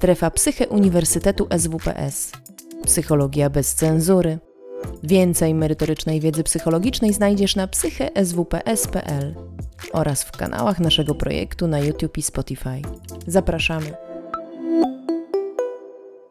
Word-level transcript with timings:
Strefa 0.00 0.30
Psyche 0.30 0.68
Uniwersytetu 0.68 1.46
SWPS. 1.58 2.32
Psychologia 2.84 3.50
bez 3.50 3.74
cenzury. 3.74 4.38
Więcej 5.02 5.54
merytorycznej 5.54 6.20
wiedzy 6.20 6.42
psychologicznej 6.42 7.12
znajdziesz 7.12 7.56
na 7.56 7.66
psycheswps.pl 7.66 9.34
oraz 9.92 10.22
w 10.22 10.32
kanałach 10.32 10.80
naszego 10.80 11.14
projektu 11.14 11.66
na 11.66 11.80
YouTube 11.80 12.18
i 12.18 12.22
Spotify. 12.22 12.82
Zapraszamy. 13.26 13.94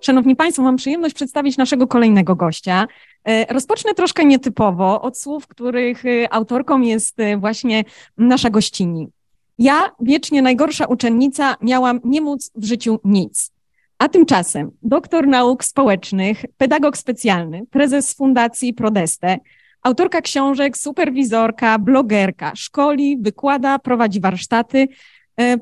Szanowni 0.02 0.36
Państwo, 0.36 0.64
mam 0.64 0.76
przyjemność 0.76 1.16
przedstawić 1.16 1.58
naszego 1.58 1.88
kolejnego 1.88 2.36
gościa. 2.36 2.88
E, 3.24 3.54
rozpocznę 3.54 3.94
troszkę 3.94 4.26
nietypowo 4.26 5.02
od 5.02 5.20
słów, 5.20 5.48
których 5.48 6.06
e, 6.06 6.34
autorką 6.34 6.82
jest 6.82 7.20
e, 7.20 7.38
właśnie 7.38 7.84
nasza 8.18 8.50
gościni. 8.50 9.08
Ja, 9.60 9.92
wiecznie 10.02 10.42
najgorsza 10.42 10.86
uczennica, 10.86 11.56
miałam 11.62 12.00
nie 12.04 12.22
móc 12.22 12.52
w 12.56 12.66
życiu 12.66 13.00
nic. 13.04 13.59
A 14.00 14.10
tymczasem 14.10 14.72
doktor 14.82 15.28
nauk 15.28 15.64
społecznych, 15.64 16.46
pedagog 16.58 16.98
specjalny, 16.98 17.62
prezes 17.72 18.14
Fundacji 18.14 18.74
Prodeste, 18.74 19.38
autorka 19.84 20.22
książek, 20.22 20.78
superwizorka, 20.78 21.80
blogerka, 21.80 22.52
szkoli, 22.56 23.18
wykłada, 23.22 23.80
prowadzi 23.80 24.20
warsztaty, 24.20 24.88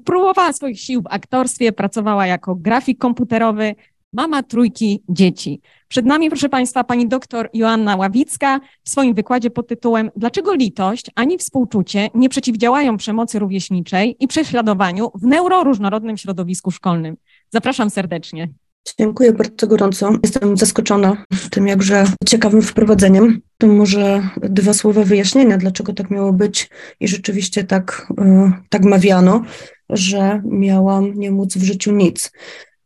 próbowała 0.05 0.53
swoich 0.53 0.79
sił 0.79 1.01
w 1.01 1.07
aktorstwie, 1.09 1.71
pracowała 1.71 2.27
jako 2.27 2.55
grafik 2.55 2.97
komputerowy, 2.97 3.75
mama 4.13 4.43
trójki 4.43 5.03
dzieci. 5.09 5.61
Przed 5.87 6.05
nami, 6.05 6.29
proszę 6.29 6.49
Państwa, 6.49 6.83
pani 6.83 7.07
doktor 7.07 7.49
Joanna 7.53 7.95
Ławicka 7.95 8.59
w 8.83 8.89
swoim 8.89 9.13
wykładzie 9.13 9.49
pod 9.49 9.67
tytułem 9.67 10.11
Dlaczego 10.15 10.53
litość 10.53 11.11
ani 11.15 11.37
współczucie 11.37 12.09
nie 12.15 12.29
przeciwdziałają 12.29 12.97
przemocy 12.97 13.39
rówieśniczej 13.39 14.15
i 14.19 14.27
prześladowaniu 14.27 15.11
w 15.15 15.23
neuroróżnorodnym 15.23 16.17
środowisku 16.17 16.71
szkolnym? 16.71 17.17
Zapraszam 17.51 17.89
serdecznie. 17.89 18.49
Dziękuję 18.99 19.33
bardzo 19.33 19.67
gorąco. 19.67 20.11
Jestem 20.23 20.57
zaskoczona 20.57 21.25
tym 21.49 21.67
jakże 21.67 22.05
ciekawym 22.25 22.61
wprowadzeniem. 22.61 23.41
To 23.57 23.67
może 23.67 24.29
dwa 24.41 24.73
słowa 24.73 25.03
wyjaśnienia, 25.03 25.57
dlaczego 25.57 25.93
tak 25.93 26.11
miało 26.11 26.33
być 26.33 26.69
i 26.99 27.07
rzeczywiście 27.07 27.63
tak, 27.63 28.07
e, 28.17 28.51
tak 28.69 28.83
mawiano, 28.83 29.43
że 29.89 30.41
miałam 30.45 31.13
nie 31.13 31.31
móc 31.31 31.57
w 31.57 31.63
życiu 31.63 31.91
nic. 31.91 32.31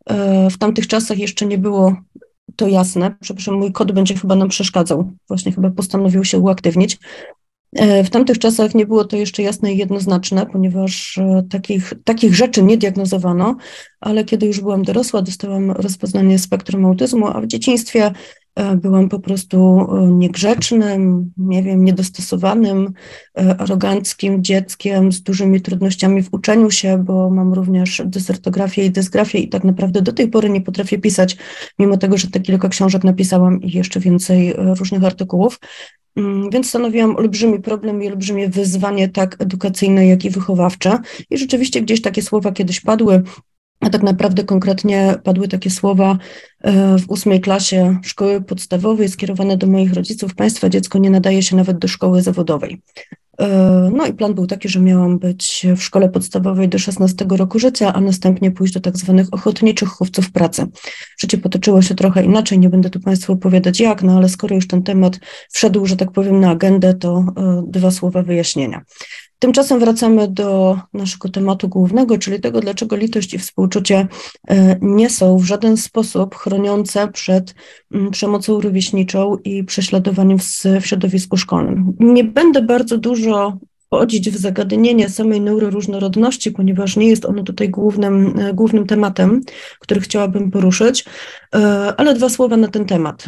E, 0.09 0.49
w 0.49 0.57
tamtych 0.57 0.87
czasach 0.87 1.17
jeszcze 1.17 1.45
nie 1.45 1.57
było 1.57 1.95
to 2.55 2.67
jasne. 2.67 3.15
Przepraszam, 3.21 3.55
mój 3.55 3.71
kod 3.71 3.91
będzie 3.91 4.15
chyba 4.15 4.35
nam 4.35 4.49
przeszkadzał. 4.49 5.11
Właśnie 5.27 5.51
chyba 5.51 5.69
postanowił 5.69 6.23
się 6.23 6.39
uaktywnić. 6.39 6.97
E, 7.75 8.03
w 8.03 8.09
tamtych 8.09 8.39
czasach 8.39 8.75
nie 8.75 8.85
było 8.85 9.05
to 9.05 9.17
jeszcze 9.17 9.43
jasne 9.43 9.73
i 9.73 9.77
jednoznaczne, 9.77 10.45
ponieważ 10.45 11.17
e, 11.17 11.43
takich, 11.49 11.93
takich 12.03 12.35
rzeczy 12.35 12.63
nie 12.63 12.77
diagnozowano, 12.77 13.57
ale 13.99 14.25
kiedy 14.25 14.45
już 14.45 14.59
byłam 14.59 14.83
dorosła, 14.83 15.21
dostałam 15.21 15.71
rozpoznanie 15.71 16.39
spektrum 16.39 16.85
autyzmu, 16.85 17.27
a 17.27 17.41
w 17.41 17.47
dzieciństwie 17.47 18.11
byłam 18.75 19.09
po 19.09 19.19
prostu 19.19 19.87
e, 19.91 20.07
niegrzecznym, 20.07 21.31
nie 21.37 21.63
wiem, 21.63 21.85
niedostosowanym, 21.85 22.93
e, 23.39 23.57
aroganckim 23.57 24.43
dzieckiem 24.43 25.11
z 25.11 25.21
dużymi 25.21 25.61
trudnościami 25.61 26.23
w 26.23 26.33
uczeniu 26.33 26.71
się, 26.71 27.03
bo 27.03 27.29
mam 27.29 27.53
również 27.53 28.01
dysertografię 28.05 28.85
i 28.85 28.91
dysgrafię 28.91 29.39
i 29.39 29.49
tak 29.49 29.63
naprawdę 29.63 30.01
do 30.01 30.13
tej 30.13 30.27
pory 30.27 30.49
nie 30.49 30.61
potrafię 30.61 30.97
pisać, 30.97 31.37
mimo 31.79 31.97
tego, 31.97 32.17
że 32.17 32.27
te 32.27 32.39
kilka 32.39 32.69
książek 32.69 33.03
napisałam 33.03 33.61
i 33.61 33.71
jeszcze 33.71 33.99
więcej 33.99 34.53
różnych 34.57 35.03
artykułów. 35.03 35.59
Mm, 36.15 36.49
więc 36.49 36.69
stanowiłam 36.69 37.15
olbrzymi 37.15 37.59
problem 37.59 38.03
i 38.03 38.07
olbrzymie 38.07 38.49
wyzwanie, 38.49 39.09
tak 39.09 39.35
edukacyjne, 39.39 40.07
jak 40.07 40.25
i 40.25 40.29
wychowawcze. 40.29 40.99
I 41.29 41.37
rzeczywiście 41.37 41.81
gdzieś 41.81 42.01
takie 42.01 42.21
słowa 42.21 42.51
kiedyś 42.51 42.81
padły, 42.81 43.23
a 43.81 43.89
tak 43.89 44.03
naprawdę 44.03 44.43
konkretnie 44.43 45.15
padły 45.23 45.47
takie 45.47 45.69
słowa 45.69 46.17
e, 46.61 46.97
w 46.97 47.09
ósmej 47.09 47.41
klasie 47.41 47.99
szkoły 48.03 48.41
podstawowej 48.41 49.09
skierowane 49.09 49.57
do 49.57 49.67
moich 49.67 49.93
rodziców. 49.93 50.35
Państwa 50.35 50.69
dziecko 50.69 50.99
nie 50.99 51.09
nadaje 51.09 51.43
się 51.43 51.55
nawet 51.55 51.77
do 51.77 51.87
szkoły 51.87 52.21
zawodowej. 52.21 52.81
E, 53.39 53.47
no 53.95 54.05
i 54.05 54.13
plan 54.13 54.33
był 54.33 54.47
taki, 54.47 54.69
że 54.69 54.79
miałam 54.79 55.19
być 55.19 55.67
w 55.77 55.83
szkole 55.83 56.09
podstawowej 56.09 56.69
do 56.69 56.79
16 56.79 57.25
roku 57.29 57.59
życia, 57.59 57.93
a 57.93 58.01
następnie 58.01 58.51
pójść 58.51 58.73
do 58.73 58.79
tak 58.79 58.97
zwanych 58.97 59.27
ochotniczych 59.31 59.89
chówców 59.89 60.31
pracy. 60.31 60.65
Życie 61.19 61.37
potoczyło 61.37 61.81
się 61.81 61.95
trochę 61.95 62.23
inaczej, 62.23 62.59
nie 62.59 62.69
będę 62.69 62.89
tu 62.89 62.99
Państwu 62.99 63.33
opowiadać 63.33 63.79
jak, 63.79 64.03
no 64.03 64.17
ale 64.17 64.29
skoro 64.29 64.55
już 64.55 64.67
ten 64.67 64.83
temat 64.83 65.19
wszedł, 65.49 65.85
że 65.85 65.95
tak 65.95 66.11
powiem, 66.11 66.39
na 66.39 66.49
agendę, 66.49 66.93
to 66.93 67.25
e, 67.37 67.63
dwa 67.67 67.91
słowa 67.91 68.23
wyjaśnienia. 68.23 68.81
Tymczasem 69.41 69.79
wracamy 69.79 70.27
do 70.27 70.77
naszego 70.93 71.29
tematu 71.29 71.69
głównego, 71.69 72.17
czyli 72.17 72.39
tego, 72.39 72.59
dlaczego 72.59 72.95
litość 72.95 73.33
i 73.33 73.37
współczucie 73.37 74.07
e, 74.49 74.77
nie 74.81 75.09
są 75.09 75.37
w 75.37 75.43
żaden 75.43 75.77
sposób 75.77 76.35
chroniące 76.35 77.07
przed 77.07 77.55
mm, 77.91 78.11
przemocą 78.11 78.61
rówieśniczą 78.61 79.37
i 79.43 79.63
prześladowaniem 79.63 80.39
w, 80.39 80.85
środowisku 80.85 81.37
szkolnym. 81.37 81.93
Nie 81.99 82.23
będę 82.23 82.61
bardzo 82.61 82.97
dużo 82.97 83.57
wchodzić 83.85 84.29
w 84.29 84.37
zagadnienie 84.37 85.09
samej 85.09 85.41
neuroróżnorodności, 85.41 86.51
ponieważ 86.51 86.97
nie 86.97 87.07
jest 87.07 87.25
ono 87.25 87.43
tutaj 87.43 87.69
głównym, 87.69 88.39
e, 88.39 88.53
głównym 88.53 88.87
tematem, 88.87 89.41
który 89.79 90.01
chciałabym 90.01 90.51
poruszyć, 90.51 91.05
e, 91.55 91.59
ale 91.97 92.13
dwa 92.13 92.29
słowa 92.29 92.57
na 92.57 92.67
ten 92.67 92.85
temat. 92.85 93.25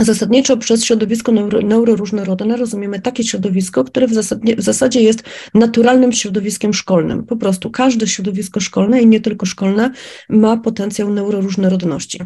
Zasadniczo 0.00 0.56
przez 0.56 0.84
środowisko 0.84 1.32
neuro, 1.32 1.60
neuroróżnorodne 1.60 2.56
rozumiemy 2.56 3.00
takie 3.00 3.24
środowisko, 3.24 3.84
które 3.84 4.06
w, 4.06 4.12
zasadzie, 4.12 4.56
w 4.56 4.60
zasadzie 4.60 5.00
jest 5.00 5.22
naturalnym 5.54 6.12
środowiskiem 6.12 6.74
szkolnym. 6.74 7.26
Po 7.26 7.36
prostu 7.36 7.70
każde 7.70 8.06
środowisko 8.06 8.60
szkolne 8.60 9.02
i 9.02 9.06
nie 9.06 9.20
tylko 9.20 9.46
szkolne 9.46 9.90
ma 10.28 10.56
potencjał 10.56 11.10
neuroróżnorodności. 11.10 12.18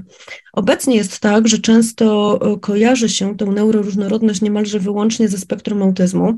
Obecnie 0.54 0.96
jest 0.96 1.20
tak, 1.20 1.48
że 1.48 1.58
często 1.58 2.38
e, 2.42 2.60
kojarzy 2.60 3.08
się 3.08 3.36
tę 3.36 3.44
neuroróżnorodność 3.44 4.40
niemalże 4.40 4.78
wyłącznie 4.78 5.28
ze 5.28 5.38
spektrum 5.38 5.82
autyzmu, 5.82 6.34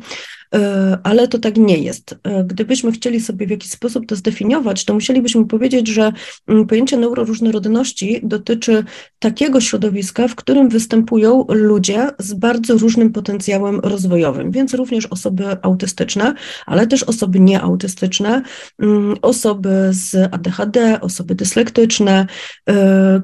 e, 0.55 0.99
ale 1.03 1.29
to 1.29 1.39
tak 1.39 1.57
nie 1.57 1.79
jest. 1.79 2.17
E, 2.23 2.45
gdybyśmy 2.45 2.93
chcieli 2.93 3.21
sobie 3.21 3.47
w 3.47 3.51
jakiś 3.51 3.71
sposób 3.71 4.07
to 4.07 4.17
zdefiniować, 4.17 4.85
to 4.85 4.95
musielibyśmy 4.95 5.47
powiedzieć, 5.47 5.89
że 5.89 6.13
mm, 6.49 6.67
pojęcie 6.67 6.97
neuroróżnorodności 6.97 8.21
dotyczy 8.23 8.85
takiego 9.19 9.61
środowiska, 9.61 10.29
w 10.29 10.35
którym 10.35 10.69
występują 10.69 11.47
ludzie 11.49 12.11
z 12.19 12.35
bardzo 12.35 12.79
różnym 12.79 13.13
potencjałem 13.13 13.81
rozwojowym, 13.81 14.51
więc 14.51 14.75
również 14.75 15.07
osoby 15.07 15.57
autystyczne, 15.63 16.35
ale 16.67 16.87
też 16.87 17.03
osoby 17.03 17.41
nieautystyczne, 17.41 18.43
mm, 18.79 19.15
osoby 19.23 19.89
z 19.91 20.35
ADHD, 20.35 21.01
osoby 21.01 21.35
dyslektyczne. 21.35 22.27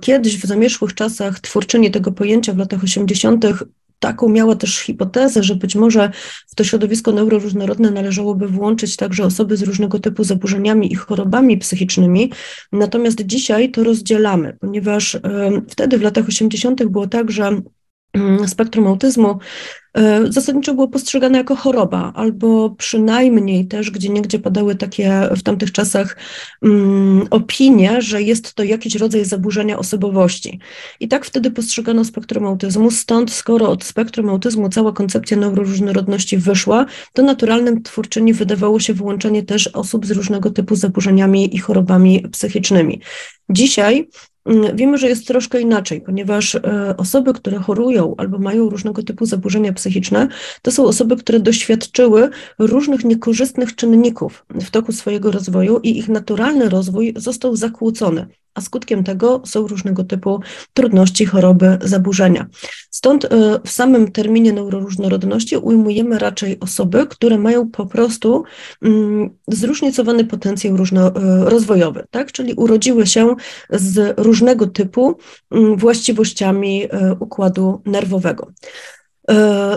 Kiedyś 0.01 0.39
w 0.39 0.47
zamierzchu 0.47 0.82
przeszłych 0.87 0.95
czasach 0.95 1.41
twórczyni 1.41 1.91
tego 1.91 2.13
pojęcia 2.13 2.53
w 2.53 2.59
latach 2.59 2.85
80. 2.85 3.45
taką 3.99 4.29
miała 4.29 4.57
też 4.57 4.79
hipotezę, 4.79 5.43
że 5.43 5.55
być 5.55 5.75
może 5.75 6.11
w 6.49 6.55
to 6.55 6.65
środowisko 6.65 7.13
neuroróżnorodne 7.13 7.91
należałoby 7.91 8.49
włączyć 8.49 8.97
także 8.97 9.25
osoby 9.25 9.57
z 9.57 9.63
różnego 9.63 9.99
typu 9.99 10.25
zaburzeniami 10.25 10.93
i 10.93 10.95
chorobami 10.95 11.59
psychicznymi. 11.59 12.33
Natomiast 12.73 13.27
dzisiaj 13.27 13.71
to 13.71 13.85
rozdzielamy, 13.85 14.57
ponieważ 14.61 15.19
wtedy 15.69 15.99
w 15.99 16.03
latach 16.03 16.29
80. 16.29 16.85
było 16.85 17.07
tak, 17.07 17.31
że 17.31 17.61
spektrum 18.47 18.87
autyzmu 18.87 19.39
zasadniczo 20.29 20.75
było 20.75 20.89
postrzegane 20.89 21.39
jako 21.39 21.57
choroba, 21.57 22.13
albo 22.15 22.71
przynajmniej 22.71 23.67
też 23.67 23.91
gdzie 23.91 24.09
niegdzie 24.09 24.39
padały 24.39 24.75
takie 24.75 25.29
w 25.37 25.43
tamtych 25.43 25.73
czasach 25.73 26.17
um, 26.63 27.27
opinie, 27.31 28.03
że 28.03 28.23
jest 28.23 28.55
to 28.55 28.63
jakiś 28.63 28.95
rodzaj 28.95 29.25
zaburzenia 29.25 29.79
osobowości. 29.79 30.59
I 31.01 31.09
tak 31.09 31.25
wtedy 31.25 31.51
postrzegano 31.51 32.05
spektrum 32.05 32.47
autyzmu, 32.47 32.91
stąd 32.91 33.33
skoro 33.33 33.71
od 33.71 33.85
spektrum 33.85 34.29
autyzmu 34.29 34.69
cała 34.69 34.93
koncepcja 34.93 35.37
neuroróżnorodności 35.37 36.39
wyszła, 36.39 36.87
to 37.13 37.23
naturalnym 37.23 37.83
twórczyni 37.83 38.33
wydawało 38.33 38.81
się 38.81 38.95
wyłączenie 38.95 39.43
też 39.43 39.67
osób 39.67 40.07
z 40.07 40.11
różnego 40.11 40.51
typu 40.51 40.77
zaburzeniami 40.77 41.57
i 41.57 41.59
chorobami 41.59 42.29
psychicznymi. 42.33 43.01
Dzisiaj 43.51 44.09
Wiemy, 44.75 44.99
że 44.99 45.09
jest 45.09 45.27
troszkę 45.27 45.61
inaczej, 45.61 46.01
ponieważ 46.01 46.55
e, 46.55 46.95
osoby, 46.97 47.33
które 47.33 47.59
chorują 47.59 48.15
albo 48.17 48.39
mają 48.39 48.71
różnego 48.71 49.03
typu 49.03 49.27
zaburzenia 49.27 49.73
psychiczne, 49.73 50.29
to 50.63 50.71
są 50.71 50.85
osoby, 50.85 51.17
które 51.17 51.41
doświadczyły 51.41 52.31
różnych 52.59 53.05
niekorzystnych 53.05 53.75
czynników 53.75 54.47
w 54.49 54.71
toku 54.71 54.93
swojego 54.93 55.31
rozwoju 55.31 55.81
i 55.83 55.99
ich 55.99 56.09
naturalny 56.09 56.69
rozwój 56.69 57.15
został 57.17 57.57
zakłócony 57.57 58.27
a 58.55 58.61
skutkiem 58.61 59.05
tego 59.05 59.43
są 59.45 59.67
różnego 59.67 60.05
typu 60.05 60.41
trudności, 60.75 61.27
choroby, 61.27 61.79
zaburzenia. 61.85 62.47
Stąd 62.91 63.25
e, 63.25 63.29
w 63.65 63.71
samym 63.71 64.13
terminie 64.13 64.53
neuroróżnorodności 64.53 65.57
ujmujemy 65.57 66.19
raczej 66.19 66.61
osoby, 66.61 67.07
które 67.07 67.39
mają 67.39 67.71
po 67.71 67.87
prostu 67.87 68.45
mm, 68.83 69.31
zróżnicowany 69.49 70.25
potencjał 70.25 70.77
różno, 70.77 71.07
e, 71.07 71.51
rozwojowy, 71.51 72.05
tak? 72.11 72.33
czyli 72.33 72.55
urodziły 72.55 73.07
się 73.07 73.35
z 73.71 74.19
różnego 74.19 74.67
typu 74.67 75.19
mm, 75.51 75.77
właściwościami 75.77 76.85
e, 76.85 77.17
układu 77.21 77.83
nerwowego. 77.87 78.53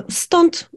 Stąd 0.10 0.70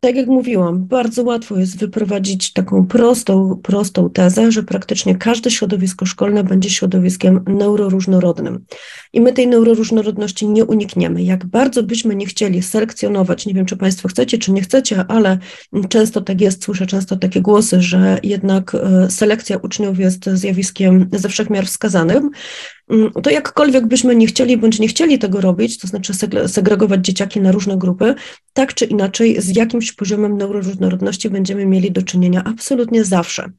tak 0.00 0.16
jak 0.16 0.26
mówiłam, 0.26 0.86
bardzo 0.86 1.22
łatwo 1.22 1.58
jest 1.58 1.78
wyprowadzić 1.78 2.52
taką 2.52 2.86
prostą, 2.86 3.60
prostą 3.62 4.10
tezę, 4.10 4.52
że 4.52 4.62
praktycznie 4.62 5.16
każde 5.16 5.50
środowisko 5.50 6.06
szkolne 6.06 6.44
będzie 6.44 6.70
środowiskiem 6.70 7.44
neuroróżnorodnym. 7.46 8.64
I 9.12 9.20
my 9.20 9.32
tej 9.32 9.48
neuroróżnorodności 9.48 10.48
nie 10.48 10.64
unikniemy. 10.64 11.22
Jak 11.22 11.46
bardzo 11.46 11.82
byśmy 11.82 12.16
nie 12.16 12.26
chcieli 12.26 12.62
selekcjonować, 12.62 13.46
nie 13.46 13.54
wiem, 13.54 13.66
czy 13.66 13.76
Państwo 13.76 14.08
chcecie, 14.08 14.38
czy 14.38 14.52
nie 14.52 14.62
chcecie, 14.62 15.04
ale 15.08 15.38
często 15.88 16.20
tak 16.20 16.40
jest, 16.40 16.64
słyszę 16.64 16.86
często 16.86 17.16
takie 17.16 17.40
głosy, 17.40 17.82
że 17.82 18.18
jednak 18.22 18.74
e, 18.74 19.10
selekcja 19.10 19.56
uczniów 19.56 19.98
jest 19.98 20.30
zjawiskiem 20.30 21.08
ze 21.12 21.28
wszechmiar 21.28 21.66
wskazanym, 21.66 22.16
Mm, 22.16 22.30
to 23.22 23.30
jakkolwiek 23.30 23.86
byśmy 23.86 24.16
nie 24.16 24.26
chcieli 24.26 24.56
bądź 24.56 24.78
nie 24.78 24.88
chcieli 24.88 25.18
tego 25.18 25.40
robić, 25.40 25.78
to 25.78 25.86
znaczy 25.86 26.12
segregować 26.46 27.06
dzieciaki 27.06 27.40
na 27.40 27.52
różne 27.52 27.78
grupy, 27.78 28.14
tak 28.52 28.74
czy 28.74 28.84
inaczej 28.84 29.42
z 29.42 29.56
jakimś 29.56 29.92
poziomem 29.92 30.36
neuroróżnorodności 30.36 31.30
będziemy 31.30 31.66
mieli 31.66 31.92
do 31.92 32.02
czynienia 32.02 32.42
absolutnie 32.44 33.04
zawsze. 33.04 33.50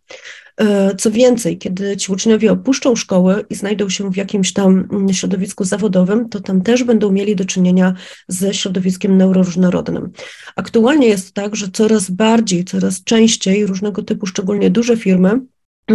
E, 0.61 0.95
co 0.95 1.11
więcej, 1.11 1.57
kiedy 1.57 1.97
ci 1.97 2.11
uczniowie 2.11 2.51
opuszczą 2.51 2.95
szkoły 2.95 3.45
i 3.49 3.55
znajdą 3.55 3.89
się 3.89 4.11
w 4.11 4.17
jakimś 4.17 4.53
tam 4.53 4.87
mm, 4.91 5.13
środowisku 5.13 5.63
zawodowym, 5.63 6.29
to 6.29 6.39
tam 6.39 6.61
też 6.61 6.83
będą 6.83 7.11
mieli 7.11 7.35
do 7.35 7.45
czynienia 7.45 7.93
ze 8.27 8.53
środowiskiem 8.53 9.17
neuroróżnorodnym. 9.17 10.11
Aktualnie 10.55 11.07
jest 11.07 11.33
tak, 11.33 11.55
że 11.55 11.67
coraz 11.73 12.09
bardziej, 12.09 12.65
coraz 12.65 13.03
częściej 13.03 13.65
różnego 13.65 14.03
typu, 14.03 14.25
szczególnie 14.25 14.69
duże 14.69 14.97
firmy, 14.97 15.39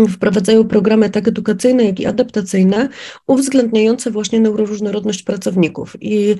wprowadzają 0.09 0.69
programy 0.69 1.11
tak 1.11 1.29
edukacyjne, 1.29 1.85
jak 1.85 2.01
i 2.01 2.07
adaptacyjne, 2.07 2.89
uwzględniające 3.27 4.11
właśnie 4.11 4.41
neuroróżnorodność 4.41 5.23
pracowników. 5.23 5.97
I 6.01 6.37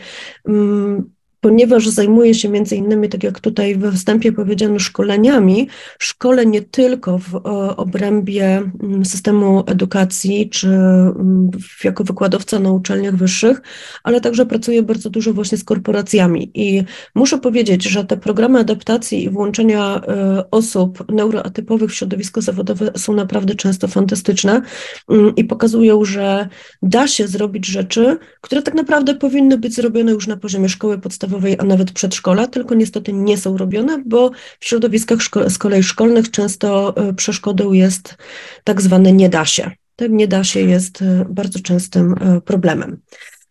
mm, 0.49 1.11
ponieważ 1.43 1.89
zajmuję 1.89 2.35
się 2.35 2.49
między 2.49 2.77
innymi, 2.77 3.09
tak 3.09 3.23
jak 3.23 3.41
tutaj 3.41 3.77
we 3.77 3.93
wstępie 3.93 4.33
powiedziano, 4.33 4.79
szkoleniami, 4.79 5.69
szkole 5.99 6.47
nie 6.47 6.63
tylko 6.63 7.19
w 7.19 7.35
obrębie 7.77 8.63
mm, 8.83 9.05
systemu 9.05 9.65
edukacji, 9.67 10.51
czy 10.51 10.69
mm, 10.69 11.51
jako 11.85 12.05
wykładowca 12.05 12.59
na 12.59 12.73
uczelniach 12.73 13.17
wyższych, 13.17 13.63
ale 14.03 14.21
także 14.21 14.47
pracuję 14.47 14.83
bardzo 14.83 15.11
dużo 15.11 15.33
właśnie 15.33 15.59
z 15.59 15.65
korporacjami. 15.65 16.51
I 16.55 16.85
muszę 17.15 17.39
powiedzieć, 17.39 17.85
że 17.85 18.05
te 18.05 18.17
programy 18.17 18.59
adaptacji 18.59 19.25
i 19.25 19.31
włączenia 19.31 20.01
e, 20.09 20.51
osób 20.51 21.13
neuroatypowych 21.13 21.91
w 21.91 21.95
środowisko 21.95 22.43
zawodowe 22.43 22.91
są 22.97 23.15
naprawdę 23.15 23.55
często 23.55 23.89
fantastyczne 23.89 24.63
mm, 25.11 25.35
i 25.37 25.45
pokazują, 25.45 26.05
że 26.05 26.49
da 26.83 27.07
się 27.07 27.29
zrobić 27.29 27.67
rzeczy, 27.67 28.19
które 28.41 28.63
tak 28.63 28.75
naprawdę 28.75 29.15
powinny 29.15 29.59
być 29.59 29.75
zrobione 29.75 30.13
już 30.13 30.27
na 30.27 30.37
poziomie 30.37 30.69
szkoły 30.69 30.99
podstawowej, 30.99 31.32
podstawowej, 31.33 31.57
a 31.59 31.65
nawet 31.65 31.93
przedszkola, 31.93 32.47
tylko 32.47 32.75
niestety 32.75 33.13
nie 33.13 33.37
są 33.37 33.57
robione, 33.57 34.03
bo 34.07 34.31
w 34.61 34.65
środowiskach 34.65 35.19
z 35.49 35.59
kolei 35.59 35.83
szkolnych 35.83 36.31
często 36.31 36.97
e, 36.97 37.15
przeszkodą 37.15 37.73
jest 37.73 38.17
tak 38.65 38.83
zwane 38.83 39.13
nie 39.13 39.29
da 39.29 39.45
się. 39.45 39.71
Ten 39.97 40.17
nie 40.17 40.29
da 40.29 40.45
się 40.45 40.61
jest 40.61 41.03
e, 41.03 41.27
bardzo 41.29 41.61
częstym 41.61 42.15
e, 42.21 42.41
problemem. 42.41 43.01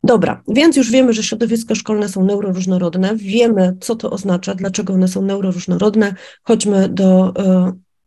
Dobra, 0.04 0.42
więc 0.48 0.78
już 0.78 0.92
wiemy, 0.92 1.14
że 1.14 1.24
środowiska 1.24 1.76
szkolne 1.76 2.10
są 2.10 2.26
neuroróżnorodne, 2.26 3.16
wiemy, 3.16 3.78
co 3.82 3.96
to 3.96 4.12
oznacza, 4.12 4.56
dlaczego 4.56 4.94
one 4.94 5.08
są 5.08 5.22
neuroróżnorodne. 5.22 6.16
Chodźmy 6.44 6.90
do 6.90 7.34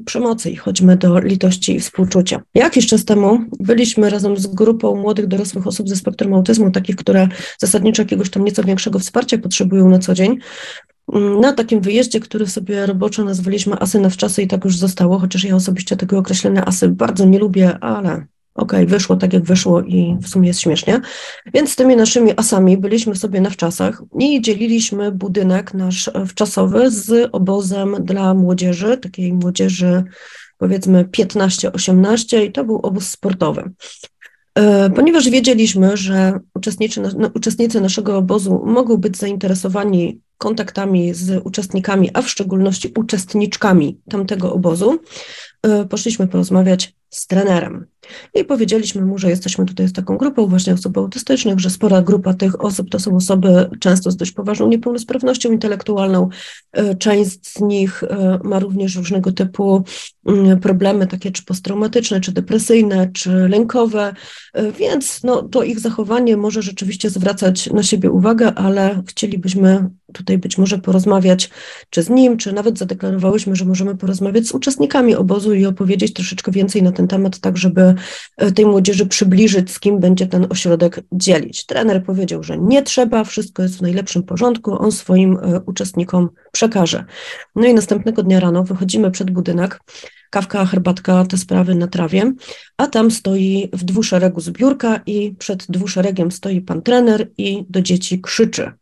przemocy 0.04 0.50
i 0.50 0.56
chodźmy 0.56 0.96
do 0.96 1.18
litości 1.18 1.74
i 1.74 1.80
współczucia. 1.80 2.42
Jakiś 2.54 2.86
czas 2.86 3.04
temu 3.04 3.38
byliśmy 3.60 4.10
razem 4.10 4.36
z 4.36 4.46
grupą 4.46 4.96
młodych 4.96 5.26
dorosłych 5.26 5.66
osób 5.66 5.88
ze 5.88 5.96
spektrum 5.96 6.34
autyzmu, 6.34 6.70
takich, 6.70 6.96
które 6.96 7.28
zasadniczo 7.58 8.02
jakiegoś 8.02 8.30
tam 8.30 8.44
nieco 8.44 8.64
większego 8.64 8.98
wsparcia 8.98 9.38
potrzebują 9.38 9.88
na 9.88 9.98
co 9.98 10.14
dzień, 10.14 10.38
mm, 11.12 11.40
na 11.40 11.52
takim 11.52 11.80
wyjeździe, 11.80 12.20
który 12.20 12.46
sobie 12.46 12.86
roboczo 12.86 13.24
nazwaliśmy 13.24 13.80
Asy 13.80 14.00
na 14.00 14.10
wczasy 14.10 14.42
i 14.42 14.46
tak 14.46 14.64
już 14.64 14.76
zostało, 14.76 15.18
chociaż 15.18 15.44
ja 15.44 15.56
osobiście 15.56 15.96
tego 15.96 16.18
określenia 16.18 16.64
Asy 16.64 16.88
bardzo 16.88 17.24
nie 17.24 17.38
lubię, 17.38 17.78
ale 17.78 18.26
okej, 18.54 18.78
okay, 18.78 18.86
wyszło 18.86 19.16
tak 19.16 19.32
jak 19.32 19.42
wyszło 19.42 19.82
i 19.82 20.16
w 20.22 20.28
sumie 20.28 20.48
jest 20.48 20.60
śmiesznie. 20.60 21.00
Więc 21.54 21.72
z 21.72 21.76
tymi 21.76 21.96
naszymi 21.96 22.32
asami 22.36 22.76
byliśmy 22.78 23.16
sobie 23.16 23.40
na 23.40 23.50
wczasach 23.50 24.02
i 24.18 24.40
dzieliliśmy 24.40 25.12
budynek 25.12 25.74
nasz 25.74 26.10
wczasowy 26.28 26.90
z 26.90 27.28
obozem 27.32 27.96
dla 28.00 28.34
młodzieży, 28.34 28.96
takiej 28.96 29.32
młodzieży 29.32 30.04
powiedzmy 30.58 31.04
15-18 31.04 32.44
i 32.44 32.52
to 32.52 32.64
był 32.64 32.76
obóz 32.76 33.06
sportowy. 33.06 33.70
E, 34.54 34.90
ponieważ 34.90 35.30
wiedzieliśmy, 35.30 35.96
że 35.96 36.40
uczestnicy, 36.54 37.00
no, 37.00 37.30
uczestnicy 37.34 37.80
naszego 37.80 38.16
obozu 38.16 38.62
mogą 38.66 38.96
być 38.96 39.16
zainteresowani 39.16 40.20
kontaktami 40.38 41.14
z 41.14 41.46
uczestnikami, 41.46 42.10
a 42.14 42.22
w 42.22 42.30
szczególności 42.30 42.92
uczestniczkami 42.96 43.98
tamtego 44.10 44.52
obozu, 44.52 44.98
e, 45.62 45.84
poszliśmy 45.84 46.28
porozmawiać 46.28 46.94
z 47.14 47.26
trenerem. 47.26 47.87
I 48.34 48.44
powiedzieliśmy 48.44 49.02
mu, 49.02 49.19
że 49.19 49.31
jesteśmy 49.31 49.66
tutaj 49.66 49.88
z 49.88 49.93
taką 49.93 50.16
grupą 50.16 50.46
właśnie 50.46 50.75
osób 50.75 50.99
autystycznych, 50.99 51.61
że 51.61 51.70
spora 51.70 52.02
grupa 52.02 52.34
tych 52.34 52.64
osób 52.64 52.90
to 52.90 52.99
są 52.99 53.16
osoby 53.16 53.70
często 53.81 54.11
z 54.11 54.16
dość 54.16 54.32
poważną 54.32 54.69
niepełnosprawnością 54.69 55.52
intelektualną. 55.52 56.28
E, 56.72 56.94
część 56.94 57.46
z 57.46 57.61
nich 57.61 58.02
e, 58.05 58.38
ma 58.44 58.58
również 58.58 58.96
różnego 58.96 59.32
typu 59.32 59.84
mm, 60.26 60.61
problemy, 60.61 61.06
takie 61.06 61.32
czy 61.32 61.44
posttraumatyczne, 61.44 62.20
czy 62.20 62.32
depresyjne, 62.32 63.11
czy 63.12 63.49
lękowe, 63.49 64.14
e, 64.52 64.72
więc 64.72 65.22
no, 65.22 65.43
to 65.43 65.62
ich 65.62 65.81
zachowanie 65.81 66.37
może 66.37 66.62
rzeczywiście 66.62 67.10
zwracać 67.10 67.70
na 67.70 67.82
siebie 67.82 68.10
uwagę, 68.10 68.55
ale 68.55 69.02
chcielibyśmy 69.06 69.90
tutaj 70.12 70.38
być 70.38 70.58
może 70.58 70.78
porozmawiać 70.78 71.50
czy 71.90 72.02
z 72.02 72.10
nim, 72.10 72.36
czy 72.36 72.52
nawet 72.52 72.78
zadeklarowałyśmy, 72.78 73.56
że 73.56 73.64
możemy 73.64 73.96
porozmawiać 73.96 74.46
z 74.46 74.52
uczestnikami 74.52 75.14
obozu 75.14 75.54
i 75.54 75.66
opowiedzieć 75.66 76.12
troszeczkę 76.12 76.52
więcej 76.52 76.82
na 76.82 76.92
ten 76.92 77.08
temat, 77.08 77.38
tak 77.38 77.56
żeby 77.56 77.94
E, 78.36 78.52
tej 78.52 78.66
młodzieży 78.66 79.06
przybliżyć, 79.06 79.70
z 79.70 79.80
kim 79.80 80.00
będzie 80.00 80.26
ten 80.26 80.46
ośrodek 80.50 81.00
dzielić. 81.12 81.66
Trener 81.66 82.04
powiedział, 82.04 82.42
że 82.42 82.58
nie 82.58 82.82
trzeba, 82.82 83.24
wszystko 83.24 83.62
jest 83.62 83.78
w 83.78 83.82
najlepszym 83.82 84.22
porządku, 84.22 84.82
on 84.82 84.92
swoim 84.92 85.36
e, 85.36 85.60
uczestnikom 85.66 86.30
przekaże. 86.52 87.04
No 87.56 87.66
i 87.66 87.74
następnego 87.74 88.22
dnia 88.22 88.40
rano 88.40 88.64
wychodzimy 88.64 89.10
przed 89.10 89.30
budynek, 89.30 89.80
kawka, 90.30 90.64
herbatka, 90.64 91.24
te 91.24 91.36
sprawy 91.36 91.74
na 91.74 91.86
trawie, 91.86 92.32
a 92.76 92.86
tam 92.86 93.10
stoi 93.10 93.68
w 93.72 93.84
dwuszeregu 93.84 94.40
zbiórka 94.40 95.00
i 95.06 95.34
przed 95.38 95.66
dwuszeregiem 95.68 96.32
stoi 96.32 96.60
pan 96.60 96.82
trener 96.82 97.30
i 97.38 97.64
do 97.70 97.82
dzieci 97.82 98.20
krzyczy 98.20 98.72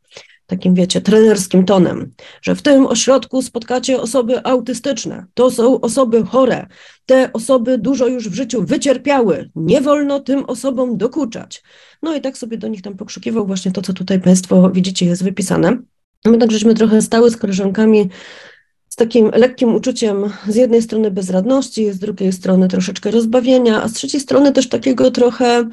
takim, 0.53 0.75
wiecie, 0.75 1.01
trenerskim 1.01 1.65
tonem, 1.65 2.13
że 2.43 2.55
w 2.55 2.63
tym 2.63 2.87
ośrodku 2.87 3.43
spotkacie 3.43 4.01
osoby 4.01 4.45
autystyczne. 4.45 5.27
To 5.35 5.51
są 5.51 5.81
osoby 5.81 6.25
chore. 6.25 6.67
Te 7.07 7.33
osoby 7.33 7.79
dużo 7.79 8.07
już 8.07 8.29
w 8.29 8.35
życiu 8.35 8.65
wycierpiały. 8.65 9.51
Nie 9.57 9.81
wolno 9.81 10.21
tym 10.21 10.45
osobom 10.45 10.97
dokuczać. 10.97 11.63
No 12.03 12.15
i 12.17 12.21
tak 12.21 12.39
sobie 12.39 12.59
do 12.59 12.69
nich 12.69 12.83
tam 12.83 12.97
pokrzykiwał 12.97 13.47
właśnie 13.47 13.73
to, 13.73 13.83
co 13.83 13.93
tutaj 13.93 14.21
Państwo 14.21 14.71
widzicie, 14.71 15.07
jest 15.07 15.25
wypisane. 15.25 15.79
My 16.25 16.39
tak 16.39 16.51
żeśmy 16.51 16.75
trochę 16.75 17.03
stały 17.03 17.31
z 17.31 17.37
koleżankami 17.37 18.09
z 18.89 18.97
takim 18.97 19.31
lekkim 19.35 19.75
uczuciem 19.75 20.25
z 20.49 20.55
jednej 20.55 20.83
strony 20.83 21.11
bezradności, 21.11 21.93
z 21.93 21.99
drugiej 21.99 22.33
strony 22.33 22.69
troszeczkę 22.69 23.11
rozbawienia, 23.11 23.83
a 23.83 23.89
z 23.89 23.93
trzeciej 23.93 24.21
strony 24.21 24.53
też 24.53 24.69
takiego 24.69 25.11
trochę. 25.11 25.69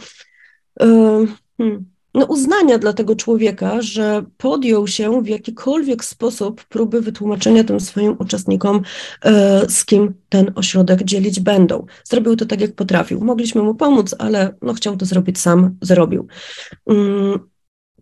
Yy, 0.79 1.27
hmm, 1.57 1.85
no, 2.13 2.25
uznania 2.25 2.77
dla 2.77 2.93
tego 2.93 3.15
człowieka, 3.15 3.81
że 3.81 4.23
podjął 4.37 4.87
się 4.87 5.23
w 5.23 5.27
jakikolwiek 5.27 6.05
sposób 6.05 6.63
próby 6.63 7.01
wytłumaczenia 7.01 7.63
tym 7.63 7.79
swoim 7.79 8.15
uczestnikom, 8.19 8.81
e, 9.25 9.65
z 9.69 9.85
kim 9.85 10.13
ten 10.29 10.51
ośrodek 10.55 11.03
dzielić 11.03 11.39
będą. 11.39 11.85
Zrobił 12.03 12.35
to 12.35 12.45
tak, 12.45 12.61
jak 12.61 12.75
potrafił. 12.75 13.21
Mogliśmy 13.21 13.61
mu 13.61 13.75
pomóc, 13.75 14.15
ale 14.19 14.55
no, 14.61 14.73
chciał 14.73 14.97
to 14.97 15.05
zrobić 15.05 15.39
sam, 15.39 15.77
zrobił. 15.81 16.27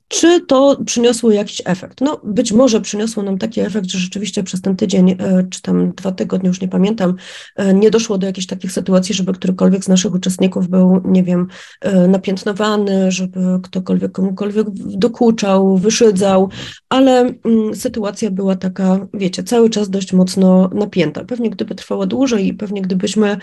Czy 0.07 0.41
to 0.41 0.77
przyniosło 0.85 1.31
jakiś 1.31 1.61
efekt? 1.65 2.01
No, 2.01 2.21
być 2.23 2.51
może 2.51 2.81
przyniosło 2.81 3.23
nam 3.23 3.37
taki 3.37 3.61
efekt, 3.61 3.89
że 3.89 3.99
rzeczywiście 3.99 4.43
przez 4.43 4.61
ten 4.61 4.75
tydzień, 4.75 5.11
e, 5.11 5.47
czy 5.49 5.61
tam 5.61 5.91
dwa 5.91 6.11
tygodnie, 6.11 6.47
już 6.47 6.61
nie 6.61 6.67
pamiętam, 6.67 7.15
e, 7.55 7.73
nie 7.73 7.91
doszło 7.91 8.17
do 8.17 8.27
jakichś 8.27 8.47
takich 8.47 8.71
sytuacji, 8.71 9.15
żeby 9.15 9.33
którykolwiek 9.33 9.83
z 9.83 9.87
naszych 9.87 10.13
uczestników 10.13 10.67
był, 10.67 11.01
nie 11.05 11.23
wiem, 11.23 11.47
e, 11.81 12.07
napiętnowany, 12.07 13.11
żeby 13.11 13.39
ktokolwiek 13.63 14.11
komukolwiek 14.11 14.67
dokuczał, 14.73 15.77
wyszydzał, 15.77 16.49
ale 16.89 17.19
mm, 17.19 17.75
sytuacja 17.75 18.31
była 18.31 18.55
taka, 18.55 19.07
wiecie, 19.13 19.43
cały 19.43 19.69
czas 19.69 19.89
dość 19.89 20.13
mocno 20.13 20.69
napięta. 20.73 21.25
Pewnie 21.25 21.49
gdyby 21.49 21.75
trwała 21.75 22.05
dłużej 22.05 22.47
i 22.47 22.53
pewnie 22.53 22.81
gdybyśmy 22.81 23.37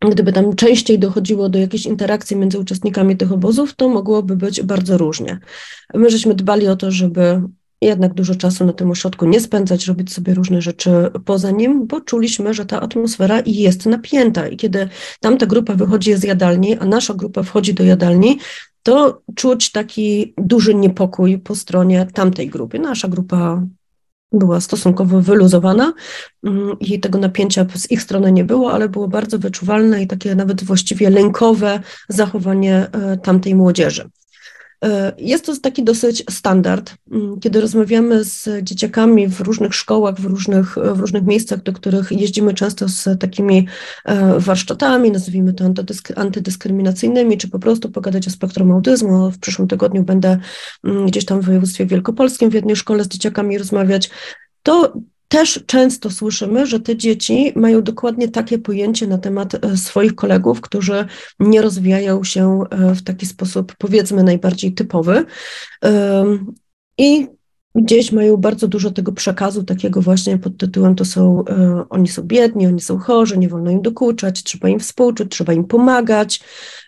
gdyby 0.00 0.32
tam 0.32 0.56
częściej 0.56 0.98
dochodziło 0.98 1.48
do 1.48 1.58
jakiejś 1.58 1.86
interakcji 1.86 2.36
między 2.36 2.58
uczestnikami 2.58 3.16
tych 3.16 3.32
obozów, 3.32 3.74
to 3.76 3.88
mogłoby 3.88 4.36
być 4.36 4.62
bardzo 4.62 4.98
różnie. 4.98 5.38
My 5.94 6.10
żeśmy 6.10 6.34
dbali 6.34 6.68
o 6.68 6.76
to, 6.76 6.90
żeby 6.90 7.42
jednak 7.82 8.14
dużo 8.14 8.34
czasu 8.34 8.64
na 8.64 8.72
tym 8.72 8.90
ośrodku 8.90 9.26
nie 9.26 9.40
spędzać, 9.40 9.86
robić 9.86 10.12
sobie 10.12 10.34
różne 10.34 10.62
rzeczy 10.62 10.90
poza 11.24 11.50
nim, 11.50 11.86
bo 11.86 12.00
czuliśmy, 12.00 12.54
że 12.54 12.66
ta 12.66 12.80
atmosfera 12.80 13.42
jest 13.46 13.86
napięta 13.86 14.48
i 14.48 14.56
kiedy 14.56 14.88
tamta 15.20 15.46
grupa 15.46 15.74
wychodzi 15.74 16.14
z 16.14 16.24
jadalni, 16.24 16.78
a 16.78 16.84
nasza 16.84 17.14
grupa 17.14 17.42
wchodzi 17.42 17.74
do 17.74 17.84
jadalni, 17.84 18.38
to 18.82 19.22
czuć 19.34 19.72
taki 19.72 20.34
duży 20.36 20.74
niepokój 20.74 21.38
po 21.38 21.54
stronie 21.54 22.06
tamtej 22.14 22.48
grupy. 22.48 22.78
Nasza 22.78 23.08
grupa 23.08 23.62
była 24.32 24.60
stosunkowo 24.60 25.20
wyluzowana 25.20 25.92
mm, 26.44 26.78
i 26.80 27.00
tego 27.00 27.18
napięcia 27.18 27.66
z 27.74 27.90
ich 27.90 28.02
strony 28.02 28.32
nie 28.32 28.44
było, 28.44 28.72
ale 28.72 28.88
było 28.88 29.08
bardzo 29.08 29.38
wyczuwalne 29.38 30.02
i 30.02 30.06
takie 30.06 30.34
nawet 30.34 30.64
właściwie 30.64 31.10
lękowe 31.10 31.80
zachowanie 32.08 32.86
tamtej 33.22 33.54
młodzieży. 33.54 34.10
E, 34.84 35.12
jest 35.18 35.46
to 35.46 35.56
taki 35.56 35.84
dosyć 35.84 36.24
standard, 36.30 36.94
mm, 37.10 37.40
kiedy 37.40 37.60
rozmawiamy 37.60 38.24
z 38.24 38.48
dzieciakami 38.62 39.28
w 39.28 39.40
różnych 39.40 39.74
szkołach, 39.74 40.20
w 40.20 40.24
różnych, 40.24 40.74
w 40.74 41.00
różnych 41.00 41.24
miejscach, 41.24 41.62
do 41.62 41.72
których 41.72 42.12
jeździmy 42.12 42.54
często 42.54 42.88
z 42.88 43.20
takimi 43.20 43.66
e, 44.04 44.38
warsztatami, 44.40 45.10
nazwijmy 45.10 45.52
to 45.52 45.64
antydyskryminacyjnymi, 46.16 47.38
czy 47.38 47.48
po 47.48 47.58
prostu 47.58 47.90
pogadać 47.90 48.28
o 48.28 48.30
spektrum 48.30 48.72
autyzmu. 48.72 49.30
W 49.30 49.38
przyszłym 49.38 49.68
tygodniu 49.68 50.02
będę 50.02 50.38
mm, 50.84 51.06
gdzieś 51.06 51.24
tam 51.24 51.40
w 51.40 51.44
województwie 51.44 51.86
wielkopolskim 51.86 52.50
w 52.50 52.54
jednej 52.54 52.76
szkole 52.76 53.04
z 53.04 53.08
dzieciakami 53.08 53.58
rozmawiać. 53.58 54.10
To 54.62 54.92
też 55.28 55.64
często 55.66 56.10
słyszymy, 56.10 56.66
że 56.66 56.80
te 56.80 56.96
dzieci 56.96 57.52
mają 57.56 57.82
dokładnie 57.82 58.28
takie 58.28 58.58
pojęcie 58.58 59.06
na 59.06 59.18
temat 59.18 59.64
e, 59.64 59.76
swoich 59.76 60.14
kolegów, 60.14 60.60
którzy 60.60 61.06
nie 61.40 61.62
rozwijają 61.62 62.24
się 62.24 62.62
e, 62.70 62.94
w 62.94 63.02
taki 63.02 63.26
sposób, 63.26 63.74
powiedzmy, 63.78 64.22
najbardziej 64.22 64.74
typowy. 64.74 65.24
I 66.98 67.26
gdzieś 67.74 68.12
mają 68.12 68.36
bardzo 68.36 68.68
dużo 68.68 68.90
tego 68.90 69.12
przekazu, 69.12 69.64
takiego 69.64 70.02
właśnie 70.02 70.38
pod 70.38 70.56
tytułem 70.56 70.94
to 70.94 71.04
są, 71.04 71.44
e, 71.44 71.84
oni 71.90 72.08
są 72.08 72.22
biedni, 72.22 72.66
oni 72.66 72.80
są 72.80 72.98
chorzy, 72.98 73.38
nie 73.38 73.48
wolno 73.48 73.70
im 73.70 73.82
dokuczać, 73.82 74.42
trzeba 74.42 74.68
im 74.68 74.80
współczuć, 74.80 75.32
trzeba 75.32 75.52
im 75.52 75.64
pomagać. 75.64 76.40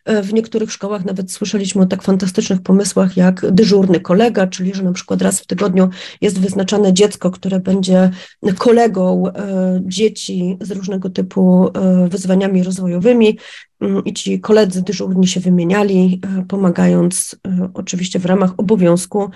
E, 0.04 0.22
w 0.22 0.34
niektórych 0.34 0.72
szkołach 0.72 1.04
nawet 1.04 1.32
słyszeliśmy 1.32 1.82
o 1.82 1.86
tak 1.86 2.02
fantastycznych 2.02 2.62
pomysłach 2.62 3.16
jak 3.16 3.52
dyżurny 3.52 4.00
kolega, 4.00 4.46
czyli 4.46 4.74
że 4.74 4.82
na 4.82 4.92
przykład 4.92 5.22
raz 5.22 5.40
w 5.40 5.46
tygodniu 5.46 5.88
jest 6.20 6.40
wyznaczane 6.40 6.92
dziecko, 6.92 7.30
które 7.30 7.60
będzie 7.60 8.10
kolegą 8.58 9.26
e, 9.26 9.80
dzieci 9.84 10.56
z 10.60 10.70
różnego 10.70 11.10
typu 11.10 11.68
e, 11.68 12.08
wyzwaniami 12.08 12.62
rozwojowymi 12.62 13.38
mm, 13.80 14.04
i 14.04 14.12
ci 14.12 14.40
koledzy 14.40 14.82
dyżurni 14.82 15.26
się 15.26 15.40
wymieniali, 15.40 16.20
pomagając 16.48 17.36
oczywiście 17.74 18.18
w 18.18 18.26
ramach 18.26 18.50
obowiązku 18.56 19.30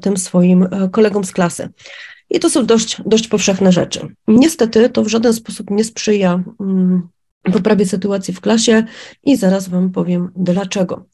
tym 0.00 0.16
swoim 0.16 0.68
kolegom 0.92 1.24
z 1.24 1.32
klasy. 1.32 1.68
I 2.30 2.40
to 2.40 2.50
są 2.50 2.66
dość, 2.66 3.02
dość 3.06 3.28
powszechne 3.28 3.72
rzeczy. 3.72 4.00
Niestety 4.28 4.90
to 4.90 5.04
w 5.04 5.08
żaden 5.08 5.34
sposób 5.34 5.70
nie 5.70 5.84
sprzyja 5.84 6.44
poprawie 7.52 7.86
sytuacji 7.86 8.34
w 8.34 8.40
klasie 8.40 8.84
i 9.24 9.36
zaraz 9.36 9.68
Wam 9.68 9.90
powiem 9.90 10.30
dlaczego. 10.36 11.06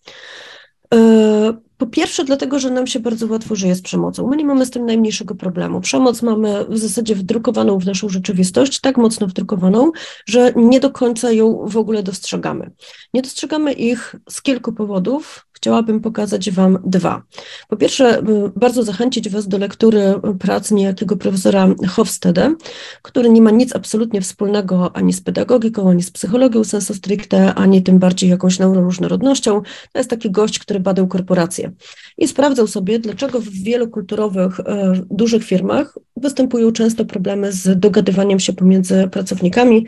E, 0.94 1.52
po 1.78 1.86
pierwsze, 1.86 2.24
dlatego, 2.24 2.58
że 2.58 2.70
nam 2.70 2.86
się 2.86 3.00
bardzo 3.00 3.26
łatwo 3.26 3.56
żyje 3.56 3.74
z 3.74 3.82
przemocą. 3.82 4.26
My 4.26 4.36
nie 4.36 4.44
mamy 4.44 4.66
z 4.66 4.70
tym 4.70 4.86
najmniejszego 4.86 5.34
problemu. 5.34 5.80
Przemoc 5.80 6.22
mamy 6.22 6.64
w 6.68 6.78
zasadzie 6.78 7.14
wdrukowaną 7.14 7.78
w 7.78 7.86
naszą 7.86 8.08
rzeczywistość, 8.08 8.80
tak 8.80 8.96
mocno 8.96 9.26
wdrukowaną, 9.26 9.90
że 10.26 10.52
nie 10.56 10.80
do 10.80 10.90
końca 10.90 11.32
ją 11.32 11.66
w 11.66 11.76
ogóle 11.76 12.02
dostrzegamy. 12.02 12.70
Nie 13.14 13.22
dostrzegamy 13.22 13.72
ich 13.72 14.16
z 14.28 14.42
kilku 14.42 14.72
powodów. 14.72 15.46
Chciałabym 15.58 16.00
pokazać 16.00 16.50
Wam 16.50 16.78
dwa. 16.84 17.22
Po 17.68 17.76
pierwsze, 17.76 18.22
bardzo 18.56 18.82
zachęcić 18.82 19.28
Was 19.28 19.48
do 19.48 19.58
lektury 19.58 20.14
prac 20.40 20.70
niejakiego 20.70 21.16
profesora 21.16 21.68
Hofstede, 21.88 22.54
który 23.02 23.30
nie 23.30 23.42
ma 23.42 23.50
nic 23.50 23.76
absolutnie 23.76 24.20
wspólnego 24.20 24.96
ani 24.96 25.12
z 25.12 25.20
pedagogiką, 25.20 25.90
ani 25.90 26.02
z 26.02 26.10
psychologią 26.10 26.64
sensu 26.64 26.94
stricte, 26.94 27.54
ani 27.54 27.82
tym 27.82 27.98
bardziej 27.98 28.30
jakąś 28.30 28.58
neuroróżnorodnością. 28.58 29.62
To 29.92 29.98
jest 29.98 30.10
taki 30.10 30.30
gość, 30.30 30.58
który 30.58 30.80
badał 30.80 31.08
korporacje 31.08 31.72
i 32.18 32.28
sprawdzał 32.28 32.66
sobie, 32.66 32.98
dlaczego 32.98 33.40
w 33.40 33.48
wielu 33.48 33.88
kulturowych, 33.88 34.60
e, 34.60 34.92
dużych 35.10 35.44
firmach 35.44 35.98
występują 36.16 36.72
często 36.72 37.04
problemy 37.04 37.52
z 37.52 37.80
dogadywaniem 37.80 38.40
się 38.40 38.52
pomiędzy 38.52 39.08
pracownikami, 39.12 39.86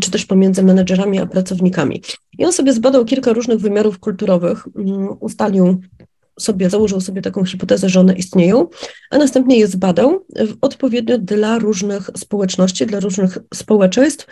czy 0.00 0.10
też 0.10 0.26
pomiędzy 0.26 0.62
menedżerami 0.62 1.18
a 1.18 1.26
pracownikami. 1.26 2.02
I 2.38 2.44
on 2.44 2.52
sobie 2.52 2.72
zbadał 2.72 3.04
kilka 3.04 3.32
różnych 3.32 3.58
wymiarów 3.58 3.98
kulturowych, 3.98 4.68
ustalił 5.20 5.80
sobie, 6.40 6.70
założył 6.70 7.00
sobie 7.00 7.22
taką 7.22 7.44
hipotezę, 7.44 7.88
że 7.88 8.00
one 8.00 8.14
istnieją, 8.14 8.66
a 9.10 9.18
następnie 9.18 9.58
je 9.58 9.66
zbadał 9.66 10.26
odpowiednio 10.60 11.18
dla 11.18 11.58
różnych 11.58 12.10
społeczności, 12.16 12.86
dla 12.86 13.00
różnych 13.00 13.38
społeczeństw, 13.54 14.26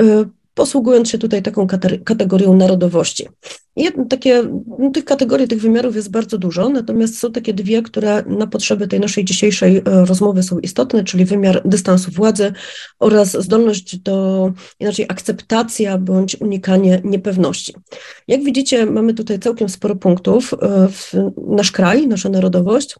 y, 0.00 0.04
posługując 0.54 1.10
się 1.10 1.18
tutaj 1.18 1.42
taką 1.42 1.66
kategorią 2.04 2.56
narodowości. 2.56 3.28
Jedno, 3.76 4.04
takie, 4.04 4.42
no, 4.78 4.90
tych 4.90 5.04
kategorii, 5.04 5.48
tych 5.48 5.60
wymiarów 5.60 5.96
jest 5.96 6.10
bardzo 6.10 6.38
dużo, 6.38 6.68
natomiast 6.68 7.18
są 7.18 7.32
takie 7.32 7.54
dwie, 7.54 7.82
które 7.82 8.22
na 8.26 8.46
potrzeby 8.46 8.88
tej 8.88 9.00
naszej 9.00 9.24
dzisiejszej 9.24 9.76
e, 9.76 9.82
rozmowy 9.84 10.42
są 10.42 10.58
istotne, 10.58 11.04
czyli 11.04 11.24
wymiar 11.24 11.62
dystansu 11.64 12.10
władzy 12.10 12.52
oraz 12.98 13.42
zdolność 13.42 13.96
do, 13.96 14.52
inaczej 14.80 15.06
akceptacja 15.08 15.98
bądź 15.98 16.36
unikanie 16.40 17.00
niepewności. 17.04 17.74
Jak 18.28 18.44
widzicie, 18.44 18.86
mamy 18.86 19.14
tutaj 19.14 19.38
całkiem 19.38 19.68
sporo 19.68 19.96
punktów 19.96 20.54
e, 20.62 20.88
nasz 21.48 21.72
kraj, 21.72 22.08
nasza 22.08 22.28
narodowość 22.28 22.94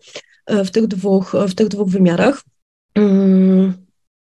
e, 0.46 0.64
w 0.64 0.70
tych 0.70 0.86
dwóch, 0.86 1.32
w 1.48 1.54
tych 1.54 1.68
dwóch 1.68 1.88
wymiarach. 1.88 2.42
Hmm 2.96 3.83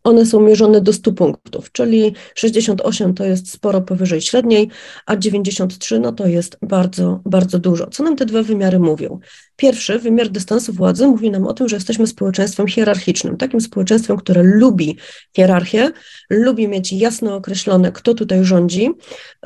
one 0.09 0.27
są 0.27 0.41
mierzone 0.41 0.81
do 0.81 0.93
100 0.93 1.13
punktów, 1.13 1.73
czyli 1.73 2.15
68 2.35 3.15
to 3.15 3.25
jest 3.25 3.51
sporo 3.51 3.81
powyżej 3.81 4.21
średniej, 4.21 4.69
a 5.07 5.17
93 5.17 5.99
no 5.99 6.13
to 6.13 6.27
jest 6.27 6.59
bardzo, 6.63 7.21
bardzo 7.25 7.59
dużo. 7.59 7.87
Co 7.87 8.03
nam 8.03 8.17
te 8.17 8.27
dwa 8.27 8.43
wymiary 8.43 8.79
mówią? 8.79 9.21
Pierwszy, 9.57 9.99
wymiar 9.99 10.29
dystansu 10.29 10.73
władzy, 10.73 11.07
mówi 11.07 11.31
nam 11.31 11.47
o 11.47 11.55
tym, 11.55 11.69
że 11.69 11.77
jesteśmy 11.77 12.07
społeczeństwem 12.07 12.67
hierarchicznym, 12.67 13.37
takim 13.37 13.61
społeczeństwem, 13.61 14.17
które 14.17 14.43
lubi 14.43 14.97
hierarchię, 15.37 15.91
lubi 16.31 16.69
mieć 16.69 16.93
jasno 16.93 17.37
określone, 17.37 17.93
kto 17.93 18.15
tutaj 18.15 18.45
rządzi, 18.45 18.91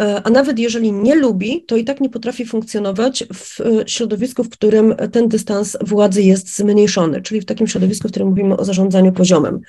e, 0.00 0.22
a 0.24 0.30
nawet 0.30 0.58
jeżeli 0.58 0.92
nie 0.92 1.14
lubi, 1.14 1.64
to 1.68 1.76
i 1.76 1.84
tak 1.84 2.00
nie 2.00 2.10
potrafi 2.10 2.46
funkcjonować 2.46 3.24
w 3.34 3.60
e, 3.60 3.64
środowisku, 3.86 4.44
w 4.44 4.50
którym 4.50 4.94
ten 5.12 5.28
dystans 5.28 5.76
władzy 5.80 6.22
jest 6.22 6.56
zmniejszony, 6.56 7.22
czyli 7.22 7.40
w 7.40 7.44
takim 7.44 7.66
środowisku, 7.66 8.08
w 8.08 8.10
którym 8.10 8.28
mówimy 8.28 8.56
o 8.56 8.64
zarządzaniu 8.64 9.12
poziomem. 9.12 9.60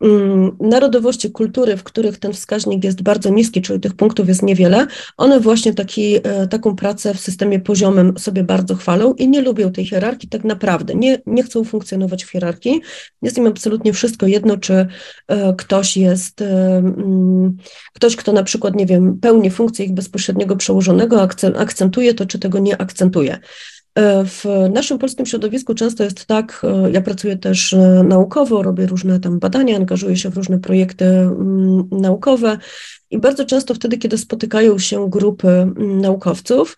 Mm, 0.00 0.56
narodowości, 0.60 1.30
kultury, 1.30 1.76
w 1.76 1.84
których 1.84 2.18
ten 2.18 2.32
wskaźnik 2.32 2.84
jest 2.84 3.02
bardzo 3.02 3.30
niski, 3.30 3.62
czyli 3.62 3.80
tych 3.80 3.94
punktów 3.94 4.28
jest 4.28 4.42
niewiele, 4.42 4.86
one 5.16 5.40
właśnie 5.40 5.74
taki, 5.74 6.16
e, 6.16 6.46
taką 6.46 6.76
pracę 6.76 7.14
w 7.14 7.20
systemie 7.20 7.60
poziomym 7.60 8.18
sobie 8.18 8.44
bardzo 8.44 8.74
chwalą 8.74 9.14
i 9.14 9.28
nie 9.28 9.40
lubią 9.40 9.72
tej 9.72 9.86
hierarchii 9.86 10.28
tak 10.28 10.44
naprawdę. 10.44 10.94
Nie, 10.94 11.18
nie 11.26 11.42
chcą 11.42 11.64
funkcjonować 11.64 12.24
w 12.24 12.30
hierarchii. 12.30 12.80
Jest 13.22 13.38
im 13.38 13.46
absolutnie 13.46 13.92
wszystko 13.92 14.26
jedno, 14.26 14.56
czy 14.56 14.86
e, 15.28 15.54
ktoś 15.58 15.96
jest, 15.96 16.42
e, 16.42 16.76
mm, 16.76 17.56
ktoś, 17.92 18.16
kto 18.16 18.32
na 18.32 18.42
przykład, 18.42 18.74
nie 18.74 18.86
wiem, 18.86 19.18
pełni 19.20 19.50
funkcję 19.50 19.84
ich 19.84 19.92
bezpośredniego 19.92 20.56
przełożonego, 20.56 21.28
akcentuje 21.56 22.14
to, 22.14 22.26
czy 22.26 22.38
tego 22.38 22.58
nie 22.58 22.80
akcentuje. 22.80 23.38
E, 23.94 24.24
w 24.24 24.44
naszym 24.72 24.98
polskim 24.98 25.26
środowisku 25.26 25.74
często 25.74 26.04
jest 26.04 26.26
tak, 26.26 26.62
e, 26.64 26.90
ja 26.90 27.00
pracuję 27.00 27.36
też 27.36 27.72
e, 27.72 28.02
naukowo, 28.08 28.62
robię 28.62 28.86
różne 28.86 29.20
tam 29.20 29.38
badania, 29.38 29.76
angażuję 29.76 30.16
się 30.16 30.30
w 30.30 30.36
różne 30.36 30.58
projekty 30.58 31.04
mm, 31.04 31.88
naukowe 31.90 32.58
i 33.10 33.18
bardzo 33.18 33.44
często 33.44 33.74
wtedy, 33.74 33.98
kiedy 33.98 34.18
spotykają 34.18 34.78
się 34.78 35.10
grupy 35.10 35.48
mm, 35.48 36.00
naukowców, 36.00 36.76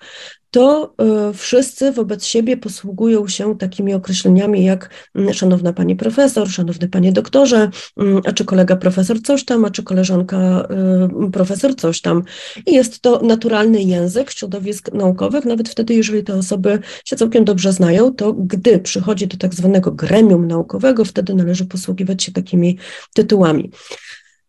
to 0.53 0.95
e, 0.99 1.33
wszyscy 1.33 1.93
wobec 1.93 2.25
siebie 2.25 2.57
posługują 2.57 3.29
się 3.29 3.59
takimi 3.59 3.95
określeniami 3.95 4.65
jak 4.65 4.91
mm, 5.15 5.35
szanowna 5.35 5.73
pani 5.73 5.97
profesor, 5.97 6.49
szanowny 6.49 6.89
panie 6.89 7.13
doktorze, 7.13 7.71
mm, 7.97 8.21
a 8.27 8.33
czy 8.33 8.45
kolega 8.45 8.77
profesor 8.77 9.23
coś 9.23 9.45
tam, 9.45 9.65
a 9.65 9.71
czy 9.71 9.83
koleżanka 9.83 10.37
e, 10.37 11.31
profesor 11.33 11.77
coś 11.77 12.01
tam. 12.01 12.23
I 12.67 12.75
jest 12.75 13.01
to 13.01 13.21
naturalny 13.23 13.83
język 13.83 14.31
środowisk 14.31 14.93
naukowych, 14.93 15.45
nawet 15.45 15.69
wtedy, 15.69 15.95
jeżeli 15.95 16.25
te 16.25 16.35
osoby 16.35 16.79
się 17.05 17.17
całkiem 17.17 17.45
dobrze 17.45 17.73
znają, 17.73 18.15
to 18.15 18.33
gdy 18.33 18.79
przychodzi 18.79 19.27
do 19.27 19.37
tak 19.37 19.55
zwanego 19.55 19.93
gremium 19.93 20.49
naukowego, 20.49 21.05
wtedy 21.05 21.35
należy 21.35 21.65
posługiwać 21.65 22.23
się 22.23 22.33
takimi 22.33 22.79
tytułami. 23.15 23.71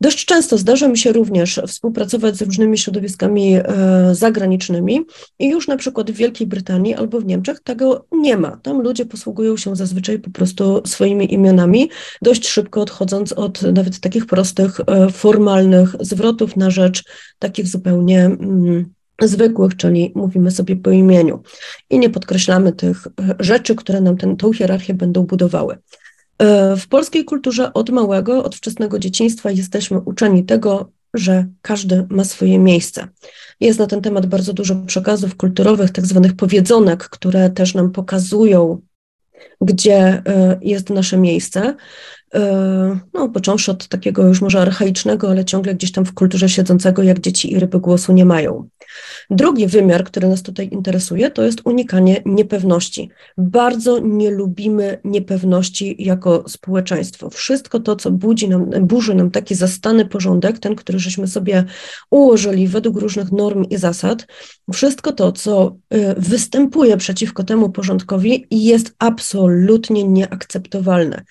Dość 0.01 0.25
często 0.25 0.57
zdarza 0.57 0.87
mi 0.87 0.97
się 0.97 1.11
również 1.11 1.61
współpracować 1.67 2.35
z 2.35 2.41
różnymi 2.41 2.77
środowiskami 2.77 3.55
e, 3.55 3.63
zagranicznymi 4.11 5.01
i 5.39 5.49
już 5.49 5.67
na 5.67 5.77
przykład 5.77 6.11
w 6.11 6.15
Wielkiej 6.15 6.47
Brytanii 6.47 6.93
albo 6.93 7.19
w 7.19 7.25
Niemczech 7.25 7.59
tego 7.59 8.05
nie 8.11 8.37
ma. 8.37 8.57
Tam 8.57 8.81
ludzie 8.81 9.05
posługują 9.05 9.57
się 9.57 9.75
zazwyczaj 9.75 10.19
po 10.19 10.29
prostu 10.29 10.81
swoimi 10.85 11.33
imionami, 11.33 11.89
dość 12.21 12.47
szybko 12.47 12.81
odchodząc 12.81 13.33
od 13.33 13.61
nawet 13.61 13.99
takich 13.99 14.25
prostych, 14.25 14.79
e, 14.87 15.09
formalnych 15.09 15.95
zwrotów 15.99 16.55
na 16.55 16.69
rzecz 16.69 17.03
takich 17.39 17.67
zupełnie 17.67 18.25
mm, 18.25 18.93
zwykłych, 19.21 19.77
czyli 19.77 20.11
mówimy 20.15 20.51
sobie 20.51 20.75
po 20.75 20.91
imieniu 20.91 21.43
i 21.89 21.99
nie 21.99 22.09
podkreślamy 22.09 22.71
tych 22.71 23.07
e, 23.07 23.35
rzeczy, 23.39 23.75
które 23.75 24.01
nam 24.01 24.17
ten, 24.17 24.37
tą 24.37 24.53
hierarchię 24.53 24.93
będą 24.93 25.23
budowały. 25.23 25.77
E, 26.37 26.75
w 26.75 26.87
polskiej 26.87 27.25
kulturze 27.25 27.73
od 27.73 27.89
małego, 27.89 28.43
od 28.43 28.55
wczesnego 28.55 28.99
dzieciństwa 28.99 29.51
jesteśmy 29.51 29.99
uczeni 29.99 30.43
tego, 30.45 30.89
że 31.13 31.45
każdy 31.61 32.05
ma 32.09 32.23
swoje 32.23 32.59
miejsce. 32.59 33.07
Jest 33.59 33.79
na 33.79 33.87
ten 33.87 34.01
temat 34.01 34.25
bardzo 34.25 34.53
dużo 34.53 34.75
przekazów 34.75 35.35
kulturowych, 35.35 35.91
tak 35.91 36.05
zwanych 36.05 36.35
powiedzonek, 36.35 37.09
które 37.09 37.49
też 37.49 37.73
nam 37.73 37.91
pokazują, 37.91 38.81
gdzie 39.61 39.97
e, 39.97 40.59
jest 40.61 40.89
nasze 40.89 41.17
miejsce. 41.17 41.75
no, 43.13 43.29
począwszy 43.29 43.71
od 43.71 43.87
takiego 43.87 44.27
już 44.27 44.41
może 44.41 44.61
archaicznego, 44.61 45.29
ale 45.29 45.45
ciągle 45.45 45.75
gdzieś 45.75 45.91
tam 45.91 46.05
w 46.05 46.13
kulturze 46.13 46.49
siedzącego, 46.49 47.03
jak 47.03 47.19
dzieci 47.19 47.53
i 47.53 47.59
ryby 47.59 47.79
głosu 47.79 48.13
nie 48.13 48.25
mają. 48.25 48.69
Drugi 49.29 49.67
wymiar, 49.67 50.03
który 50.03 50.27
nas 50.27 50.43
tutaj 50.43 50.69
interesuje, 50.71 51.31
to 51.31 51.43
jest 51.43 51.61
unikanie 51.65 52.21
niepewności. 52.25 53.09
Bardzo 53.37 53.99
nie 53.99 54.31
lubimy 54.31 54.97
niepewności 55.03 55.95
jako 55.99 56.43
społeczeństwo. 56.47 57.29
Wszystko 57.29 57.79
to, 57.79 57.95
co 57.95 58.11
budzi 58.11 58.49
nam, 58.49 58.69
burzy 58.81 59.15
nam 59.15 59.31
taki 59.31 59.55
zastany 59.55 60.05
porządek, 60.05 60.59
ten, 60.59 60.75
który 60.75 60.99
żeśmy 60.99 61.27
sobie 61.27 61.63
ułożyli 62.11 62.67
według 62.67 62.97
różnych 62.97 63.31
norm 63.31 63.63
i 63.69 63.77
zasad, 63.77 64.27
wszystko 64.73 65.11
to, 65.11 65.31
co 65.31 65.75
y, 65.93 66.15
występuje 66.17 66.97
przeciwko 66.97 67.43
temu 67.43 67.69
porządkowi, 67.69 68.45
jest 68.51 68.95
absolutnie 68.99 70.03
nieakceptowalne. 70.03 71.23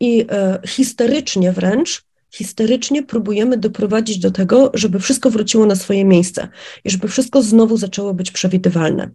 I 0.00 0.26
e, 0.30 0.60
histerycznie 0.66 1.52
wręcz 1.52 2.09
histerycznie 2.30 3.02
próbujemy 3.02 3.56
doprowadzić 3.56 4.18
do 4.18 4.30
tego, 4.30 4.70
żeby 4.74 5.00
wszystko 5.00 5.30
wróciło 5.30 5.66
na 5.66 5.76
swoje 5.76 6.04
miejsce 6.04 6.48
i 6.84 6.90
żeby 6.90 7.08
wszystko 7.08 7.42
znowu 7.42 7.76
zaczęło 7.76 8.14
być 8.14 8.30
przewidywalne. 8.30 9.10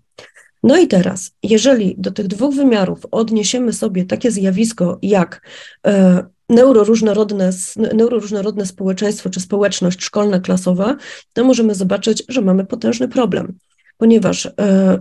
No 0.63 0.77
i 0.77 0.87
teraz, 0.87 1.31
jeżeli 1.43 1.95
do 1.97 2.11
tych 2.11 2.27
dwóch 2.27 2.55
wymiarów 2.55 3.05
odniesiemy 3.11 3.73
sobie 3.73 4.05
takie 4.05 4.31
zjawisko 4.31 4.99
jak 5.01 5.41
e, 5.87 6.25
neuroróżnorodne, 6.49 7.49
neuroróżnorodne 7.93 8.65
społeczeństwo 8.65 9.29
czy 9.29 9.39
społeczność 9.39 10.03
szkolna, 10.03 10.39
klasowa, 10.39 10.95
to 11.33 11.43
możemy 11.43 11.75
zobaczyć, 11.75 12.23
że 12.27 12.41
mamy 12.41 12.65
potężny 12.65 13.07
problem 13.07 13.57
ponieważ 13.97 14.45
e, 14.45 14.51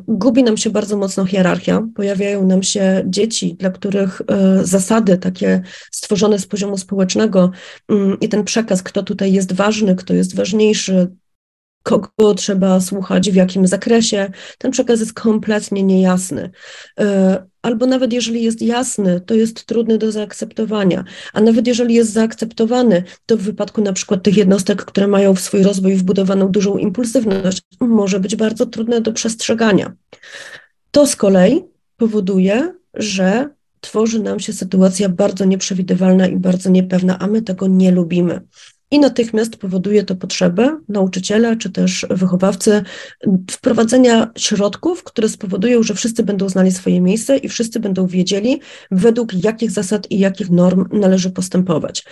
gubi 0.09 0.43
nam 0.43 0.57
się 0.57 0.71
bardzo 0.71 0.97
mocno 0.97 1.25
hierarchia, 1.25 1.83
pojawiają 1.95 2.47
nam 2.47 2.63
się 2.63 3.03
dzieci, 3.07 3.55
dla 3.55 3.71
których 3.71 4.23
e, 4.29 4.65
zasady 4.65 5.19
takie 5.19 5.63
stworzone 5.91 6.39
z 6.39 6.47
poziomu 6.47 6.79
społecznego 6.79 7.51
mm, 7.89 8.21
i 8.21 8.29
ten 8.29 8.45
przekaz, 8.45 8.83
kto 8.83 9.03
tutaj 9.03 9.33
jest 9.33 9.53
ważny, 9.53 9.97
kto 9.97 10.15
jest 10.15 10.37
ważniejszy, 10.37 11.11
kogo 11.85 12.35
trzeba 12.37 12.81
słuchać, 12.81 13.31
w 13.31 13.35
jakim 13.35 13.67
zakresie, 13.67 14.31
ten 14.59 14.71
przekaz 14.71 15.01
jest 15.01 15.13
kompletnie 15.13 15.83
niejasny. 15.83 16.51
E, 17.01 17.47
albo 17.63 17.87
nawet 17.87 18.13
jeżeli 18.13 18.43
jest 18.43 18.63
jasny, 18.63 19.21
to 19.21 19.35
jest 19.35 19.67
trudny 19.67 19.99
do 19.99 20.13
zaakceptowania, 20.13 21.05
a 21.33 21.41
nawet 21.41 21.67
jeżeli 21.67 21.95
jest 21.95 22.13
zaakceptowany, 22.13 23.03
to 23.27 23.37
w 23.37 23.41
wypadku 23.41 23.81
na 23.81 23.93
przykład 23.93 24.23
tych 24.23 24.37
jednostek, 24.37 24.85
które 24.85 25.07
mają 25.07 25.35
w 25.35 25.41
swój 25.41 25.63
rozwój 25.63 25.95
wbudowaną 25.95 26.49
dużą 26.49 26.77
impulsywność, 26.77 27.63
może 27.81 28.21
być 28.21 28.37
bardzo 28.37 28.67
trudne 28.67 29.01
do 29.01 29.13
przestrzegania. 29.13 29.93
To 30.91 31.07
z 31.07 31.17
kolei 31.17 31.65
powoduje, 31.97 32.75
że 32.95 33.49
tworzy 33.81 34.23
nam 34.23 34.41
się 34.41 34.53
sytuacja 34.53 35.09
bardzo 35.09 35.45
nieprzewidywalna 35.45 36.27
i 36.27 36.37
bardzo 36.37 36.71
niepewna, 36.71 37.19
a 37.19 37.27
my 37.27 37.43
tego 37.43 37.67
nie 37.67 37.91
lubimy 37.91 38.41
i 38.95 38.99
natychmiast 38.99 39.57
powoduje 39.57 40.05
to 40.05 40.15
potrzebę 40.15 40.79
nauczyciela 40.89 41.57
czy 41.57 41.71
też 41.71 42.07
wychowawcy 42.11 42.83
wprowadzenia 43.51 44.33
środków, 44.39 45.05
które 45.05 45.29
spowodują, 45.29 45.83
że 45.83 45.95
wszyscy 45.95 46.23
będą 46.23 46.49
znali 46.49 46.73
swoje 46.73 47.01
miejsce 47.01 47.37
i 47.37 47.49
wszyscy 47.49 47.81
będą 47.81 48.07
wiedzieli, 48.07 48.61
według 48.91 49.45
jakich 49.45 49.71
zasad 49.71 50.11
i 50.11 50.19
jakich 50.19 50.51
norm 50.51 50.85
należy 50.93 51.31
postępować. 51.31 52.05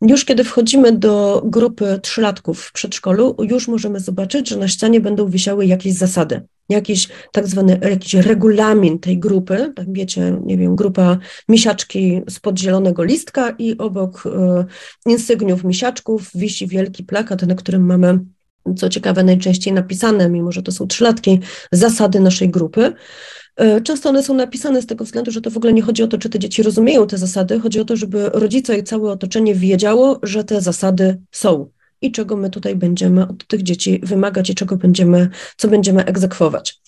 Już 0.00 0.24
kiedy 0.24 0.44
wchodzimy 0.44 0.92
do 0.92 1.42
grupy 1.44 1.98
trzylatków 2.02 2.62
w 2.62 2.72
przedszkolu, 2.72 3.36
już 3.38 3.68
możemy 3.68 4.00
zobaczyć, 4.00 4.48
że 4.48 4.56
na 4.56 4.68
ścianie 4.68 5.00
będą 5.00 5.28
wisiały 5.28 5.66
jakieś 5.66 5.94
zasady, 5.94 6.42
jakiś 6.68 7.08
tak 7.32 7.46
zwany 7.46 7.78
jakiś 7.82 8.14
regulamin 8.14 8.98
tej 8.98 9.18
grupy, 9.18 9.72
tak 9.76 9.92
wiecie, 9.92 10.38
nie 10.44 10.58
wiem, 10.58 10.76
grupa 10.76 11.18
misiaczki 11.48 12.22
spod 12.30 12.58
zielonego 12.58 13.04
listka 13.04 13.50
i 13.58 13.78
obok 13.78 14.26
y, 14.26 14.30
insygniów 15.10 15.64
misiaczków 15.64 16.30
wisi 16.34 16.66
wielki 16.66 17.04
plakat, 17.04 17.42
na 17.42 17.54
którym 17.54 17.86
mamy 17.86 18.18
co 18.76 18.88
ciekawe, 18.88 19.24
najczęściej 19.24 19.74
napisane, 19.74 20.28
mimo 20.28 20.52
że 20.52 20.62
to 20.62 20.72
są 20.72 20.86
trzylatki, 20.86 21.40
zasady 21.72 22.20
naszej 22.20 22.48
grupy. 22.48 22.92
E, 23.56 23.80
często 23.80 24.08
one 24.08 24.22
są 24.22 24.34
napisane 24.34 24.82
z 24.82 24.86
tego 24.86 25.04
względu, 25.04 25.30
że 25.30 25.40
to 25.40 25.50
w 25.50 25.56
ogóle 25.56 25.72
nie 25.72 25.82
chodzi 25.82 26.02
o 26.02 26.06
to, 26.06 26.18
czy 26.18 26.30
te 26.30 26.38
dzieci 26.38 26.62
rozumieją 26.62 27.06
te 27.06 27.18
zasady, 27.18 27.60
chodzi 27.60 27.80
o 27.80 27.84
to, 27.84 27.96
żeby 27.96 28.30
rodzice 28.32 28.78
i 28.78 28.84
całe 28.84 29.12
otoczenie 29.12 29.54
wiedziało, 29.54 30.20
że 30.22 30.44
te 30.44 30.60
zasady 30.60 31.20
są 31.30 31.70
i 32.00 32.12
czego 32.12 32.36
my 32.36 32.50
tutaj 32.50 32.76
będziemy 32.76 33.28
od 33.28 33.46
tych 33.46 33.62
dzieci 33.62 34.00
wymagać 34.02 34.50
i 34.50 34.54
czego 34.54 34.76
będziemy, 34.76 35.28
co 35.56 35.68
będziemy 35.68 36.04
egzekwować. 36.04 36.80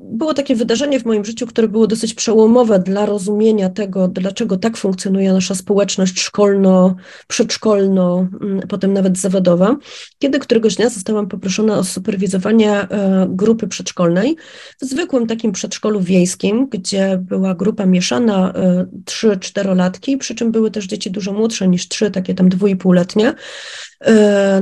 Było 0.00 0.34
takie 0.34 0.54
wydarzenie 0.54 1.00
w 1.00 1.04
moim 1.04 1.24
życiu, 1.24 1.46
które 1.46 1.68
było 1.68 1.86
dosyć 1.86 2.14
przełomowe 2.14 2.78
dla 2.78 3.06
rozumienia 3.06 3.68
tego, 3.68 4.08
dlaczego 4.08 4.56
tak 4.56 4.76
funkcjonuje 4.76 5.32
nasza 5.32 5.54
społeczność 5.54 6.20
szkolno, 6.20 6.96
przedszkolno, 7.28 8.28
mm, 8.42 8.60
potem 8.68 8.92
nawet 8.92 9.18
zawodowa, 9.18 9.76
kiedy 10.18 10.38
któregoś 10.38 10.76
dnia 10.76 10.88
zostałam 10.88 11.28
poproszona 11.28 11.78
o 11.78 11.84
superwizowanie 11.84 12.72
e, 12.72 13.26
grupy 13.30 13.68
przedszkolnej 13.68 14.36
w 14.80 14.84
zwykłym 14.84 15.26
takim 15.26 15.52
przedszkolu 15.52 16.00
wiejskim, 16.00 16.68
gdzie 16.68 17.18
była 17.22 17.54
grupa 17.54 17.86
mieszana, 17.86 18.52
e, 18.52 18.86
trzy, 19.04 19.36
czterolatki, 19.40 20.16
przy 20.16 20.34
czym 20.34 20.52
były 20.52 20.70
też 20.70 20.86
dzieci 20.86 21.10
dużo 21.10 21.32
młodsze 21.32 21.68
niż 21.68 21.88
trzy, 21.88 22.10
takie 22.10 22.34
tam 22.34 22.48
dwójpółletnie, 22.48 23.28
e, 23.28 23.34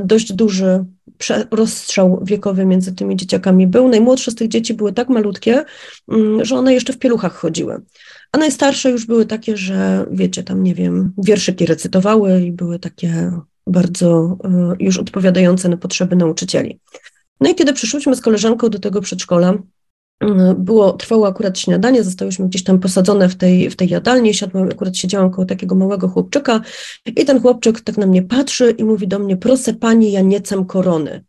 dość 0.04 0.32
duży 0.32 0.84
rozstrzał 1.50 2.20
wiekowy 2.24 2.66
między 2.66 2.94
tymi 2.94 3.16
dzieciakami 3.16 3.66
był. 3.66 3.88
Najmłodsze 3.88 4.30
z 4.30 4.34
tych 4.34 4.48
dzieci 4.48 4.74
były 4.74 4.92
tak 4.92 5.08
malutkie, 5.08 5.64
mm, 6.12 6.44
że 6.44 6.56
one 6.56 6.74
jeszcze 6.74 6.92
w 6.92 6.98
pieluchach 6.98 7.34
chodziły. 7.34 7.82
A 8.32 8.38
najstarsze 8.38 8.90
już 8.90 9.06
były 9.06 9.26
takie, 9.26 9.56
że 9.56 10.06
wiecie, 10.10 10.42
tam 10.42 10.62
nie 10.62 10.74
wiem, 10.74 11.12
wierszyki 11.18 11.66
recytowały 11.66 12.40
i 12.40 12.52
były 12.52 12.78
takie 12.78 13.32
bardzo 13.66 14.38
e, 14.44 14.74
już 14.78 14.98
odpowiadające 14.98 15.68
na 15.68 15.76
potrzeby 15.76 16.16
nauczycieli. 16.16 16.80
No 17.40 17.50
i 17.50 17.54
kiedy 17.54 17.72
przyszłyśmy 17.72 18.16
z 18.16 18.20
koleżanką 18.20 18.68
do 18.68 18.78
tego 18.78 19.00
przedszkola, 19.00 19.54
było, 20.58 20.92
trwało 20.92 21.28
akurat 21.28 21.58
śniadanie, 21.58 22.04
zostałyśmy 22.04 22.48
gdzieś 22.48 22.64
tam 22.64 22.78
posadzone 22.78 23.28
w 23.28 23.34
tej, 23.34 23.70
w 23.70 23.76
tej 23.76 23.88
jadalni, 23.88 24.34
siadłam, 24.34 24.68
akurat 24.68 24.96
siedziałam 24.96 25.30
koło 25.30 25.46
takiego 25.46 25.74
małego 25.74 26.08
chłopczyka 26.08 26.60
i 27.06 27.24
ten 27.24 27.40
chłopczyk 27.40 27.80
tak 27.80 27.96
na 27.96 28.06
mnie 28.06 28.22
patrzy 28.22 28.70
i 28.70 28.84
mówi 28.84 29.08
do 29.08 29.18
mnie, 29.18 29.36
proszę 29.36 29.74
pani, 29.74 30.12
ja 30.12 30.20
nie 30.20 30.38
chcę 30.38 30.64
korony. 30.68 31.24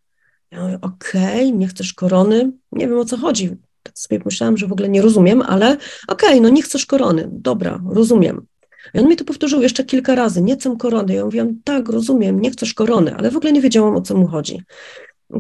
Ja 0.52 0.64
mówię, 0.64 0.78
okej, 0.82 1.48
okay, 1.48 1.52
nie 1.52 1.68
chcesz 1.68 1.94
korony, 1.94 2.52
nie 2.72 2.88
wiem 2.88 2.98
o 3.00 3.06
co 3.06 3.18
chodzi. 3.18 3.50
Tak 3.84 4.00
sobie 4.00 4.22
myślałam, 4.26 4.58
że 4.58 4.68
w 4.68 4.72
ogóle 4.72 4.90
nie 4.90 5.02
rozumiem, 5.02 5.42
ale 5.42 5.78
okej, 6.08 6.30
okay, 6.30 6.42
no 6.42 6.50
nie 6.50 6.62
chcesz 6.62 6.86
korony, 6.86 7.30
dobra, 7.32 7.82
rozumiem. 7.90 8.46
I 8.94 9.00
on 9.00 9.08
mi 9.08 9.16
to 9.16 9.26
powtórzył 9.26 9.62
jeszcze 9.62 9.84
kilka 9.84 10.16
razy, 10.16 10.42
nie 10.42 10.56
chcę 10.56 10.76
korony. 10.80 11.14
Ja 11.14 11.26
mówiłam, 11.26 11.60
tak, 11.64 11.90
rozumiem, 11.90 12.42
nie 12.42 12.52
chcesz 12.52 12.74
korony, 12.74 13.16
ale 13.16 13.32
w 13.32 13.38
ogóle 13.38 13.52
nie 13.52 13.62
wiedziałam, 13.62 13.96
o 13.96 14.02
co 14.02 14.16
mu 14.16 14.28
chodzi. 14.28 14.62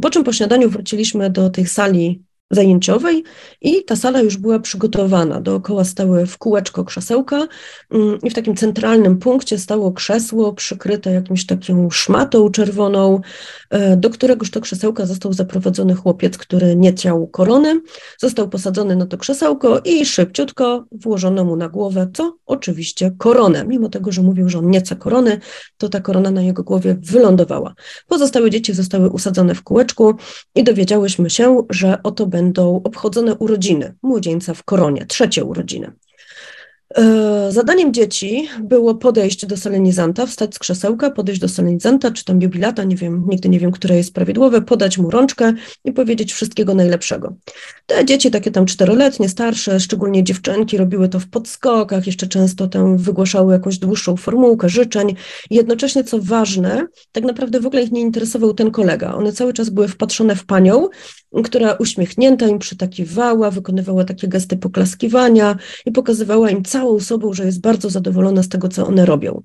Po 0.01 0.09
czym 0.09 0.23
po 0.23 0.33
śniadaniu 0.33 0.69
wróciliśmy 0.69 1.29
do 1.29 1.49
tej 1.49 1.67
sali 1.67 2.23
zajęciowej 2.51 3.23
i 3.61 3.83
ta 3.83 3.95
sala 3.95 4.21
już 4.21 4.37
była 4.37 4.59
przygotowana. 4.59 5.41
Dookoła 5.41 5.83
stały 5.83 6.25
w 6.25 6.37
kółeczko 6.37 6.83
krzesełka 6.83 7.47
mm, 7.91 8.19
i 8.23 8.29
w 8.29 8.33
takim 8.33 8.55
centralnym 8.55 9.17
punkcie 9.17 9.57
stało 9.57 9.91
krzesło 9.91 10.53
przykryte 10.53 11.11
jakimś 11.11 11.45
taką 11.45 11.89
szmatą 11.89 12.49
czerwoną, 12.49 13.21
e, 13.69 13.97
do 13.97 14.09
któregoż 14.09 14.51
to 14.51 14.61
krzesełka 14.61 15.05
został 15.05 15.33
zaprowadzony 15.33 15.95
chłopiec, 15.95 16.37
który 16.37 16.75
nie 16.75 16.91
chciał 16.91 17.27
korony. 17.27 17.81
Został 18.17 18.49
posadzony 18.49 18.95
na 18.95 19.05
to 19.05 19.17
krzesełko 19.17 19.79
i 19.85 20.05
szybciutko 20.05 20.85
włożono 20.91 21.45
mu 21.45 21.55
na 21.55 21.69
głowę, 21.69 22.07
co 22.13 22.37
oczywiście 22.45 23.11
koronę. 23.17 23.65
Mimo 23.65 23.89
tego, 23.89 24.11
że 24.11 24.21
mówił, 24.21 24.49
że 24.49 24.59
on 24.59 24.69
nie 24.69 24.79
chce 24.79 24.95
korony, 24.95 25.39
to 25.77 25.89
ta 25.89 26.01
korona 26.01 26.31
na 26.31 26.41
jego 26.41 26.63
głowie 26.63 26.97
wylądowała. 26.99 27.73
Pozostałe 28.07 28.49
dzieci 28.49 28.73
zostały 28.73 29.09
usadzone 29.09 29.55
w 29.55 29.63
kółeczku 29.63 30.15
i 30.55 30.63
dowiedziałyśmy 30.63 31.29
się, 31.29 31.63
że 31.69 32.03
oto 32.03 32.25
będą 32.37 32.81
obchodzone 32.83 33.35
urodziny 33.35 33.93
młodzieńca 34.01 34.53
w 34.53 34.63
koronie, 34.63 35.05
trzecie 35.05 35.43
urodziny. 35.43 35.91
E, 36.95 37.51
zadaniem 37.51 37.93
dzieci 37.93 38.47
było 38.63 38.95
podejść 38.95 39.45
do 39.45 39.57
solenizanta, 39.57 40.25
wstać 40.25 40.55
z 40.55 40.59
krzesełka, 40.59 41.11
podejść 41.11 41.41
do 41.41 41.49
solenizanta, 41.49 42.11
czy 42.11 42.25
tam 42.25 42.41
jubilata, 42.41 42.83
nie 42.83 42.95
wiem, 42.95 43.25
nigdy 43.29 43.49
nie 43.49 43.59
wiem, 43.59 43.71
które 43.71 43.97
jest 43.97 44.13
prawidłowe, 44.13 44.61
podać 44.61 44.97
mu 44.97 45.09
rączkę 45.09 45.53
i 45.85 45.91
powiedzieć 45.91 46.33
wszystkiego 46.33 46.75
najlepszego. 46.75 47.35
Te 47.85 48.05
dzieci, 48.05 48.31
takie 48.31 48.51
tam 48.51 48.65
czteroletnie, 48.65 49.29
starsze, 49.29 49.79
szczególnie 49.79 50.23
dziewczynki, 50.23 50.77
robiły 50.77 51.09
to 51.09 51.19
w 51.19 51.27
podskokach, 51.27 52.07
jeszcze 52.07 52.27
często 52.27 52.67
tam 52.67 52.97
wygłaszały 52.97 53.53
jakąś 53.53 53.77
dłuższą 53.77 54.17
formułkę 54.17 54.69
życzeń. 54.69 55.15
I 55.49 55.55
jednocześnie, 55.55 56.03
co 56.03 56.19
ważne, 56.21 56.87
tak 57.11 57.23
naprawdę 57.23 57.59
w 57.59 57.65
ogóle 57.65 57.83
ich 57.83 57.91
nie 57.91 58.01
interesował 58.01 58.53
ten 58.53 58.71
kolega. 58.71 59.15
One 59.15 59.31
cały 59.31 59.53
czas 59.53 59.69
były 59.69 59.87
wpatrzone 59.87 60.35
w 60.35 60.45
panią, 60.45 60.87
która 61.43 61.73
uśmiechnięta 61.73 62.47
im 62.47 62.59
przytakiwała, 62.59 63.51
wykonywała 63.51 64.03
takie 64.03 64.27
gesty 64.27 64.57
poklaskiwania 64.57 65.57
i 65.85 65.91
pokazywała 65.91 66.49
im 66.49 66.63
całą 66.77 66.99
sobą, 66.99 67.33
że 67.33 67.45
jest 67.45 67.61
bardzo 67.61 67.89
zadowolona 67.89 68.43
z 68.43 68.49
tego, 68.49 68.69
co 68.69 68.87
one 68.87 69.05
robią. 69.05 69.41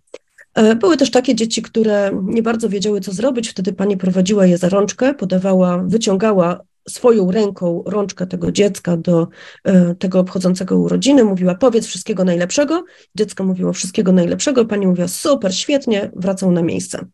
E, 0.54 0.76
były 0.76 0.96
też 0.96 1.10
takie 1.10 1.34
dzieci, 1.34 1.62
które 1.62 2.10
nie 2.22 2.42
bardzo 2.42 2.68
wiedziały, 2.68 3.00
co 3.00 3.12
zrobić. 3.12 3.50
Wtedy 3.50 3.72
pani 3.72 3.96
prowadziła 3.96 4.46
je 4.46 4.58
za 4.58 4.68
rączkę, 4.68 5.14
podawała, 5.14 5.78
wyciągała 5.78 6.60
swoją 6.88 7.30
ręką 7.30 7.82
rączkę 7.86 8.26
tego 8.26 8.52
dziecka 8.52 8.96
do 8.96 9.28
e, 9.64 9.94
tego 9.94 10.20
obchodzącego 10.20 10.78
urodziny, 10.78 11.24
mówiła 11.24 11.54
powiedz 11.54 11.86
wszystkiego 11.86 12.24
najlepszego, 12.24 12.84
dziecko 13.14 13.44
mówiło 13.44 13.72
wszystkiego 13.72 14.12
najlepszego, 14.12 14.64
pani 14.64 14.86
mówiła 14.86 15.08
super, 15.08 15.54
świetnie, 15.54 16.10
wracał 16.16 16.52
na 16.52 16.62
miejsce. 16.62 17.06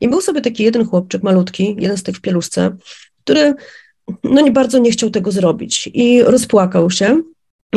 I 0.00 0.08
był 0.08 0.20
sobie 0.20 0.40
taki 0.40 0.62
jeden 0.64 0.86
chłopczyk 0.86 1.22
malutki, 1.22 1.76
jeden 1.78 1.96
z 1.96 2.02
tych 2.02 2.16
w 2.16 2.20
pieluszce, 2.20 2.76
który 3.24 3.54
no 4.24 4.40
nie 4.40 4.52
bardzo 4.52 4.78
nie 4.78 4.90
chciał 4.90 5.10
tego 5.10 5.30
zrobić 5.30 5.90
i 5.94 6.22
rozpłakał 6.22 6.90
się 6.90 7.22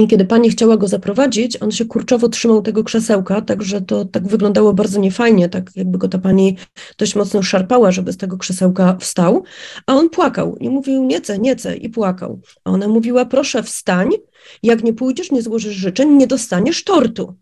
i 0.02 0.08
kiedy 0.08 0.26
pani 0.26 0.50
chciała 0.50 0.78
go 0.78 0.88
zaprowadzić, 0.88 1.62
on 1.62 1.72
się 1.72 1.86
kurczowo 1.86 2.30
trzymał 2.30 2.62
tego 2.62 2.84
krzesełka, 2.84 3.42
także 3.42 3.82
to 3.82 4.06
tak 4.06 4.28
wyglądało 4.28 4.74
bardzo 4.74 5.00
niefajnie, 5.00 5.50
tak 5.50 5.72
jakby 5.76 5.98
go 5.98 6.08
ta 6.08 6.18
pani 6.18 6.58
dość 6.98 7.16
mocno 7.16 7.44
szarpała, 7.44 7.92
żeby 7.92 8.14
z 8.14 8.18
tego 8.18 8.38
krzesełka 8.38 8.98
wstał, 9.00 9.44
a 9.88 9.96
on 9.96 10.10
płakał 10.10 10.56
i 10.56 10.70
mówił 10.70 11.04
nie 11.04 11.18
chcę, 11.18 11.40
nie 11.40 11.56
chcę 11.56 11.78
i 11.78 11.90
płakał. 11.90 12.40
A 12.64 12.72
ona 12.72 12.88
mówiła 12.88 13.26
proszę 13.26 13.64
wstań, 13.64 14.10
jak 14.64 14.84
nie 14.84 14.94
pójdziesz, 14.94 15.32
nie 15.32 15.42
złożysz 15.42 15.76
życzeń, 15.76 16.10
nie 16.10 16.28
dostaniesz 16.28 16.84
tortu. 16.84 17.36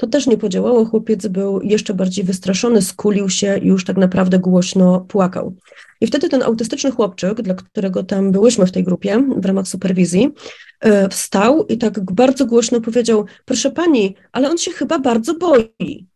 To 0.00 0.06
też 0.06 0.26
nie 0.26 0.38
podziałało, 0.38 0.84
chłopiec 0.84 1.26
był 1.26 1.62
jeszcze 1.62 1.94
bardziej 1.94 2.24
wystraszony, 2.24 2.82
skulił 2.82 3.28
się 3.28 3.58
i 3.58 3.66
już 3.66 3.84
tak 3.84 3.96
naprawdę 3.96 4.38
głośno 4.38 5.00
płakał. 5.00 5.54
I 6.00 6.06
wtedy 6.06 6.28
ten 6.28 6.42
autystyczny 6.42 6.90
chłopczyk, 6.90 7.42
dla 7.42 7.54
którego 7.54 8.02
tam 8.02 8.32
byłyśmy 8.32 8.66
w 8.66 8.72
tej 8.72 8.84
grupie 8.84 9.24
w 9.36 9.44
ramach 9.44 9.68
superwizji, 9.68 10.30
e, 10.80 11.08
wstał 11.08 11.66
i 11.66 11.78
tak 11.78 12.12
bardzo 12.12 12.46
głośno 12.46 12.80
powiedział: 12.80 13.24
Proszę 13.44 13.70
pani, 13.70 14.14
ale 14.32 14.50
on 14.50 14.58
się 14.58 14.70
chyba 14.70 14.98
bardzo 14.98 15.34
boi 15.34 16.06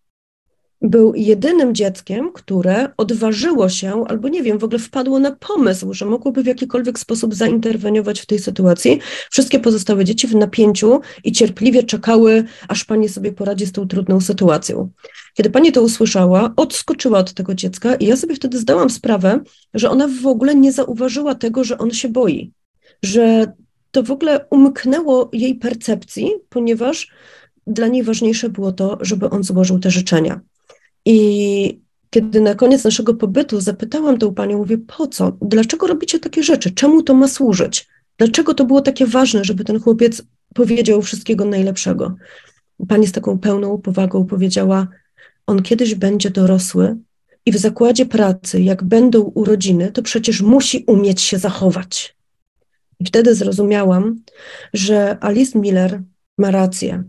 był 0.85 1.14
jedynym 1.14 1.75
dzieckiem, 1.75 2.33
które 2.33 2.88
odważyło 2.97 3.68
się, 3.68 4.05
albo 4.09 4.29
nie 4.29 4.42
wiem, 4.42 4.59
w 4.59 4.64
ogóle 4.64 4.79
wpadło 4.79 5.18
na 5.18 5.37
pomysł, 5.37 5.94
że 5.94 6.07
mogłoby 6.07 6.42
w 6.42 6.47
jakikolwiek 6.47 6.99
sposób 6.99 7.35
zainterweniować 7.35 8.20
w 8.20 8.27
tej 8.27 8.38
sytuacji. 8.38 9.01
Wszystkie 9.31 9.59
pozostałe 9.59 10.05
dzieci 10.05 10.27
w 10.27 10.35
napięciu 10.35 11.01
i 11.25 11.33
cierpliwie 11.33 11.83
czekały, 11.83 12.44
aż 12.68 12.85
pani 12.85 13.09
sobie 13.09 13.33
poradzi 13.33 13.66
z 13.66 13.73
tą 13.73 13.88
trudną 13.88 14.20
sytuacją. 14.20 14.90
Kiedy 15.35 15.51
pani 15.51 15.73
to 15.73 15.83
usłyszała, 15.83 16.53
odskoczyła 16.57 17.18
od 17.18 17.35
tego 17.35 17.55
dziecka 17.55 17.94
i 17.94 18.07
ja 18.07 18.16
sobie 18.16 18.35
wtedy 18.35 18.59
zdałam 18.59 18.90
sprawę, 18.90 19.40
że 19.75 19.90
ona 19.90 20.09
w 20.23 20.27
ogóle 20.27 20.55
nie 20.55 20.73
zauważyła 20.73 21.35
tego, 21.35 21.64
że 21.64 21.79
on 21.79 21.90
się 21.90 22.09
boi, 22.09 22.53
że 23.03 23.53
to 23.90 24.03
w 24.03 24.11
ogóle 24.11 24.47
umknęło 24.51 25.31
jej 25.33 25.55
percepcji, 25.55 26.31
ponieważ 26.49 27.11
dla 27.66 27.88
niej 27.88 28.03
ważniejsze 28.03 28.49
było 28.49 28.73
to, 28.73 28.99
żeby 29.01 29.31
on 29.31 29.42
złożył 29.44 29.79
te 29.79 29.90
życzenia. 29.90 30.40
I 31.07 31.81
kiedy 32.11 32.40
na 32.40 32.55
koniec 32.55 32.85
naszego 32.85 33.14
pobytu 33.14 33.61
zapytałam 33.61 34.19
tą 34.19 34.35
panią, 34.35 34.59
mówię, 34.59 34.79
po 34.79 35.07
co? 35.07 35.37
Dlaczego 35.43 35.87
robicie 35.87 36.19
takie 36.19 36.43
rzeczy? 36.43 36.71
Czemu 36.71 37.03
to 37.03 37.14
ma 37.14 37.29
służyć? 37.29 37.88
Dlaczego 38.19 38.55
to 38.55 38.64
było 38.64 38.81
takie 38.81 39.07
ważne, 39.07 39.45
żeby 39.45 39.64
ten 39.64 39.81
chłopiec 39.81 40.23
powiedział 40.55 41.03
wszystkiego 41.03 41.45
najlepszego? 41.45 42.17
Pani 42.88 43.07
z 43.07 43.12
taką 43.12 43.38
pełną 43.38 43.79
powagą 43.79 44.27
powiedziała, 44.27 44.88
on 45.47 45.62
kiedyś 45.62 45.95
będzie 45.95 46.31
dorosły 46.31 46.97
i 47.47 47.53
w 47.53 47.57
zakładzie 47.57 48.07
pracy, 48.07 48.61
jak 48.61 48.83
będą 48.83 49.21
urodziny, 49.21 49.93
to 49.93 50.03
przecież 50.03 50.43
musi 50.43 50.85
umieć 50.87 51.21
się 51.21 51.38
zachować. 51.38 52.17
I 53.01 53.05
wtedy 53.05 53.35
zrozumiałam, 53.35 54.21
że 54.73 55.19
Alice 55.21 55.59
Miller 55.59 56.03
ma 56.38 56.51
rację 56.51 57.05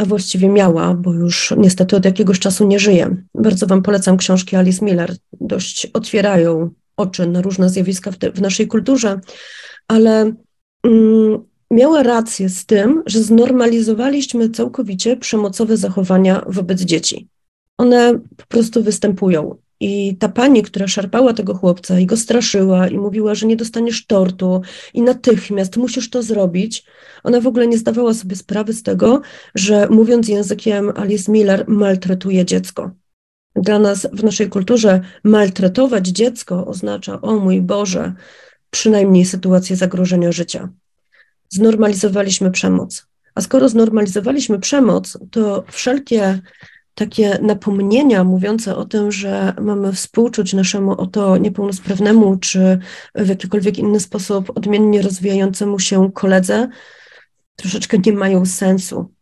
a 0.00 0.04
właściwie 0.04 0.48
miała, 0.48 0.94
bo 0.94 1.12
już 1.12 1.54
niestety 1.56 1.96
od 1.96 2.04
jakiegoś 2.04 2.38
czasu 2.38 2.66
nie 2.66 2.78
żyje. 2.78 3.16
Bardzo 3.34 3.66
Wam 3.66 3.82
polecam 3.82 4.16
książki 4.16 4.56
Alice 4.56 4.84
Miller. 4.84 5.16
Dość 5.40 5.86
otwierają 5.86 6.70
oczy 6.96 7.26
na 7.26 7.42
różne 7.42 7.70
zjawiska 7.70 8.10
w, 8.10 8.18
te, 8.18 8.32
w 8.32 8.40
naszej 8.40 8.66
kulturze, 8.66 9.20
ale 9.88 10.32
mm, 10.84 11.38
miała 11.70 12.02
rację 12.02 12.48
z 12.48 12.66
tym, 12.66 13.02
że 13.06 13.22
znormalizowaliśmy 13.22 14.50
całkowicie 14.50 15.16
przemocowe 15.16 15.76
zachowania 15.76 16.44
wobec 16.46 16.80
dzieci. 16.80 17.28
One 17.78 18.20
po 18.36 18.46
prostu 18.48 18.82
występują. 18.82 19.56
I 19.80 20.16
ta 20.16 20.28
pani, 20.28 20.62
która 20.62 20.88
szarpała 20.88 21.32
tego 21.34 21.54
chłopca 21.54 22.00
i 22.00 22.06
go 22.06 22.16
straszyła 22.16 22.88
i 22.88 22.98
mówiła, 22.98 23.34
że 23.34 23.46
nie 23.46 23.56
dostaniesz 23.56 24.06
tortu 24.06 24.62
i 24.94 25.02
natychmiast 25.02 25.76
musisz 25.76 26.10
to 26.10 26.22
zrobić, 26.22 26.84
ona 27.22 27.40
w 27.40 27.46
ogóle 27.46 27.66
nie 27.66 27.78
zdawała 27.78 28.14
sobie 28.14 28.36
sprawy 28.36 28.72
z 28.72 28.82
tego, 28.82 29.20
że 29.54 29.88
mówiąc 29.88 30.28
językiem 30.28 30.92
Alice 30.96 31.32
Miller, 31.32 31.64
maltretuje 31.68 32.44
dziecko. 32.44 32.90
Dla 33.56 33.78
nas 33.78 34.06
w 34.12 34.24
naszej 34.24 34.48
kulturze 34.48 35.00
maltretować 35.24 36.08
dziecko 36.08 36.66
oznacza, 36.66 37.20
o 37.20 37.36
mój 37.36 37.60
Boże, 37.60 38.12
przynajmniej 38.70 39.24
sytuację 39.24 39.76
zagrożenia 39.76 40.32
życia. 40.32 40.68
Znormalizowaliśmy 41.48 42.50
przemoc. 42.50 43.06
A 43.34 43.40
skoro 43.40 43.68
znormalizowaliśmy 43.68 44.58
przemoc, 44.58 45.18
to 45.30 45.64
wszelkie 45.70 46.40
takie 47.00 47.38
napomnienia 47.42 48.24
mówiące 48.24 48.76
o 48.76 48.84
tym, 48.84 49.12
że 49.12 49.54
mamy 49.60 49.92
współczuć 49.92 50.52
naszemu 50.52 50.92
oto 50.92 51.36
niepełnosprawnemu, 51.36 52.36
czy 52.36 52.78
w 53.14 53.28
jakikolwiek 53.28 53.78
inny 53.78 54.00
sposób 54.00 54.52
odmiennie 54.54 55.02
rozwijającemu 55.02 55.78
się 55.78 56.10
koledze, 56.14 56.68
troszeczkę 57.56 57.98
nie 57.98 58.12
mają 58.12 58.46
sensu. 58.46 59.12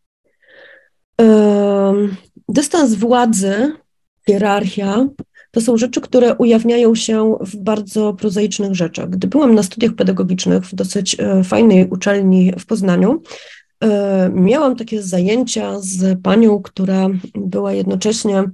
Dystans 2.48 2.94
władzy, 2.94 3.72
hierarchia, 4.26 5.06
to 5.50 5.60
są 5.60 5.76
rzeczy, 5.76 6.00
które 6.00 6.34
ujawniają 6.34 6.94
się 6.94 7.38
w 7.40 7.56
bardzo 7.56 8.12
prozaicznych 8.14 8.74
rzeczach. 8.74 9.10
Gdy 9.10 9.28
byłam 9.28 9.54
na 9.54 9.62
studiach 9.62 9.94
pedagogicznych 9.94 10.64
w 10.64 10.74
dosyć 10.74 11.16
e, 11.20 11.44
fajnej 11.44 11.88
uczelni 11.90 12.52
w 12.58 12.66
Poznaniu, 12.66 13.22
miałam 14.32 14.76
takie 14.76 15.02
zajęcia 15.02 15.80
z 15.80 16.22
panią, 16.22 16.62
która 16.62 17.08
była 17.34 17.72
jednocześnie 17.72 18.44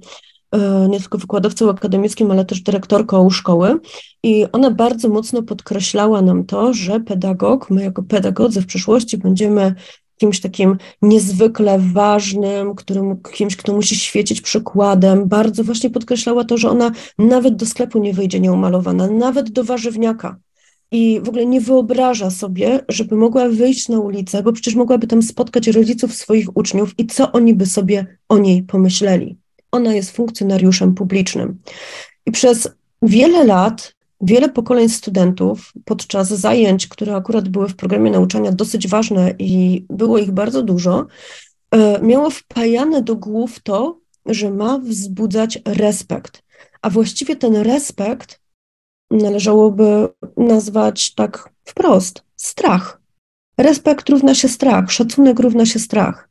e, 0.51 0.87
nie 0.89 0.99
tylko 0.99 1.17
wykładowcą 1.17 1.69
akademickim, 1.69 2.31
ale 2.31 2.45
też 2.45 2.61
dyrektorką 2.61 3.29
szkoły. 3.29 3.79
I 4.23 4.45
ona 4.51 4.71
bardzo 4.71 5.09
mocno 5.09 5.43
podkreślała 5.43 6.21
nam 6.21 6.45
to, 6.45 6.73
że 6.73 6.99
pedagog, 6.99 7.69
my 7.69 7.83
jako 7.83 8.03
pedagodzy 8.03 8.61
w 8.61 8.65
przyszłości 8.65 9.17
będziemy 9.17 9.75
kimś 10.17 10.41
takim 10.41 10.77
niezwykle 11.01 11.79
ważnym, 11.79 12.75
którym, 12.75 13.21
kimś, 13.21 13.55
kto 13.55 13.73
musi 13.73 13.95
świecić 13.95 14.41
przykładem. 14.41 15.27
Bardzo 15.27 15.63
właśnie 15.63 15.89
podkreślała 15.89 16.43
to, 16.43 16.57
że 16.57 16.69
ona 16.69 16.91
nawet 17.19 17.55
do 17.55 17.65
sklepu 17.65 17.99
nie 17.99 18.13
wyjdzie 18.13 18.39
nieumalowana, 18.39 19.07
nawet 19.07 19.49
do 19.49 19.63
warzywniaka. 19.63 20.37
I 20.91 21.21
w 21.23 21.29
ogóle 21.29 21.45
nie 21.45 21.61
wyobraża 21.61 22.31
sobie, 22.31 22.79
żeby 22.89 23.15
mogła 23.15 23.49
wyjść 23.49 23.89
na 23.89 23.99
ulicę, 23.99 24.43
bo 24.43 24.53
przecież 24.53 24.75
mogłaby 24.75 25.07
tam 25.07 25.21
spotkać 25.21 25.67
rodziców 25.67 26.15
swoich 26.15 26.57
uczniów 26.57 26.93
i 26.97 27.07
co 27.07 27.31
oni 27.31 27.53
by 27.53 27.65
sobie 27.65 28.17
o 28.29 28.37
niej 28.37 28.63
pomyśleli. 28.63 29.37
Ona 29.71 29.93
jest 29.93 30.11
funkcjonariuszem 30.11 30.95
publicznym. 30.95 31.57
I 32.25 32.31
przez 32.31 32.69
wiele 33.01 33.43
lat 33.43 33.95
wiele 34.21 34.49
pokoleń 34.49 34.89
studentów 34.89 35.73
podczas 35.85 36.27
zajęć, 36.27 36.87
które 36.87 37.15
akurat 37.15 37.49
były 37.49 37.69
w 37.69 37.75
programie 37.75 38.11
nauczania 38.11 38.51
dosyć 38.51 38.87
ważne 38.87 39.33
i 39.39 39.85
było 39.89 40.17
ich 40.17 40.31
bardzo 40.31 40.63
dużo, 40.63 41.05
e, 41.71 42.01
miało 42.01 42.29
wpajane 42.29 43.01
do 43.01 43.15
głów 43.15 43.59
to, 43.59 43.99
że 44.25 44.51
ma 44.51 44.79
wzbudzać 44.79 45.59
respekt. 45.65 46.43
A 46.81 46.89
właściwie 46.89 47.35
ten 47.35 47.55
respekt 47.55 48.39
należałoby 49.17 50.07
nazwać 50.37 51.13
tak 51.13 51.49
wprost 51.65 52.23
strach. 52.35 53.01
Respekt 53.57 54.09
równa 54.09 54.35
się 54.35 54.49
strach, 54.49 54.91
szacunek 54.91 55.39
równa 55.39 55.65
się 55.65 55.79
strach. 55.79 56.29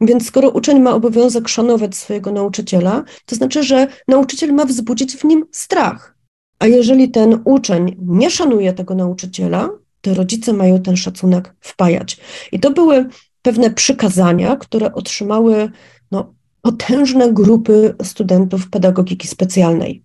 Więc 0.00 0.26
skoro 0.26 0.50
uczeń 0.50 0.80
ma 0.80 0.94
obowiązek 0.94 1.48
szanować 1.48 1.96
swojego 1.96 2.32
nauczyciela, 2.32 3.04
to 3.26 3.36
znaczy, 3.36 3.62
że 3.62 3.86
nauczyciel 4.08 4.52
ma 4.52 4.64
wzbudzić 4.64 5.16
w 5.16 5.24
nim 5.24 5.44
strach. 5.52 6.16
A 6.58 6.66
jeżeli 6.66 7.10
ten 7.10 7.40
uczeń 7.44 7.96
nie 7.98 8.30
szanuje 8.30 8.72
tego 8.72 8.94
nauczyciela, 8.94 9.68
to 10.00 10.14
rodzice 10.14 10.52
mają 10.52 10.82
ten 10.82 10.96
szacunek 10.96 11.54
wpajać. 11.60 12.20
I 12.52 12.60
to 12.60 12.70
były 12.70 13.06
pewne 13.42 13.70
przykazania, 13.70 14.56
które 14.56 14.92
otrzymały 14.92 15.70
no, 16.10 16.34
potężne 16.62 17.32
grupy 17.32 17.94
studentów 18.02 18.70
pedagogiki 18.70 19.28
specjalnej. 19.28 20.04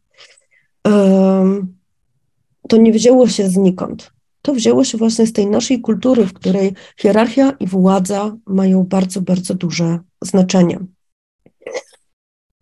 Um, 0.86 1.79
to 2.70 2.78
nie 2.78 2.92
wzięło 2.92 3.28
się 3.28 3.50
znikąd. 3.50 4.12
To 4.42 4.54
wzięło 4.54 4.84
się 4.84 4.98
właśnie 4.98 5.28
z 5.28 5.34
tej 5.34 5.48
naszej 5.48 5.82
kultury, 5.82 6.26
w 6.26 6.34
której 6.34 6.74
hierarchia 6.98 7.52
i 7.60 7.68
władza 7.68 8.36
mają 8.48 8.84
bardzo, 8.84 9.22
bardzo 9.22 9.54
duże 9.54 10.00
znaczenie. 10.22 10.80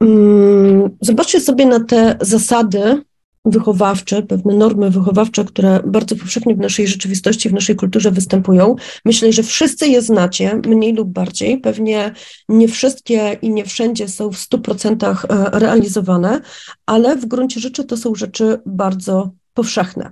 Um, 0.01 0.97
zobaczcie 1.01 1.39
sobie 1.39 1.65
na 1.65 1.83
te 1.83 2.17
zasady, 2.21 3.01
wychowawcze, 3.45 4.23
pewne 4.23 4.53
normy 4.53 4.89
wychowawcze, 4.89 5.45
które 5.45 5.79
bardzo 5.85 6.15
powszechnie 6.15 6.55
w 6.55 6.59
naszej 6.59 6.87
rzeczywistości, 6.87 7.49
w 7.49 7.53
naszej 7.53 7.75
kulturze 7.75 8.11
występują. 8.11 8.75
Myślę, 9.05 9.33
że 9.33 9.43
wszyscy 9.43 9.87
je 9.87 10.01
znacie, 10.01 10.61
mniej 10.65 10.93
lub 10.93 11.09
bardziej. 11.09 11.57
Pewnie 11.57 12.11
nie 12.49 12.67
wszystkie 12.67 13.37
i 13.41 13.49
nie 13.49 13.65
wszędzie 13.65 14.07
są 14.07 14.31
w 14.31 14.37
100% 14.37 15.25
e, 15.29 15.59
realizowane, 15.59 16.41
ale 16.85 17.15
w 17.15 17.25
gruncie 17.25 17.59
rzeczy 17.59 17.83
to 17.83 17.97
są 17.97 18.15
rzeczy 18.15 18.59
bardzo 18.65 19.31
powszechne. 19.57 20.11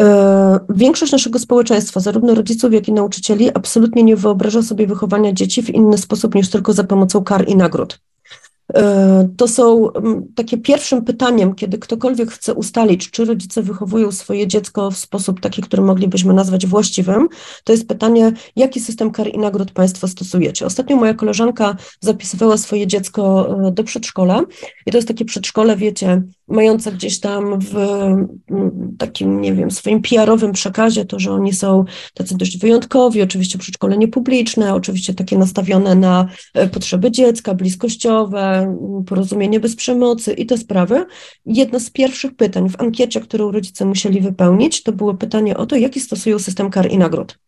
E, 0.00 0.58
większość 0.68 1.12
naszego 1.12 1.38
społeczeństwa, 1.38 2.00
zarówno 2.00 2.34
rodziców, 2.34 2.72
jak 2.72 2.88
i 2.88 2.92
nauczycieli, 2.92 3.50
absolutnie 3.54 4.02
nie 4.02 4.16
wyobraża 4.16 4.62
sobie 4.62 4.86
wychowania 4.86 5.32
dzieci 5.32 5.62
w 5.62 5.70
inny 5.70 5.98
sposób 5.98 6.34
niż 6.34 6.50
tylko 6.50 6.72
za 6.72 6.84
pomocą 6.84 7.24
kar 7.24 7.48
i 7.48 7.56
nagród. 7.56 8.00
E, 8.74 9.28
to 9.36 9.48
są 9.48 9.88
takie 10.34 10.58
pierwszym 10.58 11.04
pytaniem, 11.04 11.54
kiedy 11.54 11.78
ktokolwiek 11.78 12.30
chce 12.30 12.54
ustalić, 12.54 13.10
czy 13.10 13.24
rodzice 13.24 13.62
wychowują 13.62 14.12
swoje 14.12 14.46
dziecko 14.46 14.90
w 14.90 14.96
sposób 14.96 15.40
taki, 15.40 15.62
który 15.62 15.82
moglibyśmy 15.82 16.34
nazwać 16.34 16.66
właściwym, 16.66 17.28
to 17.64 17.72
jest 17.72 17.88
pytanie, 17.88 18.32
jaki 18.56 18.80
system 18.80 19.10
kar 19.10 19.28
i 19.28 19.38
nagród 19.38 19.70
Państwo 19.70 20.08
stosujecie. 20.08 20.66
Ostatnio 20.66 20.96
moja 20.96 21.14
koleżanka 21.14 21.76
zapisywała 22.00 22.56
swoje 22.56 22.86
dziecko 22.86 23.48
e, 23.68 23.72
do 23.72 23.84
przedszkola 23.84 24.42
i 24.86 24.90
to 24.90 24.98
jest 24.98 25.08
takie 25.08 25.24
przedszkole, 25.24 25.76
wiecie, 25.76 26.22
mające 26.48 26.92
gdzieś 26.92 27.20
tam 27.20 27.58
w 27.60 27.74
takim, 28.98 29.40
nie 29.40 29.54
wiem, 29.54 29.70
swoim 29.70 30.02
PR-owym 30.02 30.52
przekazie 30.52 31.04
to, 31.04 31.18
że 31.18 31.32
oni 31.32 31.52
są 31.52 31.84
tacy 32.14 32.36
dość 32.36 32.58
wyjątkowi, 32.58 33.22
oczywiście 33.22 33.58
przedszkole 33.58 33.98
niepubliczne, 33.98 34.74
oczywiście 34.74 35.14
takie 35.14 35.38
nastawione 35.38 35.94
na 35.94 36.28
e, 36.54 36.68
potrzeby 36.68 37.10
dziecka, 37.10 37.54
bliskościowe, 37.54 38.76
porozumienie 39.06 39.60
bez 39.60 39.76
przemocy 39.76 40.32
i 40.32 40.46
te 40.46 40.58
sprawy. 40.58 41.06
Jedno 41.46 41.80
z 41.80 41.90
pierwszych 41.90 42.36
pytań 42.36 42.68
w 42.68 42.80
ankiecie, 42.80 43.20
którą 43.20 43.50
rodzice 43.50 43.84
musieli 43.84 44.20
wypełnić, 44.20 44.82
to 44.82 44.92
było 44.92 45.14
pytanie 45.14 45.56
o 45.56 45.66
to, 45.66 45.76
jaki 45.76 46.00
stosują 46.00 46.38
system 46.38 46.70
kar 46.70 46.90
i 46.90 46.98
nagród. 46.98 47.38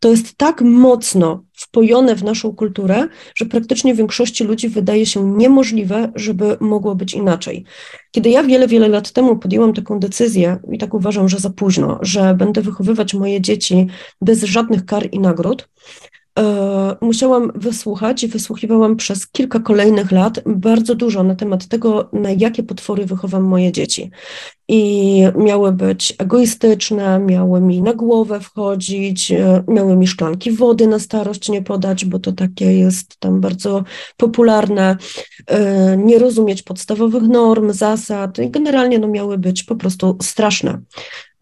To 0.00 0.08
jest 0.10 0.36
tak 0.36 0.62
mocno 0.62 1.44
wpojone 1.68 2.16
w 2.16 2.24
naszą 2.24 2.54
kulturę, 2.54 3.08
że 3.34 3.46
praktycznie 3.46 3.94
większości 3.94 4.44
ludzi 4.44 4.68
wydaje 4.68 5.06
się 5.06 5.24
niemożliwe, 5.36 6.12
żeby 6.14 6.56
mogło 6.60 6.94
być 6.94 7.14
inaczej. 7.14 7.64
Kiedy 8.10 8.30
ja 8.30 8.42
wiele, 8.42 8.68
wiele 8.68 8.88
lat 8.88 9.12
temu 9.12 9.36
podjęłam 9.36 9.74
taką 9.74 10.00
decyzję, 10.00 10.58
i 10.72 10.78
tak 10.78 10.94
uważam, 10.94 11.28
że 11.28 11.38
za 11.38 11.50
późno, 11.50 11.98
że 12.02 12.34
będę 12.34 12.62
wychowywać 12.62 13.14
moje 13.14 13.40
dzieci 13.40 13.86
bez 14.20 14.42
żadnych 14.42 14.84
kar 14.84 15.08
i 15.12 15.20
nagród, 15.20 15.68
musiałam 17.00 17.52
wysłuchać 17.54 18.24
i 18.24 18.28
wysłuchiwałam 18.28 18.96
przez 18.96 19.30
kilka 19.30 19.60
kolejnych 19.60 20.12
lat 20.12 20.40
bardzo 20.46 20.94
dużo 20.94 21.22
na 21.22 21.34
temat 21.34 21.66
tego, 21.66 22.08
na 22.12 22.30
jakie 22.30 22.62
potwory 22.62 23.06
wychowam 23.06 23.42
moje 23.42 23.72
dzieci. 23.72 24.10
I 24.68 25.22
miały 25.36 25.72
być 25.72 26.14
egoistyczne, 26.18 27.18
miały 27.18 27.60
mi 27.60 27.82
na 27.82 27.94
głowę 27.94 28.40
wchodzić, 28.40 29.32
e, 29.32 29.64
miały 29.68 29.96
mi 29.96 30.06
szklanki 30.06 30.50
wody 30.50 30.86
na 30.86 30.98
starość 30.98 31.48
nie 31.48 31.62
podać, 31.62 32.04
bo 32.04 32.18
to 32.18 32.32
takie 32.32 32.64
jest 32.78 33.16
tam 33.20 33.40
bardzo 33.40 33.84
popularne, 34.16 34.96
e, 35.46 35.96
nie 35.96 36.18
rozumieć 36.18 36.62
podstawowych 36.62 37.22
norm, 37.22 37.72
zasad 37.72 38.38
i 38.38 38.50
generalnie 38.50 38.98
no, 38.98 39.08
miały 39.08 39.38
być 39.38 39.62
po 39.62 39.76
prostu 39.76 40.16
straszne. 40.22 40.80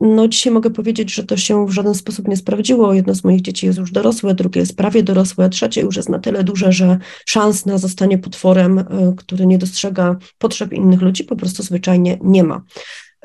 No 0.00 0.28
dzisiaj 0.28 0.52
mogę 0.52 0.70
powiedzieć, 0.70 1.14
że 1.14 1.24
to 1.24 1.36
się 1.36 1.66
w 1.66 1.70
żaden 1.70 1.94
sposób 1.94 2.28
nie 2.28 2.36
sprawdziło. 2.36 2.94
Jedno 2.94 3.14
z 3.14 3.24
moich 3.24 3.40
dzieci 3.40 3.66
jest 3.66 3.78
już 3.78 3.92
dorosłe, 3.92 4.34
drugie 4.34 4.60
jest 4.60 4.76
prawie 4.76 5.02
dorosłe, 5.02 5.48
trzecie 5.48 5.80
już 5.80 5.96
jest 5.96 6.08
na 6.08 6.18
tyle 6.18 6.44
duże, 6.44 6.72
że 6.72 6.98
szans 7.26 7.66
na 7.66 7.78
zostanie 7.78 8.18
potworem, 8.18 8.78
e, 8.78 8.84
który 9.16 9.46
nie 9.46 9.58
dostrzega 9.58 10.16
potrzeb 10.38 10.72
innych 10.72 11.02
ludzi, 11.02 11.24
po 11.24 11.36
prostu 11.36 11.62
zwyczajnie 11.62 12.18
nie 12.22 12.44
ma. 12.44 12.62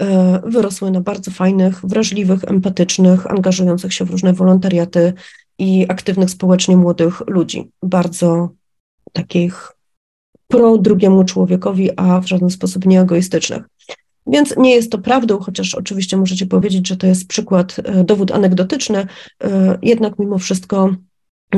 E, 0.02 0.42
wyrosły 0.46 0.92
na 0.92 1.02
bardzo 1.02 1.32
fajnych, 1.32 1.86
wrażliwych, 1.86 2.44
empatycznych, 2.44 3.32
angażujących 3.32 3.94
się 3.94 4.06
w 4.06 4.10
różne 4.10 4.34
wolontariaty 4.34 5.14
i 5.60 5.86
aktywnych 5.90 6.30
społecznie 6.30 6.78
młodych 6.78 7.22
ludzi. 7.28 7.72
Bardzo 7.84 8.50
takich 9.14 9.72
pro 10.48 10.78
drugiemu 10.78 11.24
człowiekowi, 11.24 11.90
a 11.96 12.22
w 12.22 12.28
żaden 12.28 12.50
sposób 12.50 12.86
nieegoistycznych. 12.86 13.71
Więc 14.32 14.58
nie 14.58 14.76
jest 14.76 14.92
to 14.92 14.98
prawdą, 14.98 15.40
chociaż 15.40 15.76
oczywiście 15.76 16.18
możecie 16.18 16.46
powiedzieć, 16.46 16.88
że 16.88 16.98
to 16.98 17.08
jest 17.08 17.28
przykład, 17.28 17.76
e, 17.84 18.04
dowód 18.04 18.32
anegdotyczny, 18.32 19.08
e, 19.44 19.78
jednak 19.82 20.20
mimo 20.20 20.38
wszystko 20.38 20.96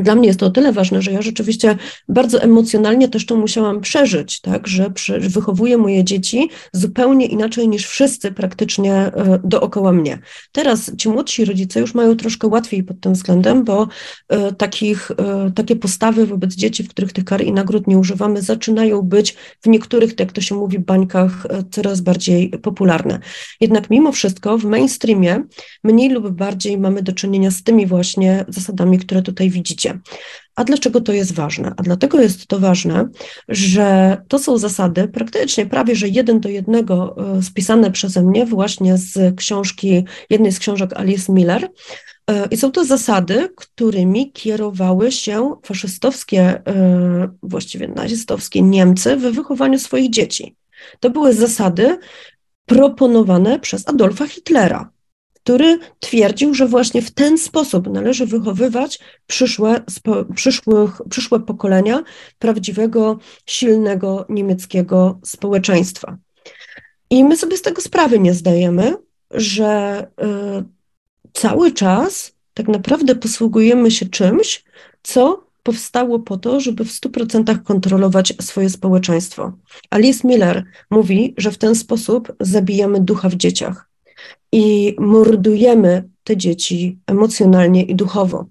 dla 0.01 0.15
mnie 0.15 0.27
jest 0.27 0.39
to 0.39 0.45
o 0.45 0.49
tyle 0.49 0.71
ważne, 0.71 1.01
że 1.01 1.11
ja 1.11 1.21
rzeczywiście 1.21 1.77
bardzo 2.09 2.41
emocjonalnie 2.41 3.07
też 3.07 3.25
to 3.25 3.35
musiałam 3.35 3.81
przeżyć, 3.81 4.41
tak, 4.41 4.67
że 4.67 4.91
wychowuję 5.19 5.77
moje 5.77 6.03
dzieci 6.03 6.49
zupełnie 6.73 7.25
inaczej 7.25 7.67
niż 7.67 7.85
wszyscy 7.87 8.31
praktycznie 8.31 8.93
e, 8.93 9.39
dookoła 9.43 9.91
mnie. 9.91 10.19
Teraz 10.51 10.95
ci 10.97 11.09
młodsi 11.09 11.45
rodzice 11.45 11.79
już 11.79 11.93
mają 11.93 12.15
troszkę 12.15 12.47
łatwiej 12.47 12.83
pod 12.83 12.99
tym 12.99 13.13
względem, 13.13 13.63
bo 13.63 13.87
e, 14.29 14.51
takich, 14.51 15.11
e, 15.11 15.51
takie 15.55 15.75
postawy 15.75 16.25
wobec 16.25 16.53
dzieci, 16.53 16.83
w 16.83 16.89
których 16.89 17.13
tych 17.13 17.25
kar 17.25 17.43
i 17.43 17.51
nagród 17.51 17.87
nie 17.87 17.97
używamy, 17.97 18.41
zaczynają 18.41 19.01
być 19.01 19.35
w 19.61 19.67
niektórych, 19.67 20.19
jak 20.19 20.31
to 20.31 20.41
się 20.41 20.55
mówi, 20.55 20.79
bańkach 20.79 21.47
coraz 21.71 22.01
bardziej 22.01 22.49
popularne. 22.49 23.19
Jednak 23.61 23.89
mimo 23.89 24.11
wszystko 24.11 24.57
w 24.57 24.65
mainstreamie 24.65 25.43
mniej 25.83 26.09
lub 26.09 26.29
bardziej 26.29 26.77
mamy 26.77 27.01
do 27.01 27.13
czynienia 27.13 27.51
z 27.51 27.63
tymi 27.63 27.87
właśnie 27.87 28.45
zasadami, 28.47 28.99
które 28.99 29.21
tutaj 29.21 29.49
widzicie. 29.49 29.82
A 30.55 30.63
dlaczego 30.63 31.01
to 31.01 31.13
jest 31.13 31.33
ważne? 31.33 31.73
A 31.77 31.83
dlatego 31.83 32.21
jest 32.21 32.47
to 32.47 32.59
ważne, 32.59 33.09
że 33.47 34.17
to 34.27 34.39
są 34.39 34.57
zasady 34.57 35.07
praktycznie 35.07 35.65
prawie 35.65 35.95
że 35.95 36.07
jeden 36.07 36.39
do 36.39 36.49
jednego 36.49 37.15
e, 37.37 37.43
spisane 37.43 37.91
przeze 37.91 38.21
mnie 38.21 38.45
właśnie 38.45 38.97
z 38.97 39.35
książki, 39.35 40.05
jednej 40.29 40.51
z 40.51 40.59
książek 40.59 40.93
Alice 40.93 41.33
Miller. 41.33 41.69
E, 42.29 42.47
I 42.51 42.57
są 42.57 42.71
to 42.71 42.85
zasady, 42.85 43.49
którymi 43.55 44.31
kierowały 44.31 45.11
się 45.11 45.55
faszystowskie, 45.63 46.41
e, 46.67 47.29
właściwie 47.43 47.87
nazistowskie 47.87 48.61
Niemcy 48.61 49.15
w 49.15 49.21
wychowaniu 49.21 49.79
swoich 49.79 50.09
dzieci. 50.09 50.55
To 50.99 51.09
były 51.09 51.33
zasady 51.33 51.99
proponowane 52.65 53.59
przez 53.59 53.87
Adolfa 53.87 54.27
Hitlera 54.27 54.93
który 55.43 55.79
twierdził, 55.99 56.53
że 56.53 56.67
właśnie 56.67 57.01
w 57.01 57.11
ten 57.11 57.37
sposób 57.37 57.89
należy 57.89 58.25
wychowywać 58.25 58.99
przyszłe, 59.27 59.81
przyszłych, 60.35 61.01
przyszłe 61.09 61.39
pokolenia 61.39 62.03
prawdziwego, 62.39 63.19
silnego 63.45 64.25
niemieckiego 64.29 65.19
społeczeństwa. 65.23 66.17
I 67.09 67.23
my 67.23 67.37
sobie 67.37 67.57
z 67.57 67.61
tego 67.61 67.81
sprawy 67.81 68.19
nie 68.19 68.33
zdajemy, 68.33 68.95
że 69.31 70.07
y, 70.21 70.63
cały 71.33 71.71
czas 71.71 72.33
tak 72.53 72.67
naprawdę 72.67 73.15
posługujemy 73.15 73.91
się 73.91 74.05
czymś, 74.05 74.63
co 75.03 75.43
powstało 75.63 76.19
po 76.19 76.37
to, 76.37 76.59
żeby 76.59 76.85
w 76.85 76.91
100% 76.91 77.63
kontrolować 77.63 78.33
swoje 78.41 78.69
społeczeństwo. 78.69 79.53
Alice 79.89 80.27
Miller 80.27 80.63
mówi, 80.89 81.33
że 81.37 81.51
w 81.51 81.57
ten 81.57 81.75
sposób 81.75 82.33
zabijamy 82.39 82.99
ducha 82.99 83.29
w 83.29 83.35
dzieciach 83.35 83.92
i 84.51 84.95
mordujemy 84.99 86.09
te 86.23 86.37
dzieci 86.37 86.99
emocjonalnie 87.07 87.83
i 87.83 87.95
duchowo. 87.95 88.45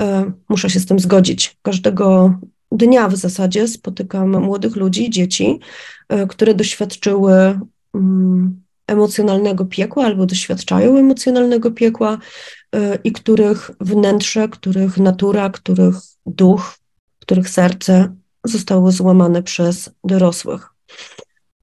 E, 0.00 0.32
muszę 0.48 0.70
się 0.70 0.80
z 0.80 0.86
tym 0.86 0.98
zgodzić. 0.98 1.56
Każdego 1.62 2.34
dnia 2.72 3.08
w 3.08 3.16
zasadzie 3.16 3.68
spotykam 3.68 4.42
młodych 4.42 4.76
ludzi, 4.76 5.10
dzieci, 5.10 5.60
e, 6.08 6.26
które 6.26 6.54
doświadczyły 6.54 7.60
mm, 7.94 8.62
emocjonalnego 8.86 9.64
piekła 9.64 10.04
albo 10.04 10.26
doświadczają 10.26 10.96
emocjonalnego 10.98 11.70
piekła 11.70 12.18
e, 12.74 12.98
i 13.04 13.12
których 13.12 13.70
wnętrze, 13.80 14.48
których 14.48 14.98
natura, 14.98 15.50
których 15.50 15.94
duch, 16.26 16.74
których 17.18 17.48
serce 17.48 18.14
zostało 18.44 18.92
złamane 18.92 19.42
przez 19.42 19.90
dorosłych. 20.04 20.77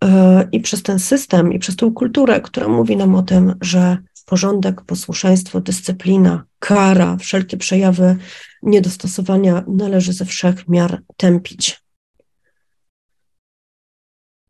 E, 0.05 0.47
i 0.51 0.59
przez 0.59 0.83
ten 0.83 0.99
system, 0.99 1.53
i 1.53 1.59
przez 1.59 1.75
tą 1.75 1.93
kulturę, 1.93 2.41
która 2.41 2.67
mówi 2.67 2.97
nam 2.97 3.15
o 3.15 3.23
tym, 3.23 3.55
że 3.61 3.97
porządek, 4.25 4.81
posłuszeństwo, 4.81 5.61
dyscyplina, 5.61 6.45
kara, 6.59 7.17
wszelkie 7.17 7.57
przejawy 7.57 8.15
niedostosowania 8.63 9.63
należy 9.67 10.13
ze 10.13 10.25
wszech 10.25 10.67
miar 10.67 11.01
tępić. 11.17 11.85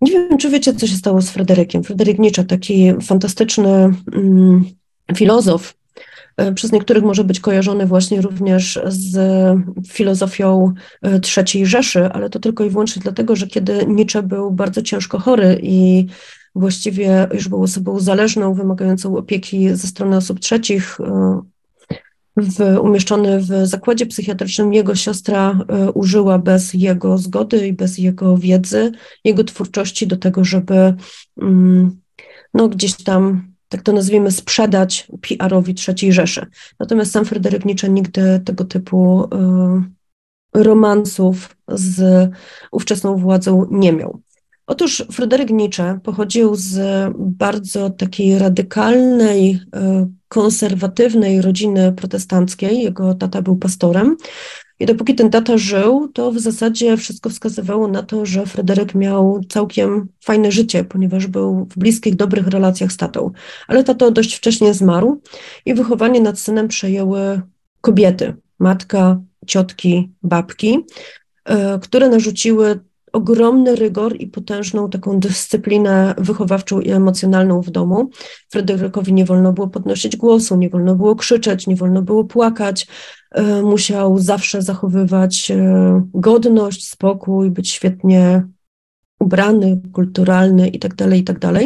Nie 0.01 0.11
wiem, 0.11 0.37
czy 0.37 0.49
wiecie, 0.49 0.73
co 0.73 0.87
się 0.87 0.95
stało 0.95 1.21
z 1.21 1.29
Fryderykiem. 1.29 1.83
Fryderyk 1.83 2.19
Nietzsche, 2.19 2.43
taki 2.43 2.93
fantastyczny 3.01 3.93
mm, 4.13 4.65
filozof, 5.15 5.77
przez 6.55 6.71
niektórych 6.71 7.03
może 7.03 7.23
być 7.23 7.39
kojarzony 7.39 7.85
właśnie 7.85 8.21
również 8.21 8.79
z 8.87 9.17
filozofią 9.87 10.73
e, 11.01 11.19
III 11.37 11.65
Rzeszy, 11.65 12.05
ale 12.05 12.29
to 12.29 12.39
tylko 12.39 12.63
i 12.63 12.69
wyłącznie 12.69 13.01
dlatego, 13.01 13.35
że 13.35 13.47
kiedy 13.47 13.85
Nietzsche 13.87 14.23
był 14.23 14.51
bardzo 14.51 14.81
ciężko 14.81 15.19
chory 15.19 15.59
i 15.63 16.05
właściwie 16.55 17.27
już 17.33 17.47
był 17.47 17.63
osobą 17.63 17.99
zależną, 17.99 18.53
wymagającą 18.53 19.17
opieki 19.17 19.75
ze 19.75 19.87
strony 19.87 20.17
osób 20.17 20.39
trzecich, 20.39 20.99
e, 20.99 21.41
w, 22.37 22.79
umieszczony 22.81 23.39
w 23.39 23.47
zakładzie 23.63 24.05
psychiatrycznym, 24.05 24.73
jego 24.73 24.95
siostra 24.95 25.59
użyła 25.93 26.39
bez 26.39 26.73
jego 26.73 27.17
zgody 27.17 27.67
i 27.67 27.73
bez 27.73 27.97
jego 27.97 28.37
wiedzy, 28.37 28.91
jego 29.23 29.43
twórczości 29.43 30.07
do 30.07 30.17
tego, 30.17 30.43
żeby 30.43 30.93
mm, 31.41 32.01
no, 32.53 32.67
gdzieś 32.67 33.03
tam 33.03 33.54
tak 33.75 33.83
to 33.83 33.93
nazwijmy, 33.93 34.31
sprzedać 34.31 35.07
PR-owi 35.21 35.75
III 35.87 36.13
Rzeszy. 36.13 36.45
Natomiast 36.79 37.11
sam 37.11 37.25
Fryderyk 37.25 37.65
Nietzsche 37.65 37.89
nigdy 37.89 38.41
tego 38.45 38.65
typu 38.65 39.23
y, 40.55 40.63
romansów 40.63 41.57
z 41.67 42.29
ówczesną 42.71 43.17
władzą 43.17 43.65
nie 43.71 43.93
miał. 43.93 44.21
Otóż 44.67 45.03
Fryderyk 45.11 45.49
Nietzsche 45.49 45.99
pochodził 46.03 46.55
z 46.55 46.79
bardzo 47.17 47.89
takiej 47.89 48.39
radykalnej, 48.39 49.59
e, 49.75 50.09
konserwatywnej 50.27 51.41
rodziny 51.41 51.93
protestanckiej. 51.93 52.83
Jego 52.83 53.13
tata 53.13 53.41
był 53.41 53.55
pastorem. 53.55 54.17
I 54.79 54.85
dopóki 54.85 55.15
ten 55.15 55.29
tata 55.29 55.57
żył, 55.57 56.09
to 56.13 56.31
w 56.31 56.39
zasadzie 56.39 56.97
wszystko 56.97 57.29
wskazywało 57.29 57.87
na 57.87 58.03
to, 58.03 58.25
że 58.25 58.45
Fryderyk 58.45 58.95
miał 58.95 59.41
całkiem 59.49 60.07
fajne 60.23 60.51
życie, 60.51 60.83
ponieważ 60.83 61.27
był 61.27 61.65
w 61.65 61.77
bliskich, 61.77 62.15
dobrych 62.15 62.47
relacjach 62.47 62.91
z 62.91 62.97
tatą. 62.97 63.31
Ale 63.67 63.83
tato 63.83 64.11
dość 64.11 64.35
wcześnie 64.35 64.73
zmarł 64.73 65.21
i 65.65 65.73
wychowanie 65.73 66.21
nad 66.21 66.39
synem 66.39 66.67
przejęły 66.67 67.41
kobiety, 67.81 68.33
matka, 68.59 69.21
ciotki, 69.47 70.11
babki, 70.23 70.85
e, 71.45 71.79
które 71.79 72.09
narzuciły 72.09 72.79
ogromny 73.15 73.75
rygor 73.75 74.15
i 74.19 74.27
potężną 74.27 74.89
taką 74.89 75.19
dyscyplinę 75.19 76.15
wychowawczą 76.17 76.79
i 76.79 76.91
emocjonalną 76.91 77.61
w 77.61 77.69
domu. 77.69 78.09
Fryderykowi 78.49 79.13
nie 79.13 79.25
wolno 79.25 79.53
było 79.53 79.67
podnosić 79.67 80.17
głosu, 80.17 80.55
nie 80.55 80.69
wolno 80.69 80.95
było 80.95 81.15
krzyczeć, 81.15 81.67
nie 81.67 81.75
wolno 81.75 82.01
było 82.01 82.23
płakać. 82.23 82.87
E, 83.35 83.61
musiał 83.61 84.19
zawsze 84.19 84.61
zachowywać 84.61 85.51
e, 85.51 86.01
godność, 86.13 86.87
spokój, 86.87 87.51
być 87.51 87.69
świetnie 87.69 88.47
ubrany, 89.19 89.81
kulturalny 89.93 90.67
itd., 90.67 90.95
tak 90.95 91.15
itd. 91.15 91.39
Tak 91.39 91.63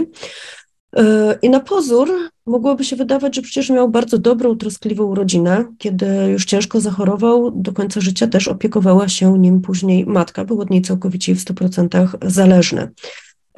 e, 0.96 1.38
I 1.42 1.50
na 1.50 1.60
pozór 1.60 2.10
mogłoby 2.46 2.84
się 2.84 2.96
wydawać, 2.96 3.36
że 3.36 3.42
przecież 3.42 3.70
miał 3.70 3.90
bardzo 3.90 4.18
dobrą, 4.18 4.58
troskliwą 4.58 5.16
rodzinę. 5.16 5.66
Kiedy 5.78 6.08
już 6.32 6.46
ciężko 6.46 6.82
zachorował, 6.82 7.52
do 7.52 7.74
końca 7.74 8.02
życia 8.02 8.28
też 8.28 8.48
opiekowała 8.48 9.08
się 9.08 9.40
nim 9.40 9.62
później 9.62 10.06
matka, 10.06 10.46
był 10.46 10.62
od 10.62 10.70
niej 10.70 10.82
całkowicie 10.82 11.36
w 11.36 11.40
100% 11.40 12.08
zależny. 12.22 12.92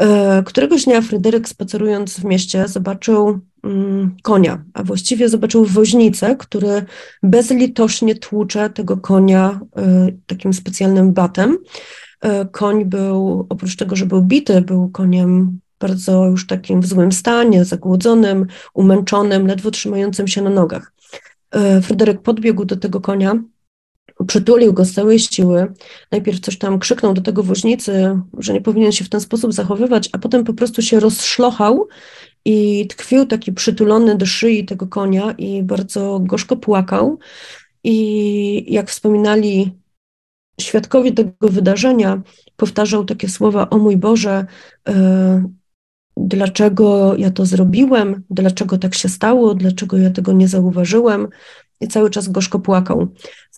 E, 0.01 0.43
któregoś 0.43 0.85
dnia 0.85 1.01
Fryderyk 1.01 1.49
spacerując 1.49 2.19
w 2.19 2.23
mieście 2.23 2.67
zobaczył 2.67 3.39
mm, 3.63 4.15
konia, 4.23 4.63
a 4.73 4.83
właściwie 4.83 5.29
zobaczył 5.29 5.65
woźnicę, 5.65 6.35
który 6.35 6.85
bezlitośnie 7.23 8.15
tłucze 8.15 8.69
tego 8.69 8.97
konia 8.97 9.59
e, 9.77 10.07
takim 10.27 10.53
specjalnym 10.53 11.13
batem. 11.13 11.57
E, 12.21 12.45
koń 12.45 12.85
był, 12.85 13.45
oprócz 13.49 13.75
tego, 13.75 13.95
że 13.95 14.05
był 14.05 14.21
bity, 14.21 14.61
był 14.61 14.89
koniem 14.89 15.59
bardzo 15.79 16.25
już 16.25 16.47
takim 16.47 16.81
w 16.81 16.87
złym 16.87 17.11
stanie, 17.11 17.65
zagłodzonym, 17.65 18.45
umęczonym, 18.73 19.47
ledwo 19.47 19.71
trzymającym 19.71 20.27
się 20.27 20.41
na 20.41 20.49
nogach. 20.49 20.93
Fryderyk 21.81 22.21
podbiegł 22.21 22.65
do 22.65 22.77
tego 22.77 23.01
konia, 23.01 23.33
przytulił 24.27 24.73
go 24.73 24.85
z 24.85 24.93
całej 24.93 25.19
siły. 25.19 25.73
Najpierw 26.11 26.39
coś 26.39 26.57
tam 26.57 26.79
krzyknął 26.79 27.13
do 27.13 27.21
tego 27.21 27.43
woźnicy, 27.43 28.19
że 28.37 28.53
nie 28.53 28.61
powinien 28.61 28.91
się 28.91 29.05
w 29.05 29.09
ten 29.09 29.21
sposób 29.21 29.53
zachowywać, 29.53 30.09
a 30.11 30.17
potem 30.17 30.43
po 30.43 30.53
prostu 30.53 30.81
się 30.81 30.99
rozszlochał 30.99 31.87
i 32.45 32.87
tkwił 32.87 33.25
taki 33.25 33.53
przytulony 33.53 34.15
do 34.15 34.25
szyi 34.25 34.65
tego 34.65 34.87
konia 34.87 35.31
i 35.31 35.63
bardzo 35.63 36.19
gorzko 36.19 36.57
płakał. 36.57 37.19
I 37.83 38.73
jak 38.73 38.89
wspominali 38.89 39.71
świadkowie 40.61 41.11
tego 41.11 41.49
wydarzenia, 41.49 42.21
powtarzał 42.55 43.05
takie 43.05 43.29
słowa: 43.29 43.69
O 43.69 43.77
mój 43.77 43.97
Boże, 43.97 44.45
e, 44.89 45.43
dlaczego 46.17 47.15
ja 47.17 47.31
to 47.31 47.45
zrobiłem, 47.45 48.23
dlaczego 48.29 48.77
tak 48.77 48.95
się 48.95 49.09
stało, 49.09 49.55
dlaczego 49.55 49.97
ja 49.97 50.09
tego 50.09 50.31
nie 50.31 50.47
zauważyłem 50.47 51.27
i 51.81 51.87
cały 51.87 52.09
czas 52.09 52.29
gorzko 52.29 52.59
płakał. 52.59 53.07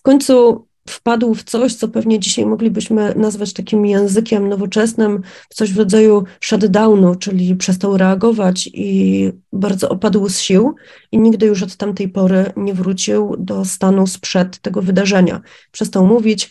W 0.04 0.06
końcu 0.06 0.66
wpadł 0.88 1.34
w 1.34 1.44
coś, 1.44 1.74
co 1.74 1.88
pewnie 1.88 2.18
dzisiaj 2.18 2.46
moglibyśmy 2.46 3.14
nazwać 3.14 3.52
takim 3.52 3.86
językiem 3.86 4.48
nowoczesnym, 4.48 5.22
coś 5.48 5.72
w 5.72 5.78
rodzaju 5.78 6.24
shutdownu, 6.40 7.14
czyli 7.14 7.56
przestał 7.56 7.96
reagować 7.96 8.70
i 8.74 9.30
bardzo 9.52 9.88
opadł 9.88 10.28
z 10.28 10.38
sił 10.38 10.74
i 11.12 11.18
nigdy 11.18 11.46
już 11.46 11.62
od 11.62 11.76
tamtej 11.76 12.08
pory 12.08 12.52
nie 12.56 12.74
wrócił 12.74 13.36
do 13.38 13.64
stanu 13.64 14.06
sprzed 14.06 14.58
tego 14.58 14.82
wydarzenia. 14.82 15.40
Przestał 15.72 16.06
mówić, 16.06 16.50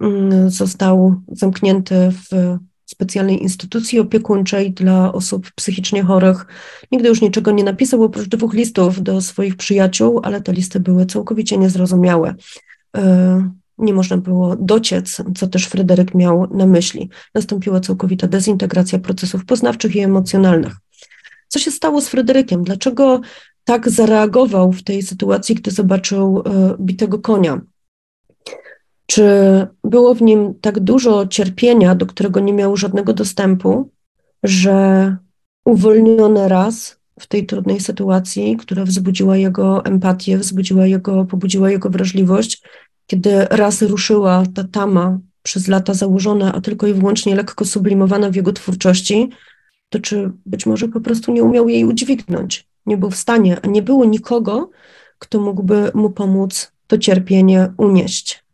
mm, 0.00 0.50
został 0.50 1.14
zamknięty 1.28 1.94
w 2.10 2.58
specjalnej 2.86 3.42
instytucji 3.42 4.00
opiekuńczej 4.00 4.72
dla 4.72 5.12
osób 5.12 5.50
psychicznie 5.54 6.02
chorych. 6.02 6.46
Nigdy 6.92 7.08
już 7.08 7.20
niczego 7.20 7.50
nie 7.50 7.64
napisał, 7.64 8.02
oprócz 8.02 8.28
dwóch 8.28 8.54
listów 8.54 9.02
do 9.02 9.20
swoich 9.20 9.56
przyjaciół, 9.56 10.20
ale 10.22 10.40
te 10.40 10.52
listy 10.52 10.80
były 10.80 11.06
całkowicie 11.06 11.58
niezrozumiałe. 11.58 12.34
E, 12.96 13.50
nie 13.78 13.94
można 13.94 14.16
było 14.16 14.56
dociec, 14.56 15.22
co 15.36 15.46
też 15.46 15.66
Fryderyk 15.66 16.14
miał 16.14 16.56
na 16.56 16.66
myśli. 16.66 17.10
Nastąpiła 17.34 17.80
całkowita 17.80 18.26
dezintegracja 18.26 18.98
procesów 18.98 19.44
poznawczych 19.44 19.96
i 19.96 20.00
emocjonalnych. 20.00 20.72
Co 21.48 21.58
się 21.58 21.70
stało 21.70 22.00
z 22.00 22.08
Fryderykiem? 22.08 22.64
Dlaczego 22.64 23.20
tak 23.64 23.90
zareagował 23.90 24.72
w 24.72 24.82
tej 24.82 25.02
sytuacji, 25.02 25.54
gdy 25.54 25.70
zobaczył 25.70 26.42
e, 26.46 26.76
bitego 26.80 27.18
konia? 27.18 27.60
Czy 29.06 29.26
było 29.84 30.14
w 30.14 30.22
nim 30.22 30.54
tak 30.60 30.80
dużo 30.80 31.26
cierpienia, 31.26 31.94
do 31.94 32.06
którego 32.06 32.40
nie 32.40 32.52
miał 32.52 32.76
żadnego 32.76 33.12
dostępu, 33.12 33.90
że 34.42 35.16
uwolniony 35.64 36.48
raz 36.48 37.01
w 37.22 37.26
tej 37.26 37.46
trudnej 37.46 37.80
sytuacji, 37.80 38.56
która 38.56 38.84
wzbudziła 38.84 39.36
jego 39.36 39.84
empatię, 39.84 40.38
wzbudziła 40.38 40.86
jego, 40.86 41.24
pobudziła 41.24 41.70
jego 41.70 41.90
wrażliwość, 41.90 42.62
kiedy 43.06 43.44
raz 43.44 43.82
ruszyła 43.82 44.42
ta 44.54 44.64
tama 44.64 45.18
przez 45.42 45.68
lata 45.68 45.94
założona, 45.94 46.54
a 46.54 46.60
tylko 46.60 46.86
i 46.86 46.94
wyłącznie 46.94 47.34
lekko 47.34 47.64
sublimowana 47.64 48.30
w 48.30 48.34
jego 48.34 48.52
twórczości, 48.52 49.30
to 49.88 50.00
czy 50.00 50.32
być 50.46 50.66
może 50.66 50.88
po 50.88 51.00
prostu 51.00 51.32
nie 51.32 51.42
umiał 51.42 51.68
jej 51.68 51.84
udźwignąć, 51.84 52.66
nie 52.86 52.96
był 52.96 53.10
w 53.10 53.16
stanie, 53.16 53.56
a 53.62 53.66
nie 53.66 53.82
było 53.82 54.04
nikogo, 54.04 54.70
kto 55.18 55.40
mógłby 55.40 55.90
mu 55.94 56.10
pomóc 56.10 56.72
to 56.86 56.98
cierpienie 56.98 57.72
unieść. 57.76 58.44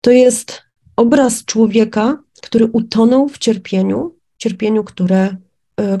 To 0.00 0.10
jest 0.10 0.62
obraz 0.96 1.44
człowieka, 1.44 2.18
który 2.42 2.64
utonął 2.64 3.28
w 3.28 3.38
cierpieniu, 3.38 4.14
cierpieniu, 4.38 4.84
które, 4.84 5.36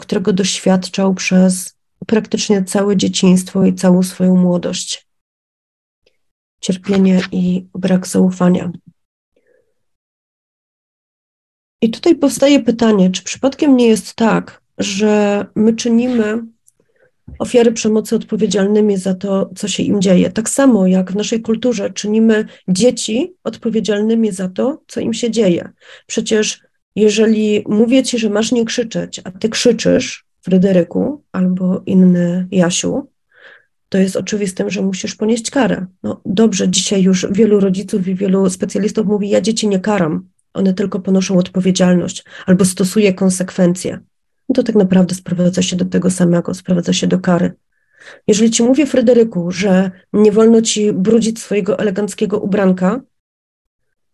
którego 0.00 0.32
doświadczał 0.32 1.14
przez 1.14 1.76
praktycznie 2.06 2.64
całe 2.64 2.96
dzieciństwo 2.96 3.64
i 3.64 3.74
całą 3.74 4.02
swoją 4.02 4.36
młodość. 4.36 5.08
Cierpienie 6.60 7.20
i 7.32 7.66
brak 7.74 8.06
zaufania. 8.06 8.72
I 11.82 11.90
tutaj 11.90 12.14
powstaje 12.14 12.60
pytanie, 12.60 13.10
czy 13.10 13.22
przypadkiem 13.22 13.76
nie 13.76 13.86
jest 13.86 14.14
tak, 14.14 14.62
że 14.78 15.46
my 15.54 15.74
czynimy 15.74 16.42
ofiary 17.38 17.72
przemocy 17.72 18.16
odpowiedzialnymi 18.16 18.96
za 18.96 19.14
to, 19.14 19.50
co 19.56 19.68
się 19.68 19.82
im 19.82 20.02
dzieje. 20.02 20.30
Tak 20.30 20.48
samo 20.48 20.86
jak 20.86 21.12
w 21.12 21.16
naszej 21.16 21.42
kulturze 21.42 21.90
czynimy 21.90 22.44
dzieci 22.68 23.34
odpowiedzialnymi 23.44 24.32
za 24.32 24.48
to, 24.48 24.82
co 24.86 25.00
im 25.00 25.14
się 25.14 25.30
dzieje. 25.30 25.70
Przecież 26.06 26.60
jeżeli 26.96 27.64
mówię 27.68 28.02
ci, 28.02 28.18
że 28.18 28.30
masz 28.30 28.52
nie 28.52 28.64
krzyczeć, 28.64 29.20
a 29.24 29.30
ty 29.30 29.48
krzyczysz, 29.48 30.26
Fryderyku 30.42 31.24
albo 31.32 31.82
inny 31.86 32.48
Jasiu, 32.50 33.08
to 33.88 33.98
jest 33.98 34.16
oczywistym, 34.16 34.70
że 34.70 34.82
musisz 34.82 35.14
ponieść 35.14 35.50
karę. 35.50 35.86
No 36.02 36.20
dobrze, 36.26 36.68
dzisiaj 36.68 37.02
już 37.02 37.26
wielu 37.30 37.60
rodziców 37.60 38.08
i 38.08 38.14
wielu 38.14 38.50
specjalistów 38.50 39.06
mówi, 39.06 39.28
ja 39.28 39.40
dzieci 39.40 39.68
nie 39.68 39.80
karam, 39.80 40.28
one 40.54 40.74
tylko 40.74 41.00
ponoszą 41.00 41.38
odpowiedzialność 41.38 42.24
albo 42.46 42.64
stosuje 42.64 43.14
konsekwencje 43.14 44.00
to 44.56 44.62
tak 44.62 44.74
naprawdę 44.74 45.14
sprowadza 45.14 45.62
się 45.62 45.76
do 45.76 45.84
tego 45.84 46.10
samego, 46.10 46.54
sprowadza 46.54 46.92
się 46.92 47.06
do 47.06 47.18
kary. 47.18 47.52
Jeżeli 48.26 48.50
ci 48.50 48.62
mówię, 48.62 48.86
Fryderyku, 48.86 49.50
że 49.50 49.90
nie 50.12 50.32
wolno 50.32 50.62
ci 50.62 50.92
brudzić 50.92 51.40
swojego 51.40 51.78
eleganckiego 51.78 52.38
ubranka, 52.38 53.00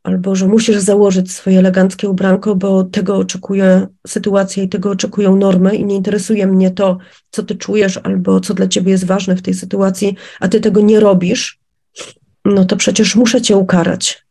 albo 0.03 0.35
że 0.35 0.49
musisz 0.49 0.77
założyć 0.77 1.33
swoje 1.33 1.59
eleganckie 1.59 2.09
ubranko, 2.09 2.55
bo 2.57 2.85
tego 2.85 3.17
oczekuje 3.17 3.87
sytuacja 4.07 4.63
i 4.63 4.69
tego 4.69 4.91
oczekują 4.91 5.37
normy 5.37 5.77
i 5.77 5.85
nie 5.85 5.97
interesuje 5.97 6.47
mnie 6.47 6.71
to, 6.71 6.99
co 7.31 7.43
ty 7.43 7.55
czujesz 7.55 8.01
albo 8.03 8.41
co 8.41 8.55
dla 8.55 8.69
ciebie 8.69 8.91
jest 8.91 9.07
ważne 9.07 9.37
w 9.37 9.43
tej 9.43 9.55
sytuacji, 9.55 10.17
a 10.41 10.49
ty 10.49 10.61
tego 10.61 10.81
nie 10.81 11.01
robisz, 11.01 11.61
no 12.45 12.65
to 12.65 12.77
przecież 12.77 13.17
muszę 13.17 13.43
cię 13.43 13.57
ukarać. 13.57 14.27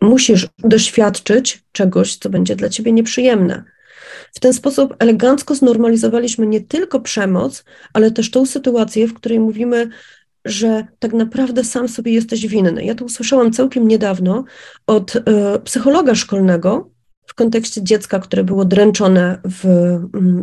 Musisz 0.00 0.46
doświadczyć 0.58 1.64
czegoś, 1.72 2.16
co 2.16 2.30
będzie 2.30 2.56
dla 2.56 2.68
ciebie 2.68 2.92
nieprzyjemne. 2.92 3.64
W 4.34 4.40
ten 4.40 4.52
sposób 4.52 4.94
elegancko 4.98 5.54
znormalizowaliśmy 5.54 6.46
nie 6.46 6.60
tylko 6.60 7.00
przemoc, 7.00 7.64
ale 7.92 8.10
też 8.10 8.30
tą 8.30 8.46
sytuację, 8.46 9.06
w 9.06 9.14
której 9.14 9.40
mówimy, 9.40 9.88
że 10.44 10.86
tak 10.98 11.12
naprawdę 11.12 11.64
sam 11.64 11.88
sobie 11.88 12.12
jesteś 12.12 12.46
winny. 12.46 12.84
Ja 12.84 12.94
to 12.94 13.04
usłyszałam 13.04 13.52
całkiem 13.52 13.88
niedawno 13.88 14.44
od 14.86 15.16
y, 15.16 15.22
psychologa 15.64 16.14
szkolnego 16.14 16.90
w 17.26 17.34
kontekście 17.34 17.82
dziecka, 17.82 18.18
które 18.18 18.44
było 18.44 18.64
dręczone 18.64 19.40
w 19.44 19.64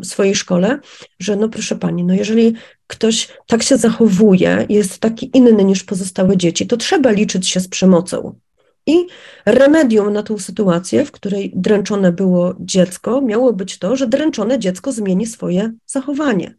y, 0.02 0.06
swojej 0.06 0.36
szkole, 0.36 0.80
że 1.20 1.36
no 1.36 1.50
proszę 1.50 1.76
pani, 1.76 2.04
no 2.04 2.14
jeżeli 2.14 2.54
ktoś 2.88 3.28
tak 3.48 3.64
się 3.64 3.78
zachowuje, 3.78 4.66
jest 4.70 5.00
taki 5.00 5.32
inny 5.38 5.64
niż 5.64 5.84
pozostałe 5.84 6.38
dzieci, 6.38 6.68
to 6.68 6.78
trzeba 6.78 7.12
liczyć 7.12 7.48
się 7.50 7.60
z 7.60 7.68
przemocą. 7.68 8.40
I 8.88 9.08
remedium 9.46 10.14
na 10.14 10.24
tą 10.24 10.38
sytuację, 10.38 11.06
w 11.06 11.12
której 11.12 11.52
dręczone 11.56 12.12
było 12.12 12.56
dziecko, 12.60 13.22
miało 13.22 13.54
być 13.54 13.80
to, 13.80 13.96
że 13.96 14.08
dręczone 14.08 14.60
dziecko 14.60 14.92
zmieni 14.92 15.26
swoje 15.26 15.74
zachowanie. 15.86 16.56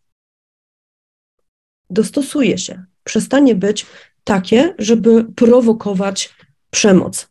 Dostosuje 1.91 2.59
się, 2.59 2.85
przestanie 3.07 3.55
być 3.55 3.87
takie, 4.25 4.75
żeby 4.79 5.25
prowokować 5.25 6.35
przemoc. 6.71 7.29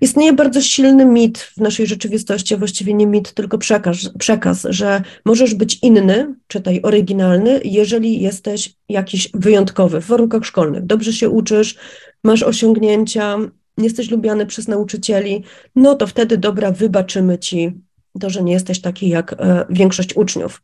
Istnieje 0.00 0.32
bardzo 0.32 0.60
silny 0.60 1.06
mit 1.06 1.38
w 1.38 1.56
naszej 1.56 1.86
rzeczywistości, 1.86 2.54
a 2.54 2.56
właściwie 2.56 2.94
nie 2.94 3.06
mit, 3.06 3.34
tylko 3.34 3.58
przekaz, 3.58 3.96
przekaz, 4.18 4.66
że 4.70 5.02
możesz 5.24 5.54
być 5.54 5.78
inny, 5.82 6.34
czytaj 6.46 6.80
oryginalny, 6.82 7.60
jeżeli 7.64 8.20
jesteś 8.20 8.74
jakiś 8.88 9.30
wyjątkowy 9.34 10.00
w 10.00 10.06
warunkach 10.06 10.44
szkolnych. 10.44 10.86
Dobrze 10.86 11.12
się 11.12 11.30
uczysz, 11.30 11.76
masz 12.24 12.42
osiągnięcia, 12.42 13.38
jesteś 13.78 14.10
lubiany 14.10 14.46
przez 14.46 14.68
nauczycieli, 14.68 15.44
no 15.76 15.94
to 15.94 16.06
wtedy 16.06 16.38
dobra, 16.38 16.72
wybaczymy 16.72 17.38
ci 17.38 17.72
to, 18.20 18.30
że 18.30 18.42
nie 18.42 18.52
jesteś 18.52 18.80
taki 18.80 19.08
jak 19.08 19.32
e, 19.32 19.66
większość 19.70 20.16
uczniów. 20.16 20.62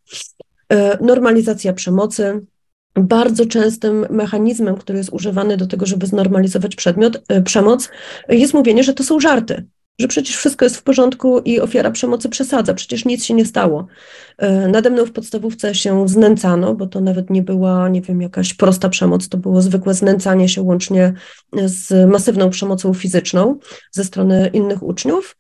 E, 0.72 1.04
normalizacja 1.04 1.72
przemocy, 1.72 2.46
bardzo 2.96 3.46
częstym 3.46 4.06
mechanizmem, 4.10 4.76
który 4.76 4.98
jest 4.98 5.10
używany 5.10 5.56
do 5.56 5.66
tego, 5.66 5.86
żeby 5.86 6.06
znormalizować 6.06 6.76
przedmiot, 6.76 7.22
e, 7.28 7.42
przemoc, 7.42 7.90
jest 8.28 8.54
mówienie, 8.54 8.84
że 8.84 8.94
to 8.94 9.04
są 9.04 9.20
żarty, 9.20 9.66
że 9.98 10.08
przecież 10.08 10.36
wszystko 10.36 10.64
jest 10.64 10.76
w 10.76 10.82
porządku 10.82 11.38
i 11.38 11.60
ofiara 11.60 11.90
przemocy 11.90 12.28
przesadza, 12.28 12.74
przecież 12.74 13.04
nic 13.04 13.24
się 13.24 13.34
nie 13.34 13.44
stało. 13.44 13.86
E, 14.38 14.68
nade 14.68 14.90
mną 14.90 15.06
w 15.06 15.12
podstawówce 15.12 15.74
się 15.74 16.08
znęcano, 16.08 16.74
bo 16.74 16.86
to 16.86 17.00
nawet 17.00 17.30
nie 17.30 17.42
była, 17.42 17.88
nie 17.88 18.02
wiem, 18.02 18.22
jakaś 18.22 18.54
prosta 18.54 18.88
przemoc, 18.88 19.28
to 19.28 19.38
było 19.38 19.62
zwykłe 19.62 19.94
znęcanie 19.94 20.48
się 20.48 20.62
łącznie 20.62 21.12
z 21.64 22.10
masywną 22.10 22.50
przemocą 22.50 22.94
fizyczną 22.94 23.58
ze 23.92 24.04
strony 24.04 24.50
innych 24.52 24.82
uczniów. 24.82 25.36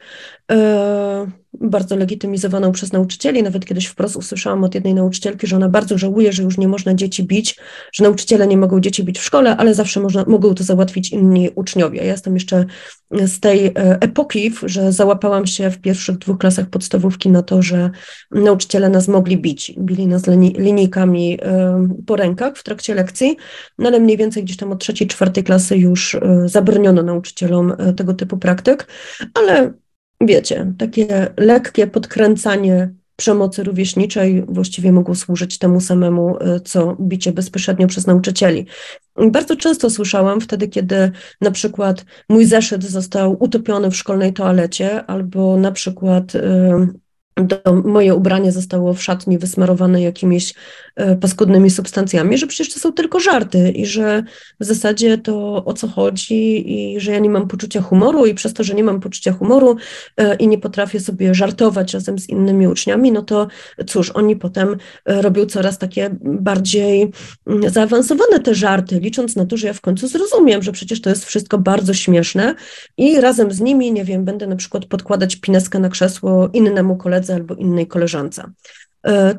E, 0.52 1.30
bardzo 1.60 1.96
legitymizowaną 1.96 2.72
przez 2.72 2.92
nauczycieli. 2.92 3.42
Nawet 3.42 3.66
kiedyś 3.66 3.86
wprost 3.86 4.16
usłyszałam 4.16 4.64
od 4.64 4.74
jednej 4.74 4.94
nauczycielki, 4.94 5.46
że 5.46 5.56
ona 5.56 5.68
bardzo 5.68 5.98
żałuje, 5.98 6.32
że 6.32 6.42
już 6.42 6.58
nie 6.58 6.68
można 6.68 6.94
dzieci 6.94 7.24
bić, 7.24 7.56
że 7.92 8.04
nauczyciele 8.04 8.46
nie 8.46 8.56
mogą 8.56 8.80
dzieci 8.80 9.04
bić 9.04 9.18
w 9.18 9.24
szkole, 9.24 9.56
ale 9.56 9.74
zawsze 9.74 10.00
można, 10.00 10.24
mogą 10.26 10.54
to 10.54 10.64
załatwić 10.64 11.12
inni 11.12 11.50
uczniowie. 11.54 11.98
Ja 11.98 12.04
jestem 12.04 12.34
jeszcze 12.34 12.64
z 13.10 13.40
tej 13.40 13.66
e, 13.66 13.72
epoki, 14.00 14.52
że 14.62 14.92
załapałam 14.92 15.46
się 15.46 15.70
w 15.70 15.78
pierwszych 15.78 16.18
dwóch 16.18 16.38
klasach 16.38 16.66
podstawówki 16.66 17.30
na 17.30 17.42
to, 17.42 17.62
że 17.62 17.90
nauczyciele 18.30 18.88
nas 18.88 19.08
mogli 19.08 19.38
bić. 19.38 19.72
Bili 19.78 20.06
nas 20.06 20.22
linijkami 20.58 21.38
e, 21.42 21.88
po 22.06 22.16
rękach 22.16 22.56
w 22.56 22.62
trakcie 22.62 22.94
lekcji, 22.94 23.36
no 23.78 23.88
ale 23.88 24.00
mniej 24.00 24.16
więcej 24.16 24.44
gdzieś 24.44 24.56
tam 24.56 24.72
od 24.72 24.80
trzeciej, 24.80 25.08
czwartej 25.08 25.44
klasy 25.44 25.76
już 25.76 26.16
zabroniono 26.44 27.02
nauczycielom 27.02 27.76
tego 27.96 28.14
typu 28.14 28.38
praktyk, 28.38 28.86
ale 29.34 29.72
wiecie, 30.20 30.72
takie 30.78 31.34
lekkie 31.36 31.86
podkręcanie 31.86 32.90
przemocy 33.16 33.62
rówieśniczej 33.64 34.44
właściwie 34.48 34.92
mogło 34.92 35.14
służyć 35.14 35.58
temu 35.58 35.80
samemu, 35.80 36.36
e, 36.40 36.60
co 36.60 36.96
bicie 37.00 37.32
bezpośrednio 37.32 37.86
przez 37.86 38.06
nauczycieli. 38.06 38.66
Bardzo 39.30 39.56
często 39.56 39.90
słyszałam 39.90 40.40
wtedy, 40.40 40.68
kiedy 40.68 41.10
na 41.40 41.50
przykład 41.50 42.04
mój 42.28 42.44
zeszyt 42.44 42.84
został 42.84 43.36
utopiony 43.40 43.90
w 43.90 43.96
szkolnej 43.96 44.32
toalecie, 44.32 45.04
albo 45.06 45.56
na 45.56 45.72
przykład 45.72 46.32
moje 47.84 48.14
ubranie 48.14 48.52
zostało 48.52 48.94
w 48.94 49.02
szatni 49.02 49.38
wysmarowane 49.38 50.02
jakimiś 50.02 50.54
e, 50.96 51.16
paskudnymi 51.16 51.70
substancjami, 51.70 52.38
że 52.38 52.46
przecież 52.46 52.74
to 52.74 52.80
są 52.80 52.92
tylko 52.92 53.20
żarty 53.20 53.70
i 53.70 53.86
że 53.86 54.22
w 54.60 54.64
zasadzie 54.64 55.18
to 55.18 55.64
o 55.64 55.72
co 55.72 55.88
chodzi 55.88 56.72
i 56.72 57.00
że 57.00 57.12
ja 57.12 57.18
nie 57.18 57.30
mam 57.30 57.48
poczucia 57.48 57.82
humoru 57.82 58.26
i 58.26 58.34
przez 58.34 58.54
to, 58.54 58.64
że 58.64 58.74
nie 58.74 58.84
mam 58.84 59.00
poczucia 59.00 59.32
humoru 59.32 59.76
e, 60.16 60.34
i 60.34 60.48
nie 60.48 60.58
potrafię 60.58 61.00
sobie 61.00 61.34
żartować 61.34 61.94
razem 61.94 62.18
z 62.18 62.28
innymi 62.28 62.68
uczniami, 62.68 63.12
no 63.12 63.22
to 63.22 63.46
cóż, 63.86 64.10
oni 64.10 64.36
potem 64.36 64.76
e, 65.04 65.22
robią 65.22 65.46
coraz 65.46 65.78
takie 65.78 66.10
bardziej 66.22 67.12
mm, 67.46 67.70
zaawansowane 67.70 68.40
te 68.40 68.54
żarty, 68.54 69.00
licząc 69.00 69.36
na 69.36 69.46
to, 69.46 69.56
że 69.56 69.66
ja 69.66 69.72
w 69.72 69.80
końcu 69.80 70.08
zrozumiem, 70.08 70.62
że 70.62 70.72
przecież 70.72 71.00
to 71.00 71.10
jest 71.10 71.24
wszystko 71.24 71.58
bardzo 71.58 71.94
śmieszne 71.94 72.54
i 72.96 73.20
razem 73.20 73.52
z 73.52 73.60
nimi, 73.60 73.92
nie 73.92 74.04
wiem, 74.04 74.24
będę 74.24 74.46
na 74.46 74.56
przykład 74.56 74.84
podkładać 74.84 75.36
pineskę 75.36 75.78
na 75.78 75.88
krzesło 75.88 76.48
innemu 76.52 76.96
koledze, 76.96 77.25
koledze 77.26 77.34
albo 77.34 77.54
innej 77.54 77.86
koleżance. 77.86 78.52
E, 79.06 79.38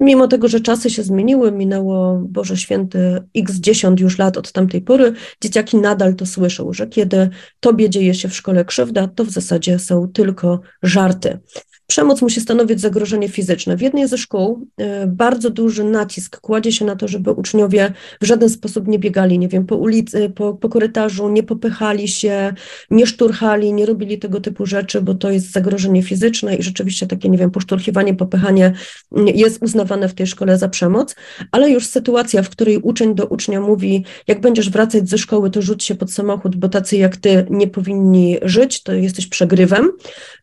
mimo 0.00 0.28
tego, 0.28 0.48
że 0.48 0.60
czasy 0.60 0.90
się 0.90 1.02
zmieniły, 1.02 1.52
minęło, 1.52 2.20
Boże 2.28 2.56
Święty, 2.56 3.22
x 3.34 3.54
10 3.54 4.00
już 4.00 4.18
lat 4.18 4.36
od 4.36 4.52
tamtej 4.52 4.82
pory, 4.82 5.12
dzieciaki 5.40 5.76
nadal 5.76 6.14
to 6.14 6.26
słyszą, 6.26 6.72
że 6.72 6.86
kiedy 6.86 7.30
tobie 7.60 7.90
dzieje 7.90 8.14
się 8.14 8.28
w 8.28 8.36
szkole 8.36 8.64
krzywda, 8.64 9.08
to 9.08 9.24
w 9.24 9.30
zasadzie 9.30 9.78
są 9.78 10.08
tylko 10.08 10.60
żarty. 10.82 11.38
Przemoc 11.86 12.22
musi 12.22 12.40
stanowić 12.40 12.80
zagrożenie 12.80 13.28
fizyczne. 13.28 13.76
W 13.76 13.80
jednej 13.80 14.08
ze 14.08 14.18
szkół 14.18 14.66
e, 14.76 15.06
bardzo 15.06 15.50
duży 15.50 15.84
nacisk 15.84 16.40
kładzie 16.40 16.72
się 16.72 16.84
na 16.84 16.96
to, 16.96 17.08
żeby 17.08 17.30
uczniowie 17.32 17.92
w 18.20 18.26
żaden 18.26 18.50
sposób 18.50 18.88
nie 18.88 18.98
biegali, 18.98 19.38
nie 19.38 19.48
wiem, 19.48 19.66
po 19.66 19.76
ulicy, 19.76 20.32
po, 20.34 20.54
po 20.54 20.68
korytarzu, 20.68 21.28
nie 21.28 21.42
popychali 21.42 22.08
się, 22.08 22.54
nie 22.90 23.06
szturchali, 23.06 23.72
nie 23.72 23.86
robili 23.86 24.18
tego 24.18 24.40
typu 24.40 24.66
rzeczy, 24.66 25.02
bo 25.02 25.14
to 25.14 25.30
jest 25.30 25.52
zagrożenie 25.52 26.02
fizyczne 26.02 26.56
i 26.56 26.62
rzeczywiście 26.62 27.06
takie, 27.06 27.28
nie 27.28 27.38
wiem, 27.38 27.50
poszturchiwanie, 27.50 28.14
popychanie 28.14 28.72
mm, 29.12 29.28
jest 29.36 29.62
uznawane 29.62 30.08
w 30.08 30.14
tej 30.14 30.26
szkole 30.26 30.58
za 30.58 30.68
przemoc, 30.68 31.16
ale 31.52 31.70
już 31.70 31.86
sytuacja, 31.86 32.42
w 32.42 32.50
której 32.50 32.78
uczeń 32.78 33.14
do 33.14 33.26
ucznia 33.26 33.60
mówi, 33.60 34.04
jak 34.26 34.40
będziesz 34.40 34.70
wracać 34.70 35.08
ze 35.08 35.18
szkoły, 35.18 35.50
to 35.50 35.62
rzuć 35.62 35.84
się 35.84 35.94
pod 35.94 36.12
samochód, 36.12 36.56
bo 36.56 36.68
tacy 36.68 36.96
jak 36.96 37.16
ty 37.16 37.46
nie 37.50 37.68
powinni 37.68 38.36
żyć, 38.42 38.82
to 38.82 38.92
jesteś 38.92 39.26
przegrywem, 39.26 39.92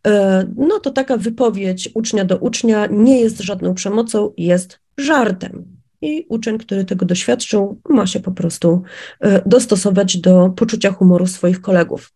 e, 0.07 0.45
no 0.57 0.79
to 0.79 0.91
taka 0.91 1.17
wypowiedź 1.33 1.89
ucznia 1.93 2.25
do 2.25 2.37
ucznia 2.37 2.85
nie 2.85 3.19
jest 3.19 3.39
żadną 3.39 3.73
przemocą, 3.73 4.33
jest 4.37 4.79
żartem. 4.97 5.65
I 6.01 6.25
uczeń, 6.29 6.57
który 6.57 6.85
tego 6.85 7.05
doświadczył, 7.05 7.81
ma 7.89 8.07
się 8.07 8.19
po 8.19 8.31
prostu 8.31 8.81
e, 9.19 9.49
dostosować 9.49 10.17
do 10.17 10.49
poczucia 10.49 10.91
humoru 10.91 11.27
swoich 11.27 11.61
kolegów. 11.61 12.11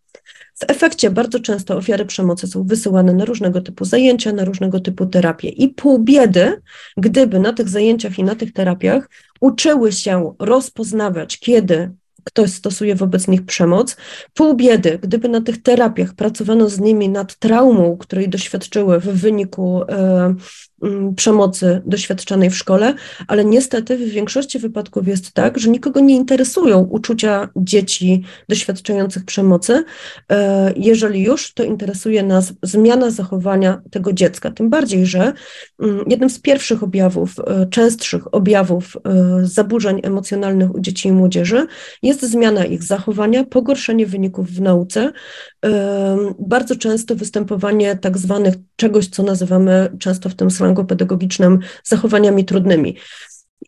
W 0.56 0.64
efekcie 0.68 1.10
bardzo 1.10 1.40
często 1.40 1.78
ofiary 1.78 2.06
przemocy 2.06 2.48
są 2.48 2.64
wysyłane 2.64 3.14
na 3.14 3.26
różnego 3.26 3.62
typu 3.62 3.86
zajęcia, 3.86 4.34
na 4.34 4.46
różnego 4.46 4.80
typu 4.80 5.06
terapie. 5.06 5.50
I 5.50 5.70
pół 5.70 6.00
biedy, 6.00 6.62
gdyby 6.98 7.40
na 7.40 7.54
tych 7.54 7.70
zajęciach 7.70 8.20
i 8.20 8.24
na 8.24 8.36
tych 8.36 8.54
terapiach 8.54 9.10
uczyły 9.42 9.92
się 9.92 10.34
rozpoznawać, 10.40 11.40
kiedy 11.40 11.92
ktoś 12.28 12.54
stosuje 12.54 12.96
wobec 12.96 13.28
nich 13.28 13.46
przemoc. 13.46 13.98
Pół 14.34 14.56
biedy, 14.56 15.00
gdyby 15.02 15.30
na 15.30 15.42
tych 15.42 15.62
terapiach 15.64 16.14
pracowano 16.14 16.70
z 16.70 16.80
nimi 16.80 17.10
nad 17.10 17.36
traumą, 17.36 17.98
której 17.98 18.30
doświadczyły 18.30 19.00
w 19.00 19.06
wyniku 19.06 19.84
e, 19.90 20.36
przemocy 21.16 21.82
doświadczanej 21.86 22.50
w 22.50 22.58
szkole, 22.58 22.94
ale 23.28 23.46
niestety 23.46 23.98
w 23.98 24.10
większości 24.10 24.60
wypadków 24.60 25.08
jest 25.08 25.32
tak, 25.32 25.60
że 25.60 25.70
nikogo 25.70 26.00
nie 26.00 26.16
interesują 26.16 26.80
uczucia 26.80 27.50
dzieci 27.56 28.24
doświadczających 28.50 29.26
przemocy. 29.26 29.84
E, 30.32 30.74
jeżeli 30.76 31.24
już, 31.24 31.54
to 31.54 31.64
interesuje 31.64 32.24
nas 32.24 32.54
zmiana 32.64 33.12
zachowania 33.12 33.82
tego 33.92 34.14
dziecka. 34.14 34.52
Tym 34.52 34.70
bardziej, 34.70 35.06
że 35.06 35.34
mm, 35.80 36.04
jednym 36.08 36.30
z 36.30 36.40
pierwszych 36.40 36.84
objawów, 36.84 37.36
e, 37.40 37.66
częstszych 37.66 38.34
objawów 38.34 38.98
e, 38.98 39.40
zaburzeń 39.46 40.00
emocjonalnych 40.04 40.76
u 40.76 40.80
dzieci 40.80 41.10
i 41.10 41.12
młodzieży 41.12 41.68
jest 42.04 42.22
zmiana 42.22 42.66
ich 42.66 42.84
zachowania, 42.84 43.44
pogorszenie 43.44 44.06
wyników 44.06 44.52
w 44.52 44.62
nauce, 44.62 45.12
bardzo 46.40 46.76
często 46.76 47.16
występowanie 47.16 47.96
tak 47.96 48.18
zwanych 48.18 48.54
czegoś, 48.76 49.08
co 49.08 49.24
nazywamy 49.24 49.90
często 50.00 50.30
w 50.30 50.36
tym 50.36 50.52
slangu 50.52 50.67
pedagogicznym 50.86 51.60
zachowaniami 51.84 52.46
trudnymi. 52.46 52.96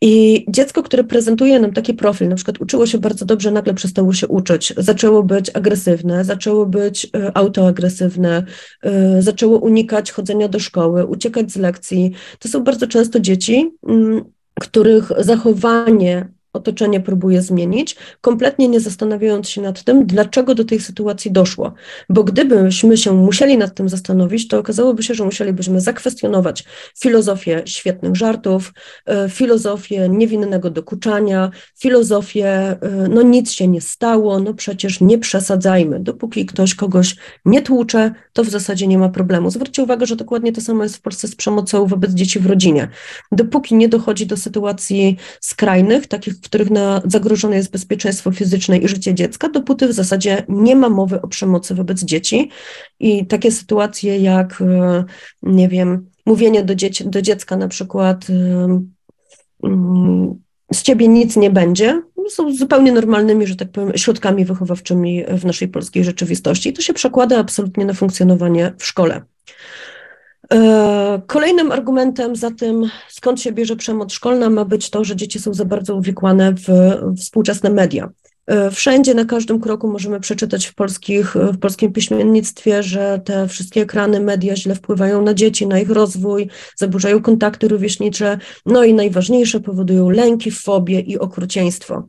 I 0.02 0.45
dziecko, 0.50 0.84
które 0.84 1.04
prezentuje 1.04 1.60
nam 1.60 1.74
taki 1.74 1.93
profil, 1.93 2.28
na 2.30 2.36
przykład 2.36 2.62
uczyło 2.62 2.86
się 2.86 2.97
bardzo 2.97 3.26
dobrze, 3.26 3.52
nagle 3.52 3.74
przestało 3.74 4.14
się 4.14 4.28
uczyć, 4.28 4.74
zaczęło 4.78 5.24
być 5.24 5.52
agresywne, 5.54 6.26
zaczęło 6.26 6.66
być 6.66 7.06
e, 7.16 7.38
autoagresywne, 7.38 8.43
e, 8.84 9.22
zaczęło 9.22 9.60
unikać 9.60 10.12
chodzenia 10.12 10.47
do 10.47 10.60
szkoły, 10.60 11.06
uciekać 11.06 11.52
z 11.52 11.56
lekcji. 11.56 12.12
To 12.39 12.50
są 12.50 12.64
bardzo 12.64 12.88
często 12.88 13.20
dzieci, 13.20 13.72
mm, 13.88 14.24
których 14.60 15.12
zachowanie 15.18 16.30
otoczenie 16.54 17.00
próbuje 17.00 17.41
zmienić, 17.41 17.95
kompletnie 18.22 18.68
nie 18.68 18.80
zastanawiając 18.80 19.50
się 19.50 19.62
nad 19.62 19.84
tym, 19.84 20.06
dlaczego 20.06 20.56
do 20.56 20.66
tej 20.66 20.80
sytuacji 20.80 21.32
doszło. 21.32 21.74
Bo 22.10 22.24
gdybyśmy 22.24 22.97
się 22.97 23.14
musieli 23.14 23.58
nad 23.58 23.76
tym 23.76 23.89
zastanowić, 23.89 24.47
to 24.47 24.60
okazałoby 24.60 25.04
się, 25.04 25.14
że 25.14 25.26
musielibyśmy 25.26 25.82
zakwestionować 25.82 26.64
filozofię 27.00 27.62
świetnych 27.66 28.16
żartów, 28.16 28.74
e, 29.06 29.30
filozofię 29.30 30.10
niewinnego 30.10 30.70
dokuczania, 30.70 31.52
filozofię, 31.80 32.47
e, 32.47 32.78
no 33.10 33.22
nic 33.22 33.52
się 33.52 33.68
nie 33.68 33.82
stało, 33.82 34.39
no 34.39 34.54
przecież 34.54 35.02
nie 35.02 35.18
przesadzajmy. 35.18 36.00
Dopóki 36.00 36.45
ktoś 36.45 36.76
kogoś 36.76 37.16
nie 37.45 37.62
tłucze, 37.62 38.14
to 38.34 38.43
w 38.43 38.50
zasadzie 38.50 38.88
nie 38.88 38.97
ma 38.97 39.10
problemu. 39.10 39.52
Zwróćcie 39.52 39.84
uwagę, 39.84 40.06
że 40.06 40.16
dokładnie 40.16 40.52
to 40.52 40.62
samo 40.62 40.84
jest 40.84 40.97
w 40.97 41.02
Polsce 41.02 41.28
z 41.28 41.36
przemocą 41.36 41.86
wobec 41.86 42.12
dzieci 42.12 42.39
w 42.39 42.45
rodzinie. 42.45 42.88
Dopóki 43.32 43.76
nie 43.76 43.89
dochodzi 43.89 44.26
do 44.26 44.38
sytuacji 44.38 45.18
skrajnych, 45.41 46.08
takich 46.08 46.39
w 46.42 46.46
których 46.46 46.70
na, 46.70 47.02
zagrożone 47.06 47.56
jest 47.56 47.72
bezpieczeństwo 47.72 48.32
fizyczne 48.32 48.78
i 48.78 48.88
życie 48.88 49.14
dziecka, 49.14 49.50
dopóty 49.50 49.88
w 49.88 49.94
zasadzie 49.94 50.46
nie 50.50 50.76
ma 50.76 50.90
mowy 50.90 51.22
o 51.22 51.28
przemocy 51.28 51.76
wobec 51.76 52.04
dzieci. 52.04 52.50
I 53.00 53.26
takie 53.26 53.52
sytuacje 53.52 54.20
jak, 54.20 54.62
e, 54.62 55.04
nie 55.44 55.68
wiem, 55.68 56.10
mówienie 56.26 56.64
do, 56.64 56.76
dzieci, 56.76 57.10
do 57.10 57.22
dziecka 57.22 57.58
na 57.58 57.68
przykład 57.68 58.28
mm, 59.64 60.40
z 60.74 60.82
ciebie 60.82 61.08
nic 61.08 61.36
nie 61.36 61.50
będzie, 61.50 62.02
no, 62.18 62.30
są 62.30 62.56
zupełnie 62.56 62.92
normalnymi, 62.92 63.48
że 63.48 63.56
tak 63.56 63.72
powiem, 63.72 63.98
środkami 63.98 64.46
wychowawczymi 64.46 65.26
w 65.26 65.46
naszej 65.46 65.68
polskiej 65.68 66.04
rzeczywistości. 66.04 66.70
I 66.70 66.74
to 66.74 66.82
się 66.82 66.94
przekłada 66.94 67.38
absolutnie 67.38 67.86
na 67.86 67.94
funkcjonowanie 67.94 68.74
w 68.78 68.86
szkole. 68.86 69.22
E, 70.54 71.22
kolejnym 71.28 71.72
argumentem 71.72 72.36
za 72.36 72.52
tym, 72.52 72.89
skąd 73.10 73.41
się 73.41 73.52
bierze 73.52 73.76
przemoc 73.76 74.14
szkolna, 74.14 74.50
ma 74.50 74.66
być 74.66 74.89
to, 74.89 75.04
że 75.04 75.16
dzieci 75.16 75.39
są 75.39 75.54
za 75.54 75.66
bardzo 75.66 75.95
uwikłane 75.95 76.54
w, 76.54 76.68
współczesne 77.18 77.70
media. 77.70 78.10
E, 78.47 78.72
wszędzie, 78.72 79.14
na 79.14 79.26
każdym 79.26 79.60
kroku 79.60 79.88
możemy 79.88 80.20
przeczytać 80.20 80.66
w, 80.66 80.76
polskich, 80.76 81.36
w 81.36 81.58
polskim 81.58 81.93
piśmiennictwie, 81.93 82.84
że 82.84 83.22
te 83.26 83.47
wszystkie 83.47 83.82
ekrany, 83.82 84.20
media 84.20 84.56
źle 84.56 84.76
wpływają 84.76 85.22
na 85.22 85.34
dzieci, 85.34 85.68
na 85.68 85.80
ich 85.80 85.89
rozwój, 85.89 86.50
zaburzają 86.76 87.22
kontakty 87.22 87.68
rówieśnicze, 87.68 88.38
no 88.66 88.84
i 88.84 88.93
najważniejsze, 88.93 89.60
powodują 89.60 90.10
lęki, 90.10 90.52
fobie 90.52 91.00
i 91.00 91.20
okrucieństwo. 91.20 92.08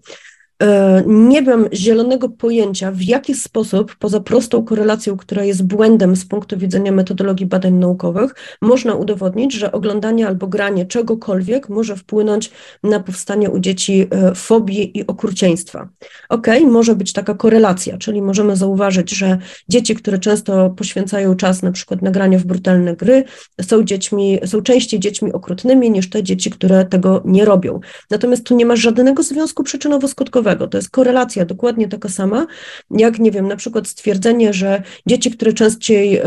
E, 0.63 1.03
nie 1.07 1.43
mam 1.43 1.67
zielonego 1.73 2.29
pojęcia, 2.29 2.93
w 2.93 3.03
jaki 3.03 3.35
sposób, 3.35 3.97
poza 3.97 4.21
prostą 4.21 4.65
korelacją, 4.65 5.17
która 5.17 5.45
jest 5.45 5.67
błędem 5.67 6.17
z 6.17 6.25
punktu 6.25 6.59
widzenia 6.59 6.93
metodologii 6.93 7.47
badań 7.47 7.75
naukowych, 7.75 8.35
można 8.63 8.95
udowodnić, 8.95 9.55
że 9.55 9.73
oglądanie 9.73 10.29
albo 10.29 10.47
granie 10.47 10.87
czegokolwiek 10.87 11.69
może 11.69 11.97
wpłynąć 11.97 12.51
na 12.83 13.01
powstanie 13.01 13.51
u 13.51 13.59
dzieci 13.59 14.07
e, 14.11 14.35
fobii 14.35 14.99
i 14.99 15.07
okrucieństwa. 15.07 15.89
Ok, 16.29 16.47
może 16.67 16.95
być 16.95 17.13
taka 17.13 17.35
korelacja, 17.35 17.99
czyli 17.99 18.23
możemy 18.23 18.57
zauważyć, 18.57 19.11
że 19.11 19.39
dzieci, 19.69 19.95
które 19.95 20.19
często 20.19 20.71
poświęcają 20.71 21.37
czas 21.37 21.63
na 21.63 21.73
przykład 21.73 22.03
na 22.03 22.11
granie 22.11 22.39
w 22.39 22.45
brutalne 22.45 22.97
gry, 22.97 23.25
są 23.63 23.85
dziećmi, 23.85 24.39
są 24.47 24.63
częściej 24.63 25.01
dziećmi 25.01 25.33
okrutnymi 25.33 25.91
niż 25.91 26.11
te 26.11 26.23
dzieci, 26.23 26.51
które 26.51 26.85
tego 26.85 27.23
nie 27.25 27.45
robią. 27.45 27.81
Natomiast 28.11 28.45
tu 28.45 28.57
nie 28.57 28.67
ma 28.67 28.77
żadnego 28.77 29.23
związku 29.23 29.63
przyczynowo-skutkowego 29.63 30.50
to 30.57 30.79
jest 30.79 30.91
korelacja 30.91 31.45
dokładnie 31.45 31.89
taka 31.89 32.09
sama, 32.09 32.47
jak 32.91 33.19
nie 33.19 33.31
wiem, 33.31 33.49
na 33.49 33.57
przykład 33.57 33.89
stwierdzenie, 33.89 34.53
że 34.53 34.83
dzieci, 35.07 35.31
które 35.31 35.53
częściej 35.53 36.17
e, 36.17 36.23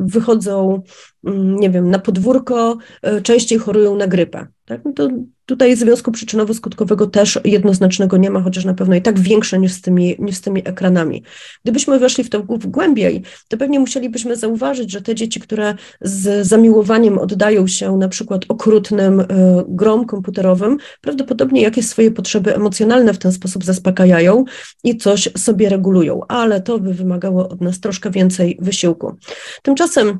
wychodzą, 0.00 0.82
mm, 1.24 1.56
nie 1.56 1.70
wiem, 1.70 1.90
na 1.90 1.98
podwórko, 1.98 2.78
e, 3.02 3.20
częściej 3.20 3.58
chorują 3.58 3.96
na 3.96 4.06
grypę. 4.06 4.46
Tak? 4.64 4.84
No 4.84 4.92
to 4.92 5.08
Tutaj 5.48 5.76
związku 5.76 6.10
przyczynowo-skutkowego 6.10 7.10
też 7.10 7.38
jednoznacznego 7.44 8.16
nie 8.16 8.30
ma, 8.30 8.40
chociaż 8.40 8.64
na 8.64 8.74
pewno 8.74 8.94
i 8.94 9.02
tak 9.02 9.20
większe 9.20 9.58
niż 9.58 9.72
z 9.72 9.80
tymi, 9.80 10.16
niż 10.18 10.36
z 10.36 10.40
tymi 10.40 10.68
ekranami. 10.68 11.22
Gdybyśmy 11.64 11.98
weszli 11.98 12.24
w 12.24 12.30
to 12.30 12.42
głębiej, 12.42 13.22
to 13.48 13.56
pewnie 13.56 13.80
musielibyśmy 13.80 14.36
zauważyć, 14.36 14.90
że 14.90 15.02
te 15.02 15.14
dzieci, 15.14 15.40
które 15.40 15.74
z 16.00 16.46
zamiłowaniem 16.46 17.18
oddają 17.18 17.66
się 17.66 17.96
na 17.96 18.08
przykład 18.08 18.44
okrutnym 18.48 19.20
y, 19.20 19.26
grom 19.68 20.06
komputerowym, 20.06 20.76
prawdopodobnie 21.00 21.62
jakieś 21.62 21.86
swoje 21.86 22.10
potrzeby 22.10 22.54
emocjonalne 22.54 23.14
w 23.14 23.18
ten 23.18 23.32
sposób 23.32 23.64
zaspokajają 23.64 24.44
i 24.84 24.96
coś 24.96 25.28
sobie 25.36 25.68
regulują, 25.68 26.20
ale 26.28 26.60
to 26.60 26.78
by 26.78 26.94
wymagało 26.94 27.48
od 27.48 27.60
nas 27.60 27.80
troszkę 27.80 28.10
więcej 28.10 28.58
wysiłku. 28.60 29.16
Tymczasem 29.62 30.18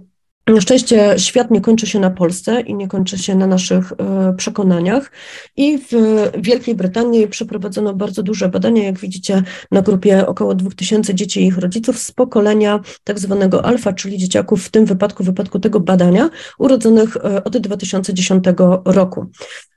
na 0.55 0.61
szczęście 0.61 1.15
świat 1.19 1.51
nie 1.51 1.61
kończy 1.61 1.87
się 1.87 2.01
na 2.01 2.11
Polsce 2.11 2.61
i 2.61 2.75
nie 2.75 2.89
kończy 2.89 3.19
się 3.19 3.35
na 3.35 3.47
naszych 3.47 3.93
e, 3.93 4.35
przekonaniach. 4.37 5.13
I 5.57 5.79
w 5.79 5.93
Wielkiej 6.39 6.75
Brytanii 6.75 7.29
przeprowadzono 7.29 7.95
bardzo 7.95 8.23
duże 8.23 8.49
badania, 8.49 8.85
jak 8.85 8.99
widzicie, 8.99 9.43
na 9.71 9.83
grupie 9.83 10.27
około 10.27 10.55
2000 10.55 11.15
dzieci 11.15 11.41
i 11.41 11.47
ich 11.47 11.59
rodziców 11.59 11.99
z 11.99 12.13
pokolenia 12.13 12.81
tak 13.05 13.19
zwanego 13.19 13.65
alfa, 13.65 13.93
czyli 13.93 14.19
dzieciaków 14.19 14.65
w 14.65 14.71
tym 14.71 14.87
wypadku, 14.87 15.23
w 15.23 15.27
wypadku 15.27 15.59
tego 15.59 15.81
badania, 15.81 16.31
urodzonych 16.59 17.17
e, 17.17 17.45
od 17.45 17.59
2010 17.59 18.45
roku. 18.85 19.27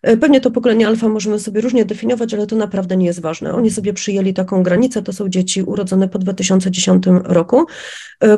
E, 0.01 0.17
pewnie 0.17 0.41
to 0.41 0.51
pokolenie 0.51 0.87
alfa 0.87 1.09
możemy 1.09 1.39
sobie 1.39 1.61
różnie 1.61 1.85
definiować, 1.85 2.33
ale 2.33 2.47
to 2.47 2.55
naprawdę 2.55 2.97
nie 2.97 3.05
jest 3.05 3.21
ważne. 3.21 3.53
Oni 3.53 3.71
sobie 3.71 3.93
przyjęli 3.93 4.33
taką 4.33 4.63
granicę, 4.63 5.01
to 5.01 5.13
są 5.13 5.29
dzieci 5.29 5.63
urodzone 5.63 6.09
po 6.09 6.19
2010 6.19 7.03
roku, 7.23 7.65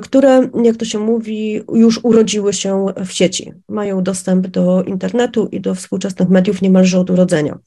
które, 0.01 0.49
jak 0.63 0.77
to 0.77 0.85
się 0.85 0.99
mówi, 0.99 1.61
już 1.73 1.99
urodziły 2.03 2.53
się 2.53 2.85
w 3.05 3.11
sieci, 3.11 3.53
mają 3.69 4.03
dostęp 4.03 4.47
do 4.47 4.83
internetu 4.83 5.47
i 5.51 5.61
do 5.61 5.75
współczesnych 5.75 6.29
mediów 6.29 6.61
niemalże 6.61 6.99
od 6.99 7.09
urodzenia. 7.09 7.59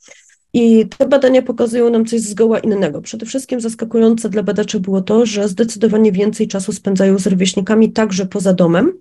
I 0.53 0.87
te 0.89 1.09
badania 1.09 1.43
pokazują 1.43 1.91
nam 1.91 2.07
coś 2.07 2.21
zgoła 2.21 2.59
innego. 2.59 3.03
Przede 3.03 3.27
wszystkim 3.27 3.61
zaskakujące 3.61 4.29
dla 4.29 4.43
badaczy 4.43 4.81
było 4.81 5.01
to, 5.01 5.27
że 5.27 5.49
zdecydowanie 5.49 6.13
więcej 6.13 6.49
czasu 6.49 6.73
spędzają 6.73 7.19
z 7.19 7.27
rówieśnikami 7.27 7.93
także 7.93 8.27
poza 8.27 8.53
domem, 8.53 8.93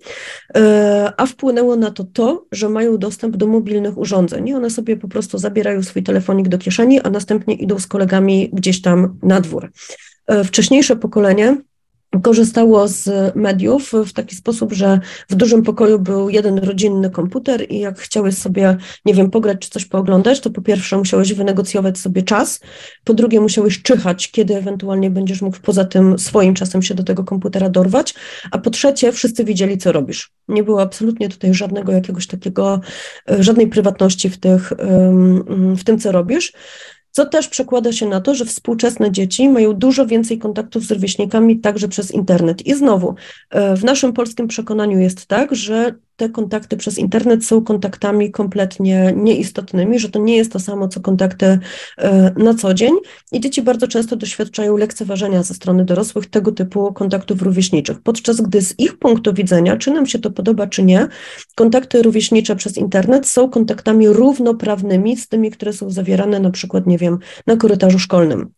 e, 0.54 1.12
a 1.16 1.26
wpłynęło 1.26 1.76
na 1.76 1.90
to 1.90 2.04
to, 2.04 2.46
że 2.52 2.68
mają 2.68 2.98
dostęp 2.98 3.36
do 3.36 3.46
mobilnych 3.46 3.98
urządzeń 3.98 4.48
i 4.48 4.54
one 4.54 4.70
sobie 4.70 4.96
po 4.96 5.08
prostu 5.08 5.38
zabierają 5.38 5.82
swój 5.82 6.02
telefonik 6.02 6.48
do 6.48 6.58
kieszeni, 6.58 7.00
a 7.00 7.10
następnie 7.10 7.54
idą 7.54 7.78
z 7.78 7.86
kolegami 7.86 8.50
gdzieś 8.52 8.82
tam 8.82 9.18
na 9.22 9.40
dwór. 9.40 9.70
E, 10.26 10.44
wcześniejsze 10.44 10.96
pokolenie 10.96 11.56
korzystało 12.22 12.88
z 12.88 13.36
mediów 13.36 13.92
w 14.06 14.12
taki 14.12 14.36
sposób, 14.36 14.72
że 14.72 15.00
w 15.28 15.34
dużym 15.34 15.62
pokoju 15.62 15.98
był 15.98 16.30
jeden 16.30 16.58
rodzinny 16.58 17.10
komputer 17.10 17.66
i 17.70 17.78
jak 17.78 17.98
chciałeś 17.98 18.38
sobie, 18.38 18.76
nie 19.04 19.14
wiem, 19.14 19.30
pograć 19.30 19.58
czy 19.58 19.70
coś 19.70 19.84
pooglądać, 19.84 20.40
to 20.40 20.50
po 20.50 20.62
pierwsze 20.62 20.96
musiałeś 20.96 21.34
wynegocjować 21.34 21.98
sobie 21.98 22.22
czas, 22.22 22.60
po 23.04 23.14
drugie 23.14 23.40
musiałeś 23.40 23.82
czyhać, 23.82 24.30
kiedy 24.30 24.56
ewentualnie 24.56 25.10
będziesz 25.10 25.42
mógł 25.42 25.56
poza 25.62 25.84
tym 25.84 26.18
swoim 26.18 26.54
czasem 26.54 26.82
się 26.82 26.94
do 26.94 27.04
tego 27.04 27.24
komputera 27.24 27.68
dorwać, 27.68 28.14
a 28.50 28.58
po 28.58 28.70
trzecie 28.70 29.12
wszyscy 29.12 29.44
widzieli, 29.44 29.78
co 29.78 29.92
robisz. 29.92 30.30
Nie 30.48 30.62
było 30.62 30.82
absolutnie 30.82 31.28
tutaj 31.28 31.54
żadnego 31.54 31.92
jakiegoś 31.92 32.26
takiego, 32.26 32.80
e, 33.30 33.42
żadnej 33.42 33.66
prywatności 33.66 34.30
w, 34.30 34.38
tych, 34.38 34.72
w 35.76 35.84
tym, 35.84 35.98
co 35.98 36.12
robisz 36.12 36.52
co 37.16 37.26
też 37.26 37.48
przekłada 37.48 37.92
się 37.92 38.06
na 38.06 38.20
to, 38.20 38.34
że 38.34 38.44
współczesne 38.44 39.10
dzieci 39.10 39.48
mają 39.48 39.72
dużo 39.72 40.06
więcej 40.06 40.38
kontaktów 40.38 40.84
z 40.84 40.90
rówieśnikami 40.90 41.60
także 41.60 41.88
przez 41.88 42.10
internet. 42.10 42.66
I 42.66 42.74
znowu, 42.74 43.14
e, 43.50 43.76
w 43.76 43.84
naszym 43.84 44.12
polskim 44.12 44.48
przekonaniu 44.48 44.98
jest 44.98 45.26
tak, 45.26 45.54
że 45.54 45.94
te 46.16 46.28
kontakty 46.28 46.76
przez 46.76 46.98
internet 46.98 47.44
są 47.44 47.64
kontaktami 47.64 48.30
kompletnie 48.30 49.12
nieistotnymi, 49.16 49.98
że 49.98 50.08
to 50.08 50.18
nie 50.18 50.36
jest 50.36 50.52
to 50.52 50.60
samo, 50.60 50.88
co 50.88 51.00
kontakty 51.00 51.58
e, 51.98 52.32
na 52.36 52.54
co 52.54 52.74
dzień 52.74 52.92
i 53.32 53.40
dzieci 53.40 53.62
bardzo 53.62 53.88
często 53.88 54.16
doświadczają 54.16 54.76
lekceważenia 54.76 55.42
ze 55.42 55.54
strony 55.54 55.84
dorosłych 55.84 56.26
tego 56.26 56.52
typu 56.52 56.92
kontaktów 56.92 57.42
rówieśniczych, 57.42 58.00
podczas 58.02 58.40
gdy 58.40 58.62
z 58.62 58.78
ich 58.78 58.98
punktu 58.98 59.34
widzenia, 59.34 59.76
czy 59.76 59.90
nam 59.90 60.06
się 60.06 60.18
to 60.18 60.30
podoba, 60.30 60.66
czy 60.66 60.82
nie, 60.82 61.08
kontakty 61.54 62.02
rówieśnicze 62.02 62.56
przez 62.56 62.76
internet 62.76 63.26
są 63.26 63.50
kontaktami 63.50 64.08
równoprawnymi 64.08 65.16
z 65.16 65.28
tymi, 65.28 65.50
które 65.50 65.72
są 65.72 65.90
zawierane 65.90 66.40
na 66.40 66.50
przykład, 66.50 66.86
nie 66.86 66.98
wiem, 66.98 67.18
na 67.46 67.56
korytarzu 67.56 67.98
szkolnym. 67.98 68.50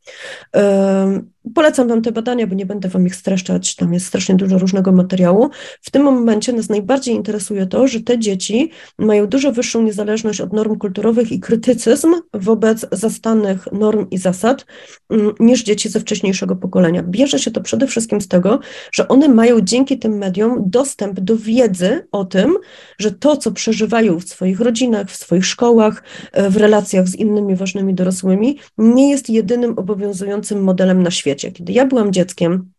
Polecam 1.55 1.89
Wam 1.89 2.03
te 2.03 2.13
badania, 2.13 2.47
bo 2.47 2.55
nie 2.55 2.67
będę 2.67 2.89
Wam 2.89 3.07
ich 3.07 3.17
streszczać, 3.17 3.77
tam 3.77 3.93
jest 3.93 4.07
strasznie 4.07 4.35
dużo 4.35 4.59
różnego 4.59 4.93
materiału. 4.93 5.51
W 5.83 5.91
tym 5.91 6.03
momencie 6.03 6.53
nas 6.53 6.69
najbardziej 6.69 7.15
interesuje 7.15 7.67
to, 7.67 7.89
że 7.89 8.01
te 8.01 8.19
dzieci 8.19 8.71
mają 8.99 9.27
dużo 9.27 9.53
wyższą 9.53 9.83
niezależność 9.83 10.41
od 10.41 10.53
norm 10.53 10.79
kulturowych 10.79 11.33
i 11.33 11.41
krytycyzm 11.41 12.15
wobec 12.35 12.87
zastanych 12.93 13.73
norm 13.73 14.07
i 14.11 14.19
zasad 14.19 14.67
mm, 15.11 15.33
niż 15.41 15.63
dzieci 15.63 15.89
ze 15.89 16.01
wcześniejszego 16.01 16.57
pokolenia. 16.57 17.03
Bierze 17.03 17.39
się 17.39 17.51
to 17.51 17.61
przede 17.61 17.87
wszystkim 17.87 18.21
z 18.21 18.29
tego, 18.29 18.61
że 18.93 19.09
one 19.09 19.29
mają 19.29 19.61
dzięki 19.61 19.99
tym 19.99 20.19
mediom 20.19 20.63
dostęp 20.67 21.21
do 21.21 21.37
wiedzy 21.37 22.07
o 22.13 22.25
tym, 22.25 22.57
że 22.99 23.13
to, 23.13 23.37
co 23.37 23.53
przeżywają 23.53 24.21
w 24.21 24.29
swoich 24.29 24.61
rodzinach, 24.61 25.11
w 25.11 25.17
swoich 25.17 25.47
szkołach, 25.47 26.03
e, 26.33 26.51
w 26.51 26.57
relacjach 26.57 27.09
z 27.09 27.15
innymi 27.15 27.57
ważnymi 27.57 27.95
dorosłymi, 27.95 28.59
nie 28.79 29.11
jest 29.11 29.31
jedynym 29.31 29.79
obowiązującym 29.79 30.63
modelem 30.63 31.03
na 31.03 31.11
świecie 31.11 31.28
świecie. 31.29 31.53
Kiedy 31.53 31.73
ja 31.73 31.87
byłam 31.87 32.13
dzieckiem, 32.13 32.73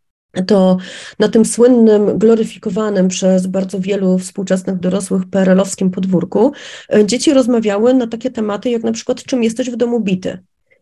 to 0.48 0.78
na 1.20 1.30
tym 1.30 1.46
słynnym, 1.46 2.18
gloryfikowanym 2.18 3.08
przez 3.08 3.48
bardzo 3.48 3.80
wielu 3.80 4.18
współczesnych 4.18 4.80
dorosłych 4.80 5.24
PRL-owskim 5.30 5.90
podwórku 5.90 6.52
e, 6.94 7.06
dzieci 7.06 7.34
rozmawiały 7.34 7.94
na 7.94 8.08
takie 8.08 8.32
tematy, 8.32 8.70
jak 8.70 8.84
na 8.84 8.92
przykład 8.92 9.24
czym 9.24 9.44
jesteś 9.44 9.70
w 9.70 9.76
domu 9.76 10.00
bity. 10.00 10.38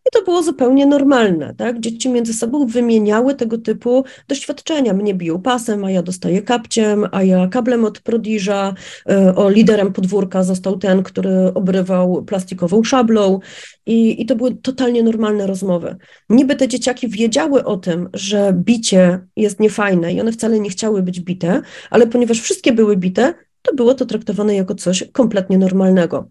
I 0.07 0.09
to 0.11 0.23
było 0.23 0.43
zupełnie 0.43 0.85
normalne, 0.85 1.55
tak? 1.55 1.79
Dzieci 1.79 2.09
między 2.09 2.33
sobą 2.33 2.67
wymieniały 2.67 3.35
tego 3.35 3.57
typu 3.57 4.03
doświadczenia. 4.27 4.93
Mnie 4.93 5.13
biją 5.13 5.41
pasem, 5.41 5.85
a 5.85 5.91
ja 5.91 6.03
dostaję 6.03 6.41
kapciem, 6.41 7.05
a 7.11 7.23
ja 7.23 7.47
kablem 7.47 7.85
od 7.85 7.99
prodiża, 7.99 8.73
e, 9.09 9.35
o 9.35 9.49
liderem 9.49 9.93
podwórka 9.93 10.43
został 10.43 10.77
ten, 10.77 11.03
który 11.03 11.53
obrywał 11.53 12.23
plastikową 12.23 12.83
szablą 12.83 13.39
i, 13.85 14.21
i 14.21 14.25
to 14.25 14.35
były 14.35 14.55
totalnie 14.55 15.03
normalne 15.03 15.47
rozmowy. 15.47 15.95
Niby 16.29 16.55
te 16.55 16.67
dzieciaki 16.67 17.07
wiedziały 17.07 17.63
o 17.63 17.77
tym, 17.77 18.09
że 18.13 18.53
bicie 18.53 19.19
jest 19.35 19.59
niefajne 19.59 20.13
i 20.13 20.21
one 20.21 20.31
wcale 20.31 20.59
nie 20.59 20.69
chciały 20.69 21.03
być 21.03 21.19
bite, 21.19 21.61
ale 21.89 22.07
ponieważ 22.07 22.41
wszystkie 22.41 22.73
były 22.73 22.97
bite, 22.97 23.33
to 23.61 23.75
było 23.75 23.93
to 23.93 24.05
traktowane 24.05 24.55
jako 24.55 24.75
coś 24.75 25.03
kompletnie 25.11 25.57
normalnego. 25.57 26.29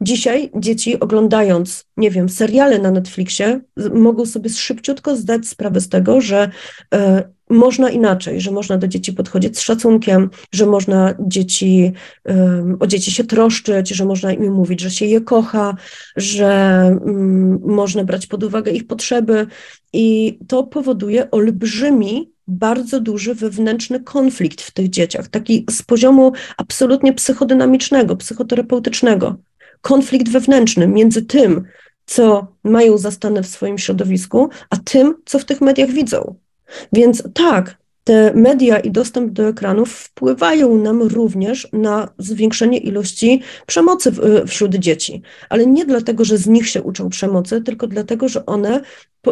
Dzisiaj 0.00 0.50
dzieci 0.56 1.00
oglądając, 1.00 1.84
nie 1.96 2.10
wiem, 2.10 2.28
seriale 2.28 2.78
na 2.78 2.90
Netflixie, 2.90 3.60
mogą 3.94 4.26
sobie 4.26 4.50
szybciutko 4.50 5.16
zdać 5.16 5.46
sprawę 5.48 5.80
z 5.80 5.88
tego, 5.88 6.20
że 6.20 6.50
e, 6.94 7.34
można 7.50 7.90
inaczej, 7.90 8.40
że 8.40 8.50
można 8.50 8.78
do 8.78 8.88
dzieci 8.88 9.12
podchodzić 9.12 9.58
z 9.58 9.60
szacunkiem, 9.60 10.30
że 10.52 10.66
można 10.66 11.14
dzieci, 11.20 11.92
o 12.80 12.86
dzieci 12.86 13.12
się 13.12 13.24
troszczyć, 13.24 13.88
że 13.88 14.04
można 14.04 14.32
im 14.32 14.52
mówić, 14.52 14.80
że 14.80 14.90
się 14.90 15.06
je 15.06 15.20
kocha, 15.20 15.74
że 16.16 16.50
mm, 17.06 17.60
można 17.64 18.04
brać 18.04 18.26
pod 18.26 18.44
uwagę 18.44 18.72
ich 18.72 18.86
potrzeby 18.86 19.46
i 19.92 20.38
to 20.48 20.62
powoduje 20.62 21.30
olbrzymi, 21.30 22.34
bardzo 22.46 23.00
duży 23.00 23.34
wewnętrzny 23.34 24.00
konflikt 24.00 24.62
w 24.62 24.70
tych 24.70 24.90
dzieciach, 24.90 25.28
taki 25.28 25.66
z 25.70 25.82
poziomu 25.82 26.32
absolutnie 26.56 27.12
psychodynamicznego, 27.12 28.16
psychoterapeutycznego. 28.16 29.36
Konflikt 29.84 30.28
wewnętrzny 30.28 30.88
między 30.88 31.22
tym, 31.22 31.64
co 32.06 32.46
mają 32.64 32.98
zastane 32.98 33.42
w 33.42 33.46
swoim 33.46 33.78
środowisku, 33.78 34.48
a 34.70 34.76
tym, 34.76 35.14
co 35.24 35.38
w 35.38 35.44
tych 35.44 35.60
mediach 35.60 35.90
widzą. 35.90 36.34
Więc 36.92 37.22
tak, 37.34 37.76
te 38.04 38.34
media 38.34 38.78
i 38.78 38.90
dostęp 38.90 39.32
do 39.32 39.48
ekranów 39.48 39.92
wpływają 39.92 40.78
nam 40.78 41.02
również 41.02 41.68
na 41.72 42.08
zwiększenie 42.18 42.78
ilości 42.78 43.42
przemocy 43.66 44.12
wśród 44.46 44.74
dzieci, 44.74 45.22
ale 45.48 45.66
nie 45.66 45.84
dlatego, 45.84 46.24
że 46.24 46.38
z 46.38 46.46
nich 46.46 46.68
się 46.68 46.82
uczą 46.82 47.08
przemocy, 47.08 47.62
tylko 47.62 47.86
dlatego, 47.86 48.28
że 48.28 48.46
one 48.46 48.80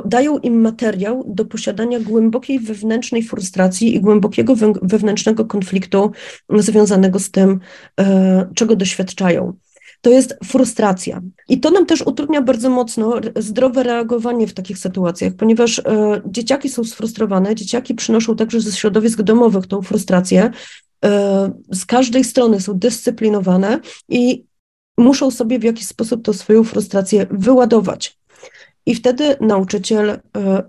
dają 0.05 0.39
im 0.39 0.61
materiał 0.61 1.25
do 1.27 1.45
posiadania 1.45 2.01
głębokiej 2.01 2.61
wewnętrznej 2.61 3.23
frustracji 3.23 3.97
i 3.97 4.01
głębokiego 4.01 4.55
wewnętrznego 4.83 5.45
konfliktu 5.45 6.11
związanego 6.57 7.19
z 7.19 7.31
tym, 7.31 7.61
e, 8.01 8.51
czego 8.55 8.77
doświadczają 8.77 9.53
to 10.03 10.11
jest 10.11 10.39
frustracja. 10.45 11.23
I 11.49 11.61
to 11.61 11.71
nam 11.71 11.87
też 11.87 12.03
utrudnia 12.03 12.43
bardzo 12.43 12.71
mocno 12.71 13.21
zdrowe 13.37 13.83
reagowanie 13.83 14.47
w 14.47 14.55
takich 14.55 14.79
sytuacjach, 14.79 15.33
ponieważ 15.33 15.79
e, 15.79 16.23
dzieciaki 16.27 16.69
są 16.69 16.85
sfrustrowane, 16.85 17.55
dzieciaki 17.55 17.95
przynoszą 17.95 18.37
także 18.37 18.61
ze 18.61 18.73
środowisk 18.73 19.23
domowych 19.23 19.67
tą 19.67 19.83
frustrację. 19.83 20.51
E, 21.05 21.53
z 21.73 21.87
każdej 21.87 22.25
strony 22.25 22.61
są 22.61 22.79
dyscyplinowane 22.79 23.81
i 24.09 24.45
muszą 24.99 25.31
sobie 25.31 25.59
w 25.59 25.65
jakiś 25.65 25.87
sposób 25.87 26.25
tą 26.25 26.33
swoją 26.33 26.65
frustrację 26.65 27.27
wyładować. 27.31 28.19
I 28.87 28.95
wtedy 28.95 29.37
nauczyciel 29.41 30.11
e, 30.11 30.21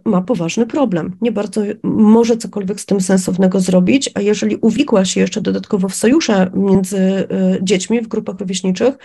ma 0.05 0.22
poważny 0.22 0.66
problem. 0.66 1.18
Nie 1.22 1.32
bardzo 1.32 1.61
może 1.84 2.38
cokolwiek 2.38 2.82
z 2.82 2.86
tym 2.86 3.01
sensownego 3.01 3.59
zrobić, 3.59 4.09
a 4.14 4.22
jeżeli 4.22 4.55
uwikła 4.55 5.05
się 5.05 5.20
jeszcze 5.22 5.41
dodatkowo 5.41 5.89
w 5.89 5.95
sojusze 5.95 6.51
między 6.53 6.97
e, 6.97 7.28
dziećmi 7.61 8.01
w 8.01 8.07
grupach 8.07 8.39
rówieśniczych, 8.39 8.95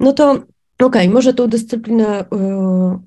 no 0.00 0.12
to 0.12 0.42
okej, 0.86 1.02
okay, 1.02 1.14
może 1.14 1.34
tą 1.34 1.46
dyscyplinę 1.46 2.20
y, 2.20 2.26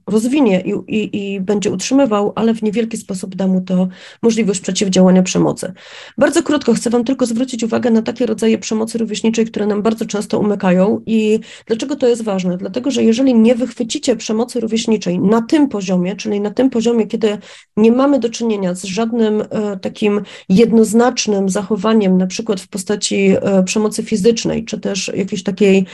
rozwinie 0.08 0.62
i, 0.62 0.72
i, 0.88 1.34
i, 1.34 1.42
będzie 1.42 1.72
utrzymywał, 1.72 2.34
ale 2.36 2.54
w 2.54 2.64
niewielki 2.64 2.98
sposób 2.98 3.36
da 3.36 3.48
mu 3.48 3.62
to 3.62 3.88
możliwość 4.22 4.60
przeciwdziałania 4.60 5.24
przemocy. 5.24 5.74
Bardzo 6.18 6.44
krótko 6.44 6.74
chcę 6.74 6.90
Wam 6.90 7.04
tylko 7.04 7.26
zwrócić 7.26 7.64
uwagę 7.64 7.92
na 7.92 8.02
takie 8.02 8.26
rodzaje 8.26 8.58
przemocy 8.58 8.98
rówieśniczej, 8.98 9.46
które 9.46 9.68
nam 9.68 9.82
bardzo 9.82 10.06
często 10.06 10.40
umykają 10.40 11.02
i 11.06 11.40
dlaczego 11.66 11.96
to 11.96 12.08
jest 12.08 12.24
ważne? 12.24 12.58
Dlatego, 12.58 12.92
że 12.92 13.04
jeżeli 13.04 13.36
nie 13.36 13.56
wychwycicie 13.56 14.16
przemocy 14.16 14.60
rówieśniczej 14.60 15.20
na 15.20 15.42
tym 15.42 15.70
poziomie, 15.70 16.16
czyli 16.16 16.42
na 16.42 16.52
tym 16.52 16.70
poziomie, 16.70 17.08
kiedy 17.08 17.38
nie 17.78 17.92
mamy 17.92 18.20
do 18.20 18.30
czynienia 18.30 18.76
z 18.76 18.84
żadnym 18.84 19.42
y, 19.42 19.46
takim 19.82 20.22
jednoznacznym 20.50 21.50
zachowaniem, 21.50 22.18
na 22.18 22.28
przykład 22.28 22.62
w 22.62 22.68
postaci 22.68 23.38
y, 23.60 23.64
przemocy 23.64 24.04
fizycznej, 24.04 24.66
czy 24.66 24.80
też 24.80 25.12
jakiejś 25.16 25.44
takiej 25.44 25.86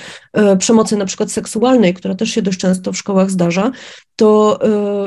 przemocy 0.60 0.98
na 0.98 1.06
przykład 1.06 1.32
seksualnej, 1.32 1.71
seksualnej, 1.72 1.94
która 1.94 2.16
też 2.16 2.30
się 2.30 2.42
dość 2.42 2.60
często 2.60 2.92
w 2.92 2.98
szkołach 2.98 3.32
zdarza, 3.32 3.72
to, 4.16 4.60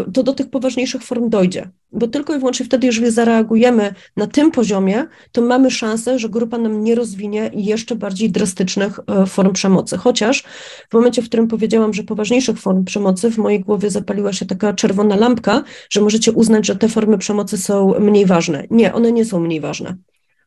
y, 0.08 0.12
to 0.12 0.22
do 0.22 0.32
tych 0.32 0.50
poważniejszych 0.50 1.02
form 1.02 1.28
dojdzie. 1.28 1.70
Bo 1.92 2.08
tylko 2.08 2.34
i 2.34 2.38
wyłącznie 2.38 2.66
wtedy, 2.66 2.86
jeżeli 2.86 3.10
zareagujemy 3.10 3.94
na 4.16 4.26
tym 4.26 4.50
poziomie, 4.50 5.06
to 5.32 5.42
mamy 5.42 5.70
szansę, 5.70 6.18
że 6.18 6.28
grupa 6.28 6.58
nam 6.58 6.84
nie 6.84 6.94
rozwinie 6.94 7.50
jeszcze 7.54 7.96
bardziej 7.96 8.30
drastycznych 8.30 8.98
y, 8.98 9.26
form 9.26 9.52
przemocy. 9.52 9.96
Chociaż 9.96 10.44
w 10.90 10.94
momencie, 10.94 11.22
w 11.22 11.28
którym 11.28 11.48
powiedziałam, 11.48 11.94
że 11.94 12.02
poważniejszych 12.02 12.58
form 12.58 12.84
przemocy, 12.84 13.30
w 13.30 13.38
mojej 13.38 13.60
głowie 13.60 13.90
zapaliła 13.90 14.32
się 14.32 14.46
taka 14.46 14.72
czerwona 14.72 15.16
lampka, 15.16 15.62
że 15.90 16.00
możecie 16.00 16.32
uznać, 16.32 16.66
że 16.66 16.76
te 16.76 16.88
formy 16.88 17.18
przemocy 17.18 17.58
są 17.58 17.94
mniej 18.00 18.26
ważne. 18.26 18.66
Nie, 18.70 18.94
one 18.94 19.12
nie 19.12 19.24
są 19.24 19.40
mniej 19.40 19.60
ważne. 19.60 19.96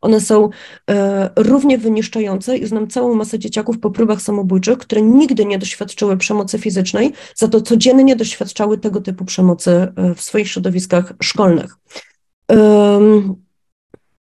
One 0.02 0.22
są 0.22 0.50
e, 0.90 1.30
równie 1.36 1.78
wyniszczające 1.78 2.58
i 2.58 2.68
znam 2.68 2.88
całą 2.88 3.16
masę 3.16 3.40
dzieciaków 3.40 3.80
po 3.80 3.92
próbach 3.92 4.22
samobójczych, 4.22 4.78
które 4.78 5.02
nigdy 5.02 5.46
nie 5.46 5.58
doświadczyły 5.58 6.18
przemocy 6.18 6.60
fizycznej, 6.60 7.14
za 7.36 7.48
to 7.48 7.62
codziennie 7.62 8.16
doświadczały 8.16 8.78
tego 8.78 9.02
typu 9.02 9.26
przemocy 9.26 9.72
e, 9.72 10.16
w 10.16 10.22
swoich 10.22 10.48
środowiskach 10.48 11.14
szkolnych. 11.24 11.76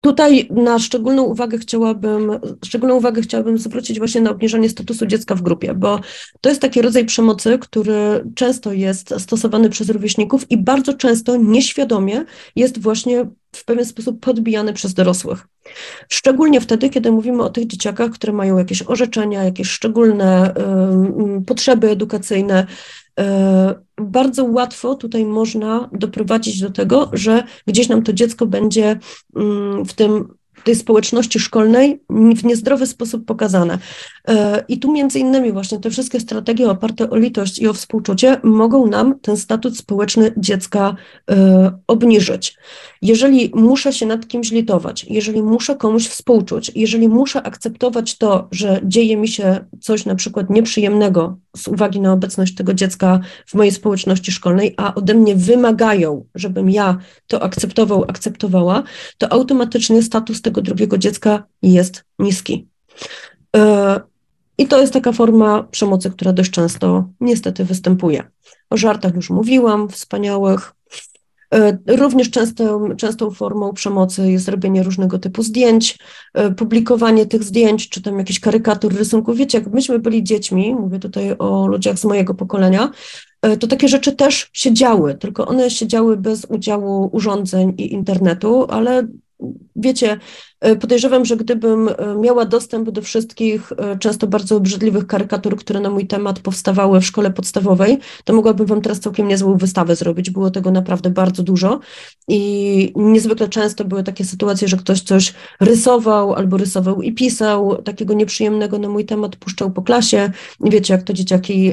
Tutaj 0.01 0.47
na 0.51 0.79
szczególną 0.79 1.23
uwagę 1.23 1.57
chciałabym, 1.57 2.31
szczególną 2.65 2.95
uwagę 2.95 3.21
chciałabym 3.21 3.57
zwrócić 3.57 3.99
właśnie 3.99 4.21
na 4.21 4.31
obniżenie 4.31 4.69
statusu 4.69 5.05
dziecka 5.05 5.35
w 5.35 5.41
grupie, 5.41 5.73
bo 5.73 5.99
to 6.41 6.49
jest 6.49 6.61
taki 6.61 6.81
rodzaj 6.81 7.05
przemocy, 7.05 7.59
który 7.59 8.23
często 8.35 8.73
jest 8.73 9.13
stosowany 9.17 9.69
przez 9.69 9.89
rówieśników 9.89 10.51
i 10.51 10.57
bardzo 10.57 10.93
często 10.93 11.37
nieświadomie 11.37 12.25
jest 12.55 12.81
właśnie 12.81 13.29
w 13.55 13.65
pewien 13.65 13.85
sposób 13.85 14.19
podbijany 14.19 14.73
przez 14.73 14.93
dorosłych. 14.93 15.47
Szczególnie 16.09 16.61
wtedy, 16.61 16.89
kiedy 16.89 17.11
mówimy 17.11 17.43
o 17.43 17.49
tych 17.49 17.67
dzieciakach, 17.67 18.11
które 18.11 18.33
mają 18.33 18.57
jakieś 18.57 18.81
orzeczenia, 18.81 19.43
jakieś 19.43 19.69
szczególne 19.69 20.53
y, 21.39 21.45
potrzeby 21.45 21.89
edukacyjne, 21.89 22.67
E, 23.19 23.75
bardzo 23.97 24.43
łatwo 24.45 24.95
tutaj 24.95 25.25
można 25.25 25.89
doprowadzić 25.91 26.61
do 26.61 26.69
tego, 26.69 27.09
że 27.13 27.43
gdzieś 27.67 27.89
nam 27.89 28.03
to 28.03 28.13
dziecko 28.13 28.45
będzie 28.45 28.99
mm, 29.35 29.85
w 29.85 29.93
tym 29.93 30.36
tej 30.67 30.75
społeczności 30.75 31.39
szkolnej 31.39 31.99
w 32.09 32.43
niezdrowy 32.43 32.87
sposób 32.87 33.25
pokazane. 33.25 33.77
E, 34.27 34.63
I 34.67 34.79
tu 34.79 34.91
między 34.91 35.19
innymi 35.19 35.51
właśnie 35.51 35.79
te 35.79 35.89
wszystkie 35.89 36.19
strategie 36.19 36.69
oparte 36.69 37.09
o 37.09 37.15
litość 37.15 37.59
i 37.59 37.67
o 37.67 37.73
współczucie 37.73 38.37
mogą 38.43 38.87
nam 38.87 39.19
ten 39.19 39.37
statut 39.37 39.77
społeczny 39.77 40.33
dziecka 40.37 40.95
e, 41.31 41.71
obniżyć. 41.87 42.57
Jeżeli 43.01 43.51
muszę 43.55 43.93
się 43.93 44.05
nad 44.05 44.27
kimś 44.27 44.51
litować, 44.51 45.05
jeżeli 45.09 45.43
muszę 45.43 45.75
komuś 45.75 46.07
współczuć, 46.07 46.71
jeżeli 46.75 47.07
muszę 47.07 47.43
akceptować 47.43 48.17
to, 48.17 48.47
że 48.51 48.81
dzieje 48.83 49.17
mi 49.17 49.27
się 49.27 49.65
coś 49.81 50.05
na 50.05 50.15
przykład 50.15 50.49
nieprzyjemnego 50.49 51.37
z 51.57 51.67
uwagi 51.67 52.01
na 52.01 52.13
obecność 52.13 52.55
tego 52.55 52.73
dziecka 52.73 53.19
w 53.45 53.53
mojej 53.53 53.71
społeczności 53.71 54.31
szkolnej, 54.31 54.73
a 54.77 54.95
ode 54.95 55.13
mnie 55.13 55.35
wymagają, 55.35 56.25
żebym 56.35 56.69
ja 56.69 56.97
to 57.27 57.43
akceptował, 57.43 58.05
akceptowała, 58.07 58.83
to 59.17 59.33
automatycznie 59.33 60.03
status 60.03 60.41
tego 60.41 60.61
drugiego 60.61 60.97
dziecka 60.97 61.43
jest 61.61 62.03
niski. 62.19 62.67
E, 63.55 64.01
I 64.57 64.67
to 64.67 64.81
jest 64.81 64.93
taka 64.93 65.11
forma 65.11 65.63
przemocy, 65.63 66.11
która 66.11 66.33
dość 66.33 66.51
często 66.51 67.09
niestety 67.19 67.65
występuje. 67.65 68.23
O 68.69 68.77
żartach 68.77 69.15
już 69.15 69.29
mówiłam, 69.29 69.89
wspaniałych. 69.89 70.76
E, 71.53 71.77
również 71.87 72.29
częstą, 72.29 72.95
częstą 72.95 73.31
formą 73.31 73.73
przemocy 73.73 74.31
jest 74.31 74.47
robienie 74.47 74.83
różnego 74.83 75.19
typu 75.19 75.43
zdjęć, 75.43 75.97
e, 76.33 76.51
publikowanie 76.51 77.25
tych 77.25 77.43
zdjęć, 77.43 77.89
czy 77.89 78.01
tam 78.01 78.17
jakichś 78.19 78.39
karykatur, 78.39 78.95
rysunków. 78.95 79.37
Wiecie, 79.37 79.57
jak 79.57 79.67
myśmy 79.67 79.99
byli 79.99 80.23
dziećmi, 80.23 80.75
mówię 80.75 80.99
tutaj 80.99 81.35
o 81.39 81.67
ludziach 81.67 81.99
z 81.99 82.05
mojego 82.05 82.33
pokolenia, 82.33 82.91
to 83.59 83.67
takie 83.67 83.87
rzeczy 83.87 84.15
też 84.15 84.49
się 84.53 84.73
działy, 84.73 85.15
tylko 85.15 85.47
one 85.47 85.69
się 85.69 85.87
działy 85.87 86.17
bez 86.17 86.45
udziału 86.45 87.09
urządzeń 87.11 87.73
i 87.77 87.93
internetu, 87.93 88.65
ale 88.69 89.07
wiecie, 89.75 90.19
E, 90.56 90.56
podejrzewam, 90.79 91.25
że 91.25 91.37
gdybym 91.37 91.89
e, 91.89 91.93
miała 92.21 92.45
dostęp 92.45 92.89
do 92.89 93.01
wszystkich 93.01 93.71
e, 93.77 93.97
często 93.97 94.27
bardzo 94.27 94.55
obrzydliwych 94.55 95.07
karykatur, 95.07 95.57
które 95.57 95.79
na 95.79 95.89
mój 95.89 96.07
temat 96.07 96.39
powstawały 96.39 97.01
w 97.01 97.05
szkole 97.05 97.31
podstawowej, 97.31 97.97
to 98.23 98.33
mogłabym 98.33 98.67
Wam 98.67 98.81
teraz 98.81 98.99
całkiem 98.99 99.27
niezłą 99.27 99.57
wystawę 99.57 99.95
zrobić. 99.95 100.29
Było 100.29 100.51
tego 100.51 100.71
naprawdę 100.71 101.09
bardzo 101.09 101.43
dużo 101.43 101.79
i 102.27 102.93
niezwykle 102.95 103.49
często 103.49 103.85
były 103.85 104.03
takie 104.03 104.25
sytuacje, 104.25 104.67
że 104.67 104.77
ktoś 104.77 105.01
coś 105.01 105.33
rysował 105.59 106.33
albo 106.33 106.57
rysował 106.57 107.01
i 107.01 107.13
pisał 107.13 107.81
takiego 107.81 108.13
nieprzyjemnego 108.13 108.79
na 108.79 108.89
mój 108.89 109.05
temat, 109.05 109.35
puszczał 109.35 109.71
po 109.71 109.81
klasie. 109.81 110.31
Wiecie, 110.61 110.93
jak 110.93 111.03
to 111.03 111.13
dzieciaki 111.13 111.71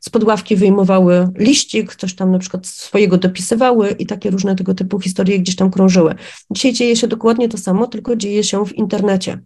z 0.00 0.10
podławki 0.10 0.56
wyjmowały 0.56 1.28
liścik, 1.38 1.96
coś 1.96 2.14
tam 2.14 2.32
na 2.32 2.38
przykład 2.38 2.66
swojego 2.66 3.16
dopisywały 3.16 3.90
i 3.98 4.06
takie 4.06 4.30
różne 4.30 4.56
tego 4.56 4.74
typu 4.74 5.00
historie 5.00 5.38
gdzieś 5.38 5.56
tam 5.56 5.70
krążyły. 5.70 6.14
Dzisiaj 6.50 6.72
dzieje 6.72 6.96
się 6.96 7.08
dokładnie 7.08 7.48
to 7.48 7.58
samo, 7.58 7.86
tylko 7.86 8.13
dzieje 8.16 8.44
się 8.44 8.66
w 8.66 8.72
internecie. 8.72 9.38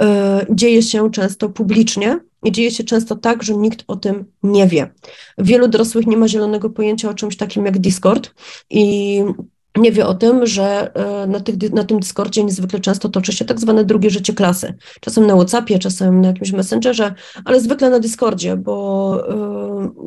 E, 0.00 0.46
dzieje 0.50 0.82
się 0.82 1.10
często 1.10 1.48
publicznie 1.48 2.20
i 2.44 2.52
dzieje 2.52 2.70
się 2.70 2.84
często 2.84 3.16
tak, 3.16 3.42
że 3.42 3.56
nikt 3.56 3.84
o 3.86 3.96
tym 3.96 4.24
nie 4.42 4.66
wie. 4.66 4.90
Wielu 5.38 5.68
dorosłych 5.68 6.06
nie 6.06 6.16
ma 6.16 6.28
zielonego 6.28 6.70
pojęcia 6.70 7.10
o 7.10 7.14
czymś 7.14 7.36
takim 7.36 7.66
jak 7.66 7.78
Discord 7.78 8.34
i 8.70 9.22
nie 9.76 9.92
wie 9.92 10.06
o 10.06 10.14
tym, 10.14 10.46
że 10.46 10.94
e, 10.94 11.26
na, 11.26 11.40
tych, 11.40 11.72
na 11.72 11.84
tym 11.84 12.00
Discordzie 12.00 12.44
niezwykle 12.44 12.80
często 12.80 13.08
toczy 13.08 13.32
się 13.32 13.44
tak 13.44 13.60
zwane 13.60 13.84
drugie 13.84 14.10
życie 14.10 14.32
klasy. 14.32 14.74
Czasem 15.00 15.26
na 15.26 15.34
Whatsappie, 15.34 15.78
czasem 15.78 16.20
na 16.20 16.28
jakimś 16.28 16.52
Messengerze, 16.52 17.14
ale 17.44 17.60
zwykle 17.60 17.90
na 17.90 17.98
Discordzie, 17.98 18.56
bo 18.56 19.16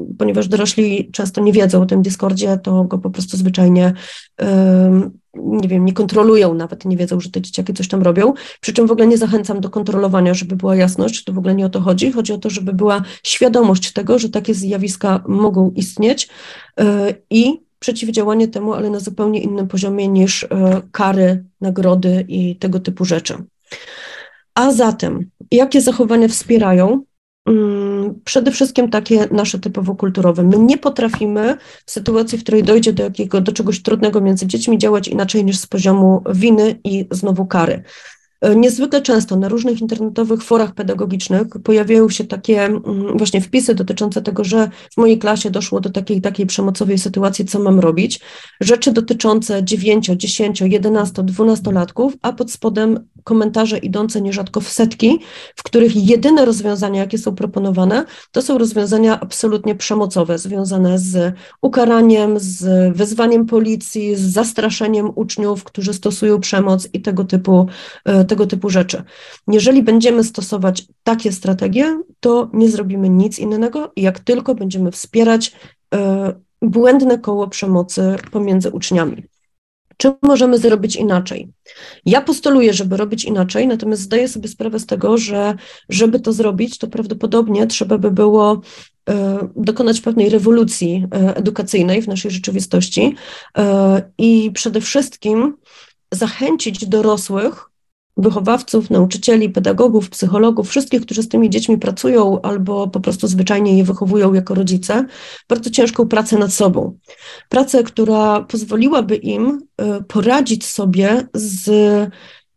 y, 0.09 0.15
ponieważ 0.17 0.47
dorośli 0.47 1.11
często 1.11 1.41
nie 1.41 1.53
wiedzą 1.53 1.81
o 1.81 1.85
tym 1.85 2.01
Discordzie, 2.01 2.57
to 2.63 2.83
go 2.83 2.97
po 2.97 3.09
prostu 3.09 3.37
zwyczajnie 3.37 3.93
nie 5.33 5.67
wiem, 5.67 5.85
nie 5.85 5.93
kontrolują 5.93 6.53
nawet, 6.53 6.85
nie 6.85 6.97
wiedzą, 6.97 7.19
że 7.19 7.29
te 7.29 7.41
dzieciaki 7.41 7.73
coś 7.73 7.87
tam 7.87 8.01
robią. 8.01 8.33
Przy 8.61 8.73
czym 8.73 8.87
w 8.87 8.91
ogóle 8.91 9.07
nie 9.07 9.17
zachęcam 9.17 9.61
do 9.61 9.69
kontrolowania, 9.69 10.33
żeby 10.33 10.55
była 10.55 10.75
jasność, 10.75 11.23
to 11.23 11.33
w 11.33 11.37
ogóle 11.37 11.55
nie 11.55 11.65
o 11.65 11.69
to 11.69 11.81
chodzi. 11.81 12.11
Chodzi 12.11 12.33
o 12.33 12.37
to, 12.37 12.49
żeby 12.49 12.73
była 12.73 13.01
świadomość 13.23 13.93
tego, 13.93 14.19
że 14.19 14.29
takie 14.29 14.53
zjawiska 14.53 15.23
mogą 15.27 15.71
istnieć 15.75 16.29
y, 16.79 16.83
i 17.29 17.59
przeciwdziałanie 17.79 18.47
temu, 18.47 18.73
ale 18.73 18.89
na 18.89 18.99
zupełnie 18.99 19.39
innym 19.39 19.67
poziomie 19.67 20.07
niż 20.07 20.43
e, 20.43 20.47
kary, 20.91 21.43
nagrody 21.61 22.25
i 22.27 22.55
tego 22.55 22.79
typu 22.79 23.05
rzeczy. 23.05 23.35
A 24.55 24.71
zatem, 24.71 25.29
jakie 25.51 25.81
zachowania 25.81 26.27
wspierają? 26.27 27.03
Mm, 27.45 28.21
przede 28.25 28.51
wszystkim 28.51 28.89
takie 28.89 29.27
nasze 29.31 29.59
typowo 29.59 29.95
kulturowe. 29.95 30.43
My 30.43 30.57
nie 30.57 30.77
potrafimy 30.77 31.57
w 31.85 31.91
sytuacji, 31.91 32.37
w 32.37 32.43
której 32.43 32.63
dojdzie 32.63 32.93
do, 32.93 33.03
jakiego, 33.03 33.41
do 33.41 33.51
czegoś 33.51 33.81
trudnego 33.81 34.21
między 34.21 34.47
dziećmi, 34.47 34.77
działać 34.77 35.07
inaczej 35.07 35.45
niż 35.45 35.57
z 35.57 35.67
poziomu 35.67 36.23
winy 36.29 36.79
i 36.83 37.07
znowu 37.11 37.45
kary. 37.45 37.83
E, 38.43 38.55
niezwykle 38.55 39.01
często 39.01 39.35
na 39.35 39.47
różnych 39.49 39.81
internetowych 39.81 40.43
forach 40.43 40.73
pedagogicznych 40.73 41.47
pojawiają 41.63 42.09
się 42.09 42.23
takie 42.23 42.65
mm, 42.65 43.17
właśnie 43.17 43.41
wpisy 43.41 43.75
dotyczące 43.75 44.21
tego, 44.21 44.43
że 44.43 44.69
w 44.93 44.97
mojej 44.97 45.19
klasie 45.19 45.49
doszło 45.49 45.79
do 45.79 45.89
takiej 45.89 46.21
takiej 46.21 46.45
przemocowej 46.45 46.97
sytuacji, 46.97 47.45
co 47.45 47.59
mam 47.59 47.79
robić. 47.79 48.19
Rzeczy 48.61 48.91
dotyczące 48.91 49.63
9, 49.63 50.05
10, 50.15 50.61
11, 50.61 51.23
12 51.23 51.71
latków, 51.71 52.13
a 52.21 52.33
pod 52.33 52.51
spodem 52.51 53.07
komentarze 53.23 53.77
idące 53.77 54.21
nierzadko 54.21 54.61
w 54.61 54.69
setki, 54.69 55.19
w 55.55 55.63
których 55.63 56.07
jedyne 56.07 56.45
rozwiązania, 56.45 57.01
jakie 57.01 57.17
są 57.17 57.35
proponowane, 57.35 58.05
to 58.31 58.41
są 58.41 58.57
rozwiązania 58.57 59.19
absolutnie 59.19 59.75
przemocowe, 59.75 60.37
związane 60.37 60.99
z 60.99 61.35
ukaraniem, 61.61 62.39
z 62.39 62.65
wezwaniem 62.97 63.45
policji, 63.45 64.15
z 64.15 64.21
zastraszeniem 64.21 65.11
uczniów, 65.15 65.63
którzy 65.63 65.93
stosują 65.93 66.39
przemoc 66.39 66.89
i 66.93 67.01
tego 67.01 67.23
typu, 67.23 67.67
e, 68.05 68.25
tego 68.33 68.47
typu 68.47 68.69
rzeczy. 68.69 69.03
Jeżeli 69.47 69.83
będziemy 69.83 70.23
stosować 70.23 70.85
takie 71.03 71.31
strategie, 71.31 72.01
to 72.19 72.49
nie 72.53 72.69
zrobimy 72.69 73.09
nic 73.09 73.39
innego, 73.39 73.91
jak 73.95 74.19
tylko 74.19 74.55
będziemy 74.55 74.91
wspierać 74.91 75.51
e, 75.93 76.33
błędne 76.61 77.19
koło 77.19 77.47
przemocy 77.47 78.15
pomiędzy 78.31 78.71
uczniami. 78.71 79.23
Czy 79.97 80.13
możemy 80.21 80.57
zrobić 80.57 80.95
inaczej? 80.95 81.49
Ja 82.05 82.21
postuluję, 82.21 82.73
żeby 82.73 82.97
robić 82.97 83.25
inaczej, 83.25 83.67
natomiast 83.67 84.01
zdaję 84.01 84.27
sobie 84.27 84.47
sprawę 84.47 84.79
z 84.79 84.85
tego, 84.85 85.17
że 85.17 85.55
żeby 85.89 86.19
to 86.19 86.33
zrobić, 86.33 86.77
to 86.77 86.87
prawdopodobnie 86.87 87.67
trzeba 87.67 87.97
by 87.97 88.11
było 88.11 88.61
e, 89.09 89.47
dokonać 89.55 90.01
pewnej 90.01 90.29
rewolucji 90.29 91.05
e, 91.11 91.35
edukacyjnej 91.35 92.01
w 92.01 92.07
naszej 92.07 92.31
rzeczywistości 92.31 93.15
i 94.17 94.51
przede 94.53 94.81
wszystkim 94.81 95.55
zachęcić 96.11 96.85
dorosłych 96.85 97.72
wychowawców, 98.17 98.89
nauczycieli, 98.89 99.49
pedagogów, 99.49 100.09
psychologów, 100.09 100.69
wszystkich, 100.69 101.01
którzy 101.01 101.23
z 101.23 101.29
tymi 101.29 101.49
dziećmi 101.49 101.77
pracują 101.77 102.41
albo 102.41 102.87
po 102.87 102.99
prostu 102.99 103.27
zwyczajnie 103.27 103.77
je 103.77 103.83
wychowują 103.83 104.33
jako 104.33 104.53
rodzice, 104.53 105.05
bardzo 105.49 105.69
ciężką 105.69 106.07
pracę 106.07 106.37
nad 106.37 106.53
sobą. 106.53 106.97
Pracę, 107.49 107.83
która 107.83 108.41
pozwoliłaby 108.41 109.15
im 109.15 109.61
y, 109.81 110.03
poradzić 110.03 110.65
sobie 110.65 111.27
z 111.33 111.69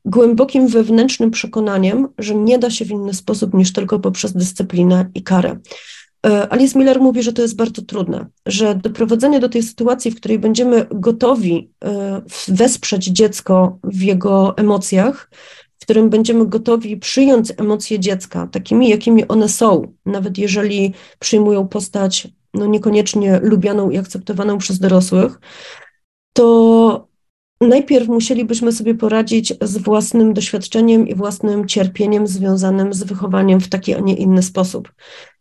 głębokim 0.04 0.68
wewnętrznym 0.68 1.30
przekonaniem, 1.30 2.08
że 2.18 2.34
nie 2.34 2.58
da 2.58 2.70
się 2.70 2.84
w 2.84 2.90
inny 2.90 3.14
sposób 3.14 3.54
niż 3.54 3.72
tylko 3.72 3.98
poprzez 3.98 4.32
dyscyplinę 4.32 5.10
i 5.14 5.22
karę. 5.22 5.58
E, 6.26 6.52
Alice 6.52 6.78
Miller 6.78 7.00
mówi, 7.00 7.22
że 7.22 7.32
to 7.32 7.42
jest 7.42 7.56
bardzo 7.56 7.82
trudne, 7.82 8.26
że 8.46 8.74
doprowadzenie 8.74 9.40
do 9.40 9.48
tej 9.48 9.62
sytuacji, 9.62 10.10
w 10.10 10.16
której 10.16 10.38
będziemy 10.38 10.86
gotowi 10.90 11.70
e, 11.84 12.22
wesprzeć 12.48 13.04
dziecko 13.04 13.78
w 13.84 14.02
jego 14.02 14.56
emocjach, 14.56 15.30
w 15.78 15.82
którym 15.82 16.10
będziemy 16.10 16.46
gotowi 16.46 16.96
przyjąć 16.96 17.52
emocje 17.56 17.98
dziecka 17.98 18.46
takimi, 18.46 18.88
jakimi 18.88 19.28
one 19.28 19.48
są, 19.48 19.94
nawet 20.06 20.38
jeżeli 20.38 20.94
przyjmują 21.18 21.68
postać 21.68 22.28
no 22.54 22.66
niekoniecznie 22.66 23.40
lubianą 23.42 23.90
i 23.90 23.98
akceptowaną 23.98 24.58
przez 24.58 24.78
dorosłych, 24.78 25.40
to 26.32 27.08
najpierw 27.60 28.08
musielibyśmy 28.08 28.72
sobie 28.72 28.94
poradzić 28.94 29.54
z 29.62 29.78
własnym 29.78 30.34
doświadczeniem 30.34 31.08
i 31.08 31.14
własnym 31.14 31.68
cierpieniem 31.68 32.26
związanym 32.26 32.94
z 32.94 33.02
wychowaniem 33.02 33.60
w 33.60 33.68
taki, 33.68 33.94
a 33.94 34.00
nie 34.00 34.14
inny 34.14 34.42
sposób. 34.42 34.92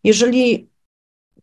Jeżeli 0.04 0.70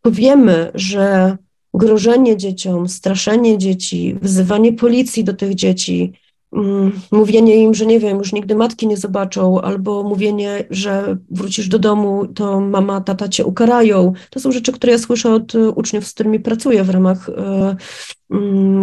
powiemy, 0.03 0.71
że 0.75 1.37
grożenie 1.75 2.37
dzieciom, 2.37 2.89
straszenie 2.89 3.59
dzieci, 3.59 4.17
wzywanie 4.23 4.73
policji 4.73 5.25
do 5.25 5.35
tych 5.35 5.55
dzieci, 5.55 6.13
mm, 6.53 6.93
mówienie 7.13 7.57
im, 7.57 7.75
że 7.75 7.87
nie 7.87 8.01
wiem, 8.01 8.19
już 8.19 8.33
nigdy 8.33 8.55
matki 8.55 8.87
nie 8.87 8.97
zobaczą, 8.97 9.61
albo 9.61 10.03
mówienie, 10.03 10.65
że 10.71 11.17
wrócisz 11.31 11.69
do 11.69 11.79
domu, 11.79 12.27
to 12.27 12.61
mama, 12.61 13.01
tata 13.01 13.29
cię 13.29 13.45
ukarają. 13.45 14.13
To 14.31 14.41
są 14.41 14.53
rzeczy, 14.53 14.73
które 14.73 14.93
ja 14.93 14.99
słyszę 14.99 15.35
od 15.35 15.55
uczniów, 15.55 16.07
z 16.07 16.13
którymi 16.13 16.41
pracuję 16.41 16.85
w 16.85 16.91
ramach 16.91 17.29
e, 17.29 17.77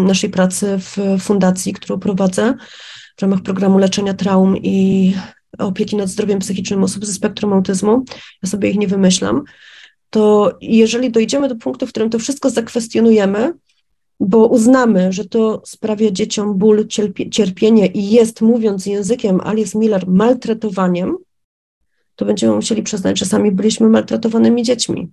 naszej 0.05 0.29
pracy 0.29 0.77
w 0.79 0.97
fundacji, 1.19 1.73
którą 1.73 1.99
prowadzę, 1.99 2.53
w 3.17 3.21
ramach 3.21 3.41
programu 3.41 3.77
leczenia 3.77 4.13
traum 4.13 4.57
i 4.57 5.13
opieki 5.57 5.95
nad 5.95 6.09
zdrowiem 6.09 6.39
psychicznym 6.39 6.83
osób 6.83 7.05
ze 7.05 7.13
spektrum 7.13 7.53
autyzmu. 7.53 8.03
Ja 8.43 8.49
sobie 8.49 8.69
ich 8.69 8.77
nie 8.77 8.87
wymyślam 8.87 9.43
to 10.09 10.57
jeżeli 10.61 11.11
dojdziemy 11.11 11.47
do 11.47 11.55
punktu, 11.55 11.87
w 11.87 11.89
którym 11.89 12.09
to 12.09 12.19
wszystko 12.19 12.49
zakwestionujemy, 12.49 13.53
bo 14.19 14.47
uznamy, 14.47 15.13
że 15.13 15.25
to 15.25 15.61
sprawia 15.65 16.11
dzieciom 16.11 16.57
ból, 16.57 16.87
cierpienie 17.31 17.87
i 17.87 18.09
jest, 18.09 18.41
mówiąc 18.41 18.85
językiem 18.85 19.41
Alice 19.41 19.79
Miller, 19.79 20.07
maltretowaniem, 20.07 21.17
to 22.15 22.25
będziemy 22.25 22.55
musieli 22.55 22.83
przyznać, 22.83 23.19
że 23.19 23.25
sami 23.25 23.51
byliśmy 23.51 23.89
maltretowanymi 23.89 24.63
dziećmi. 24.63 25.09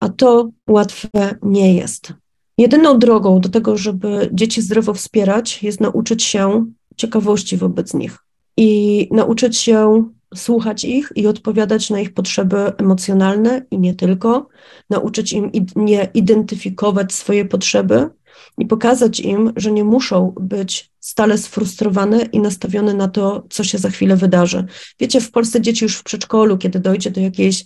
A 0.00 0.08
to 0.08 0.50
łatwe 0.68 1.34
nie 1.42 1.74
jest. 1.74 2.12
Jedyną 2.58 2.98
drogą 2.98 3.40
do 3.40 3.48
tego, 3.48 3.76
żeby 3.76 4.30
dzieci 4.32 4.62
zdrowo 4.62 4.94
wspierać, 4.94 5.62
jest 5.62 5.80
nauczyć 5.80 6.24
się 6.24 6.66
ciekawości 6.96 7.56
wobec 7.56 7.94
nich 7.94 8.18
i 8.56 9.08
nauczyć 9.10 9.58
się 9.58 10.04
słuchać 10.34 10.84
ich 10.84 11.12
i 11.16 11.26
odpowiadać 11.26 11.90
na 11.90 12.00
ich 12.00 12.14
potrzeby 12.14 12.72
emocjonalne 12.78 13.66
i 13.70 13.78
nie 13.78 13.94
tylko, 13.94 14.48
nauczyć 14.90 15.32
im 15.32 15.50
nie 15.76 16.08
identyfikować 16.14 17.12
swoje 17.12 17.44
potrzeby 17.44 18.10
i 18.58 18.66
pokazać 18.66 19.20
im, 19.20 19.52
że 19.56 19.72
nie 19.72 19.84
muszą 19.84 20.32
być 20.40 20.90
stale 21.00 21.38
sfrustrowane 21.38 22.22
i 22.22 22.40
nastawione 22.40 22.94
na 22.94 23.08
to, 23.08 23.46
co 23.50 23.64
się 23.64 23.78
za 23.78 23.90
chwilę 23.90 24.16
wydarzy. 24.16 24.64
Wiecie, 25.00 25.20
w 25.20 25.30
Polsce 25.30 25.60
dzieci 25.60 25.84
już 25.84 25.96
w 25.96 26.02
przedszkolu, 26.02 26.58
kiedy 26.58 26.80
dojdzie 26.80 27.10
do 27.10 27.20
jakiejś 27.20 27.64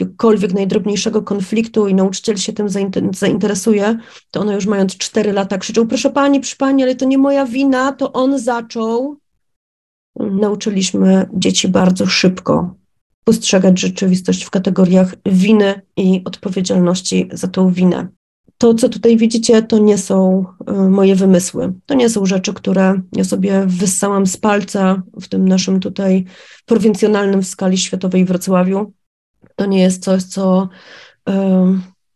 jakiegokolwiek 0.00 0.54
najdrobniejszego 0.54 1.22
konfliktu 1.22 1.88
i 1.88 1.94
nauczyciel 1.94 2.36
się 2.36 2.52
tym 2.52 2.68
zainteresuje, 3.12 3.98
to 4.30 4.40
one 4.40 4.54
już 4.54 4.66
mając 4.66 4.96
4 4.96 5.32
lata 5.32 5.58
krzyczą, 5.58 5.88
proszę 5.88 6.10
pani, 6.10 6.40
proszę 6.40 6.56
pani, 6.56 6.82
ale 6.82 6.94
to 6.94 7.04
nie 7.04 7.18
moja 7.18 7.46
wina, 7.46 7.92
to 7.92 8.12
on 8.12 8.38
zaczął 8.38 9.16
nauczyliśmy 10.16 11.28
dzieci 11.32 11.68
bardzo 11.68 12.06
szybko 12.06 12.74
postrzegać 13.24 13.80
rzeczywistość 13.80 14.44
w 14.44 14.50
kategoriach 14.50 15.14
winy 15.26 15.80
i 15.96 16.22
odpowiedzialności 16.24 17.28
za 17.32 17.48
tą 17.48 17.72
winę. 17.72 18.08
To, 18.58 18.74
co 18.74 18.88
tutaj 18.88 19.16
widzicie, 19.16 19.62
to 19.62 19.78
nie 19.78 19.98
są 19.98 20.44
e, 20.66 20.72
moje 20.72 21.16
wymysły. 21.16 21.72
To 21.86 21.94
nie 21.94 22.08
są 22.08 22.26
rzeczy, 22.26 22.52
które 22.52 23.00
ja 23.12 23.24
sobie 23.24 23.64
wyssałam 23.66 24.26
z 24.26 24.36
palca 24.36 25.02
w 25.20 25.28
tym 25.28 25.48
naszym 25.48 25.80
tutaj 25.80 26.24
prowincjonalnym 26.66 27.42
w 27.42 27.46
skali 27.46 27.78
światowej 27.78 28.24
Wrocławiu. 28.24 28.92
To 29.56 29.66
nie 29.66 29.82
jest 29.82 30.04
coś, 30.04 30.22
co 30.22 30.68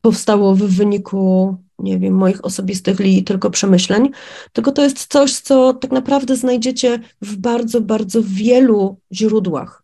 powstało 0.01 0.55
w 0.55 0.63
wyniku 0.63 1.57
nie 1.79 1.99
wiem, 1.99 2.15
moich 2.15 2.45
osobistych 2.45 3.01
li 3.01 3.25
tylko 3.25 3.51
przemyśleń, 3.51 4.11
tylko 4.53 4.73
to 4.73 4.83
jest 4.83 5.07
coś, 5.07 5.35
co 5.35 5.75
tak 5.75 5.91
naprawdę 5.91 6.37
znajdziecie 6.37 6.99
w 7.23 7.37
bardzo, 7.37 7.81
bardzo 7.81 8.21
wielu 8.25 8.97
źródłach 9.13 9.83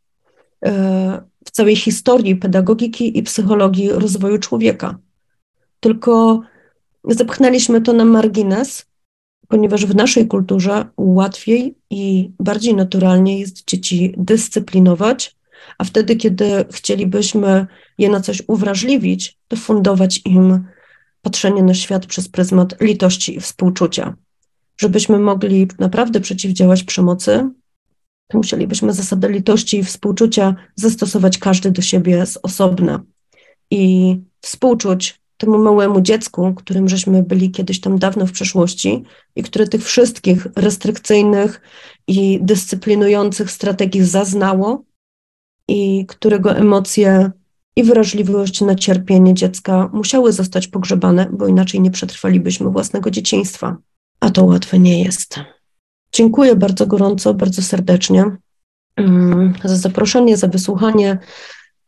e, 0.64 1.22
w 1.44 1.50
całej 1.50 1.76
historii 1.76 2.36
pedagogiki 2.36 3.18
i 3.18 3.22
psychologii 3.22 3.88
rozwoju 3.92 4.38
człowieka. 4.38 4.98
Tylko 5.80 6.40
zepchnęliśmy 7.04 7.80
to 7.80 7.92
na 7.92 8.04
margines, 8.04 8.86
ponieważ 9.48 9.86
w 9.86 9.94
naszej 9.94 10.28
kulturze 10.28 10.86
łatwiej 10.96 11.74
i 11.90 12.30
bardziej 12.40 12.74
naturalnie 12.74 13.40
jest 13.40 13.68
dzieci 13.68 14.14
dyscyplinować, 14.16 15.36
a 15.78 15.84
wtedy, 15.84 16.16
kiedy 16.16 16.64
chcielibyśmy 16.72 17.66
je 17.98 18.08
na 18.08 18.20
coś 18.20 18.42
uwrażliwić, 18.46 19.38
to 19.48 19.56
fundować 19.56 20.20
im 20.24 20.64
patrzenie 21.22 21.62
na 21.62 21.74
świat 21.74 22.06
przez 22.06 22.28
pryzmat 22.28 22.80
litości 22.80 23.36
i 23.36 23.40
współczucia. 23.40 24.14
żebyśmy 24.76 25.18
mogli 25.18 25.68
naprawdę 25.78 26.20
przeciwdziałać 26.20 26.82
przemocy, 26.82 27.50
to 28.28 28.38
musielibyśmy 28.38 28.92
zasadę 28.92 29.28
litości 29.28 29.78
i 29.78 29.84
współczucia 29.84 30.54
zastosować 30.76 31.38
każdy 31.38 31.70
do 31.70 31.82
siebie 31.82 32.26
z 32.26 32.38
osobna 32.42 33.02
i 33.70 34.16
współczuć 34.40 35.20
temu 35.36 35.58
małemu 35.58 36.00
dziecku, 36.00 36.54
którym 36.54 36.88
żeśmy 36.88 37.22
byli 37.22 37.50
kiedyś 37.50 37.80
tam 37.80 37.98
dawno 37.98 38.26
w 38.26 38.32
przeszłości 38.32 39.02
i 39.36 39.42
które 39.42 39.68
tych 39.68 39.84
wszystkich 39.84 40.46
restrykcyjnych 40.56 41.60
i 42.06 42.38
dyscyplinujących 42.42 43.50
strategii 43.50 44.04
zaznało 44.04 44.84
i 45.68 46.06
którego 46.06 46.56
emocje 46.56 47.30
i 47.76 47.84
wrażliwość 47.84 48.60
na 48.60 48.74
cierpienie 48.74 49.34
dziecka 49.34 49.90
musiały 49.92 50.32
zostać 50.32 50.68
pogrzebane, 50.68 51.28
bo 51.32 51.46
inaczej 51.46 51.80
nie 51.80 51.90
przetrwalibyśmy 51.90 52.70
własnego 52.70 53.10
dzieciństwa. 53.10 53.76
A 54.20 54.30
to 54.30 54.44
łatwe 54.44 54.78
nie 54.78 55.02
jest. 55.04 55.40
Dziękuję 56.12 56.56
bardzo 56.56 56.86
gorąco, 56.86 57.34
bardzo 57.34 57.62
serdecznie 57.62 58.36
mm, 58.96 59.54
za 59.64 59.76
zaproszenie, 59.76 60.36
za 60.36 60.48
wysłuchanie. 60.48 61.18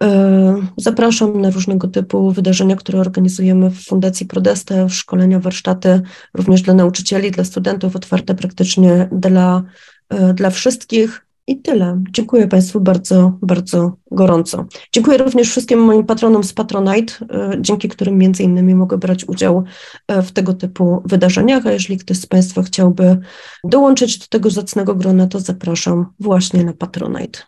E, 0.02 0.56
zapraszam 0.76 1.40
na 1.40 1.50
różnego 1.50 1.88
typu 1.88 2.30
wydarzenia, 2.30 2.76
które 2.76 3.00
organizujemy 3.00 3.70
w 3.70 3.84
Fundacji 3.84 4.26
Prodeste, 4.26 4.88
szkolenia, 4.88 5.40
warsztaty, 5.40 6.00
również 6.34 6.62
dla 6.62 6.74
nauczycieli, 6.74 7.30
dla 7.30 7.44
studentów, 7.44 7.96
otwarte 7.96 8.34
praktycznie 8.34 9.08
dla, 9.12 9.62
e, 10.08 10.34
dla 10.34 10.50
wszystkich. 10.50 11.25
I 11.48 11.60
tyle. 11.60 12.02
Dziękuję 12.10 12.48
Państwu 12.48 12.80
bardzo, 12.80 13.38
bardzo 13.42 13.96
gorąco. 14.10 14.64
Dziękuję 14.92 15.18
również 15.18 15.48
wszystkim 15.48 15.80
moim 15.80 16.04
patronom 16.04 16.44
z 16.44 16.52
Patronite, 16.52 17.14
e, 17.30 17.56
dzięki 17.60 17.88
którym 17.88 18.18
między 18.18 18.42
innymi 18.42 18.74
mogę 18.74 18.98
brać 18.98 19.28
udział 19.28 19.64
e, 20.08 20.22
w 20.22 20.32
tego 20.32 20.54
typu 20.54 21.02
wydarzeniach, 21.04 21.66
a 21.66 21.72
jeżeli 21.72 21.98
ktoś 21.98 22.16
z 22.16 22.26
Państwa 22.26 22.62
chciałby 22.62 23.18
dołączyć 23.64 24.18
do 24.18 24.26
tego 24.26 24.50
zacnego 24.50 24.94
grona, 24.94 25.26
to 25.26 25.40
zapraszam 25.40 26.06
właśnie 26.20 26.64
na 26.64 26.72
Patronite. 26.72 27.38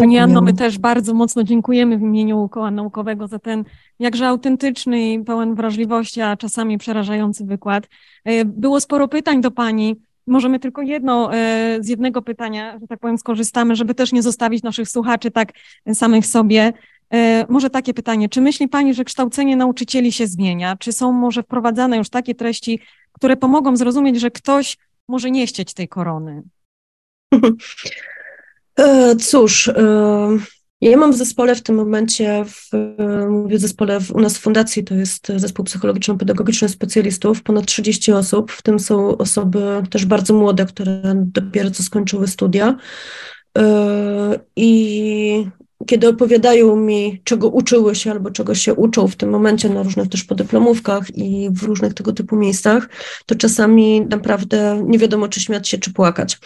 Pani 0.00 0.18
Anno, 0.18 0.40
my 0.40 0.54
też 0.54 0.78
bardzo 0.78 1.14
mocno 1.14 1.44
dziękujemy 1.44 1.98
w 1.98 2.02
imieniu 2.02 2.48
Koła 2.48 2.70
Naukowego 2.70 3.28
za 3.28 3.38
ten 3.38 3.64
jakże 3.98 4.28
autentyczny 4.28 5.12
i 5.12 5.24
pełen 5.24 5.54
wrażliwości, 5.54 6.20
a 6.20 6.36
czasami 6.36 6.78
przerażający 6.78 7.44
wykład. 7.44 7.88
E, 8.24 8.44
było 8.44 8.80
sporo 8.80 9.08
pytań 9.08 9.40
do 9.40 9.50
Pani. 9.50 9.96
Możemy 10.32 10.58
tylko 10.58 10.82
jedno, 10.82 11.34
e, 11.34 11.78
z 11.80 11.88
jednego 11.88 12.22
pytania, 12.22 12.78
że 12.80 12.86
tak 12.86 12.98
powiem, 12.98 13.18
skorzystamy, 13.18 13.76
żeby 13.76 13.94
też 13.94 14.12
nie 14.12 14.22
zostawić 14.22 14.62
naszych 14.62 14.88
słuchaczy 14.88 15.30
tak 15.30 15.52
samych 15.94 16.26
sobie. 16.26 16.72
E, 17.12 17.46
może 17.48 17.70
takie 17.70 17.94
pytanie, 17.94 18.28
czy 18.28 18.40
myśli 18.40 18.68
Pani, 18.68 18.94
że 18.94 19.04
kształcenie 19.04 19.56
nauczycieli 19.56 20.12
się 20.12 20.26
zmienia? 20.26 20.76
Czy 20.76 20.92
są 20.92 21.12
może 21.12 21.42
wprowadzane 21.42 21.96
już 21.96 22.08
takie 22.08 22.34
treści, 22.34 22.80
które 23.12 23.36
pomogą 23.36 23.76
zrozumieć, 23.76 24.20
że 24.20 24.30
ktoś 24.30 24.76
może 25.08 25.30
nie 25.30 25.46
chcieć 25.46 25.74
tej 25.74 25.88
korony? 25.88 26.42
E, 28.78 29.16
cóż, 29.16 29.70
ja 30.90 30.96
mam 30.96 31.12
w 31.12 31.16
zespole 31.16 31.54
w 31.54 31.62
tym 31.62 31.76
momencie, 31.76 32.44
w, 32.44 32.70
mówię 33.30 33.58
zespole 33.58 34.00
w, 34.00 34.10
u 34.10 34.20
nas 34.20 34.38
w 34.38 34.40
fundacji, 34.40 34.84
to 34.84 34.94
jest 34.94 35.32
zespół 35.36 35.64
psychologiczno-pedagogiczny 35.64 36.68
specjalistów, 36.68 37.42
ponad 37.42 37.66
30 37.66 38.12
osób, 38.12 38.52
w 38.52 38.62
tym 38.62 38.80
są 38.80 39.18
osoby 39.18 39.82
też 39.90 40.06
bardzo 40.06 40.34
młode, 40.34 40.66
które 40.66 41.02
dopiero 41.16 41.70
co 41.70 41.82
skończyły 41.82 42.28
studia. 42.28 42.76
E, 43.58 44.40
I 44.56 45.46
kiedy 45.86 46.08
opowiadają 46.08 46.76
mi, 46.76 47.20
czego 47.24 47.48
uczyły 47.48 47.94
się 47.94 48.10
albo 48.10 48.30
czego 48.30 48.54
się 48.54 48.74
uczą 48.74 49.08
w 49.08 49.16
tym 49.16 49.30
momencie 49.30 49.68
na 49.68 49.82
różnych 49.82 50.08
też 50.08 50.24
podyplomówkach 50.24 51.16
i 51.16 51.50
w 51.50 51.62
różnych 51.62 51.94
tego 51.94 52.12
typu 52.12 52.36
miejscach, 52.36 52.88
to 53.26 53.34
czasami 53.34 54.00
naprawdę 54.00 54.82
nie 54.86 54.98
wiadomo, 54.98 55.28
czy 55.28 55.40
śmiać 55.40 55.68
się, 55.68 55.78
czy 55.78 55.92
płakać. 55.92 56.38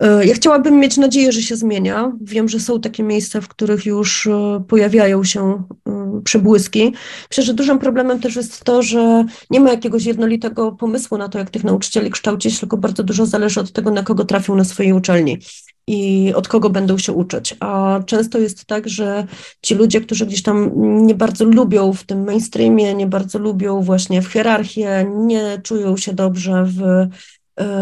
E, 0.00 0.26
ja 0.26 0.34
chciałabym 0.34 0.80
mieć 0.80 0.96
nadzieję, 0.96 1.32
że 1.32 1.42
się 1.42 1.56
zmienia. 1.56 2.12
Wiem, 2.20 2.48
że 2.48 2.60
są 2.60 2.80
takie 2.80 3.02
miejsca, 3.02 3.40
w 3.40 3.48
których 3.48 3.86
już 3.86 4.26
e, 4.26 4.64
pojawiają 4.68 5.24
się 5.24 5.62
e, 5.88 6.20
przebłyski. 6.24 6.92
Myślę, 7.30 7.44
że 7.44 7.54
dużym 7.54 7.78
problemem 7.78 8.20
też 8.20 8.36
jest 8.36 8.64
to, 8.64 8.82
że 8.82 9.24
nie 9.50 9.60
ma 9.60 9.70
jakiegoś 9.70 10.04
jednolitego 10.04 10.72
pomysłu 10.72 11.18
na 11.18 11.28
to, 11.28 11.38
jak 11.38 11.50
tych 11.50 11.64
nauczycieli 11.64 12.10
kształcić, 12.10 12.60
tylko 12.60 12.76
bardzo 12.76 13.02
dużo 13.02 13.26
zależy 13.26 13.60
od 13.60 13.72
tego, 13.72 13.90
na 13.90 14.02
kogo 14.02 14.24
trafią 14.24 14.56
na 14.56 14.64
swojej 14.64 14.92
uczelni 14.92 15.38
i 15.86 16.32
od 16.34 16.48
kogo 16.48 16.70
będą 16.70 16.98
się 16.98 17.12
uczyć. 17.12 17.56
A 17.60 18.00
często 18.06 18.38
jest 18.38 18.64
tak, 18.64 18.88
że 18.88 19.26
ci 19.62 19.74
ludzie, 19.74 20.00
którzy 20.00 20.26
gdzieś 20.26 20.42
tam 20.42 20.72
nie 21.06 21.14
bardzo 21.14 21.44
lubią 21.44 21.92
w 21.92 22.04
tym 22.04 22.24
mainstreamie, 22.24 22.94
nie 22.94 23.06
bardzo 23.06 23.38
lubią 23.38 23.82
właśnie 23.82 24.22
w 24.22 24.26
hierarchię, 24.26 25.06
nie 25.16 25.60
czują 25.62 25.96
się 25.96 26.12
dobrze 26.12 26.64
w 26.66 27.08
w 27.33 27.33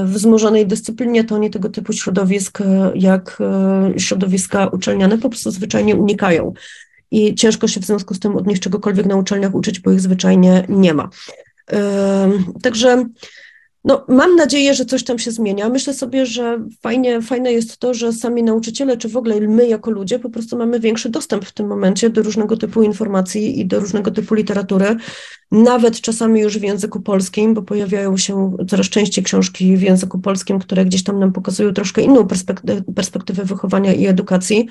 wzmożonej 0.05 0.66
dyscyplinie, 0.66 1.25
to 1.25 1.35
oni 1.35 1.51
tego 1.51 1.68
typu 1.68 1.93
środowisk, 1.93 2.61
e, 2.61 2.93
jak 2.95 3.39
e, 3.41 4.01
środowiska 4.01 4.66
uczelniane, 4.66 5.18
po 5.18 5.29
prostu 5.29 5.51
zwyczajnie 5.51 5.97
unikają. 5.97 6.53
I 7.11 7.35
ciężko 7.35 7.68
się 7.68 7.81
w 7.81 7.85
związku 7.85 8.14
z 8.14 8.18
tym 8.18 8.37
od 8.37 8.47
nich 8.47 8.61
czegokolwiek 8.61 9.07
na 9.07 9.16
uczelniach 9.16 9.55
uczyć, 9.55 9.81
bo 9.81 9.93
ich 9.93 10.01
zwyczajnie 10.01 10.66
nie 10.68 10.95
ma. 10.95 11.09
Także 12.62 13.05
no, 13.85 14.05
mam 14.09 14.37
nadzieję, 14.37 14.75
że 14.75 14.85
coś 14.85 15.05
tam 15.05 15.18
się 15.18 15.31
zmienia. 15.31 15.68
Myślę 15.68 15.95
sobie, 15.95 16.27
że 16.27 16.64
fajnie, 16.81 17.23
fajne 17.23 17.53
jest 17.53 17.79
to, 17.79 17.95
że 17.95 18.12
sami 18.12 18.43
nauczyciele, 18.43 18.97
czy 18.97 19.09
w 19.09 19.16
ogóle 19.16 19.41
my 19.41 19.66
jako 19.68 19.91
ludzie, 19.91 20.18
po 20.18 20.31
prostu 20.31 20.57
mamy 20.57 20.81
większy 20.81 21.09
dostęp 21.09 21.45
w 21.45 21.53
tym 21.53 21.66
momencie 21.66 22.11
do 22.11 22.23
różnego 22.23 22.57
typu 22.57 22.83
informacji 22.83 23.61
i 23.61 23.66
do 23.66 23.81
różnego 23.81 24.11
typu 24.11 24.35
literatury, 24.35 24.97
nawet 25.53 26.01
czasami 26.01 26.41
już 26.41 26.59
w 26.59 26.63
języku 26.63 27.01
polskim, 27.01 27.55
bo 27.55 27.63
pojawiają 27.63 28.17
się 28.17 28.57
coraz 28.69 28.87
częściej 28.87 29.25
książki 29.25 29.77
w 29.77 29.83
języku 29.83 30.19
polskim, 30.19 30.59
które 30.59 30.85
gdzieś 30.85 31.05
tam 31.05 31.19
nam 31.19 31.33
pokazują 31.33 31.73
troszkę 31.73 32.03
inną 32.03 32.29
perspektywę 32.95 33.45
wychowania 33.45 33.93
i 33.93 34.07
edukacji. 34.07 34.69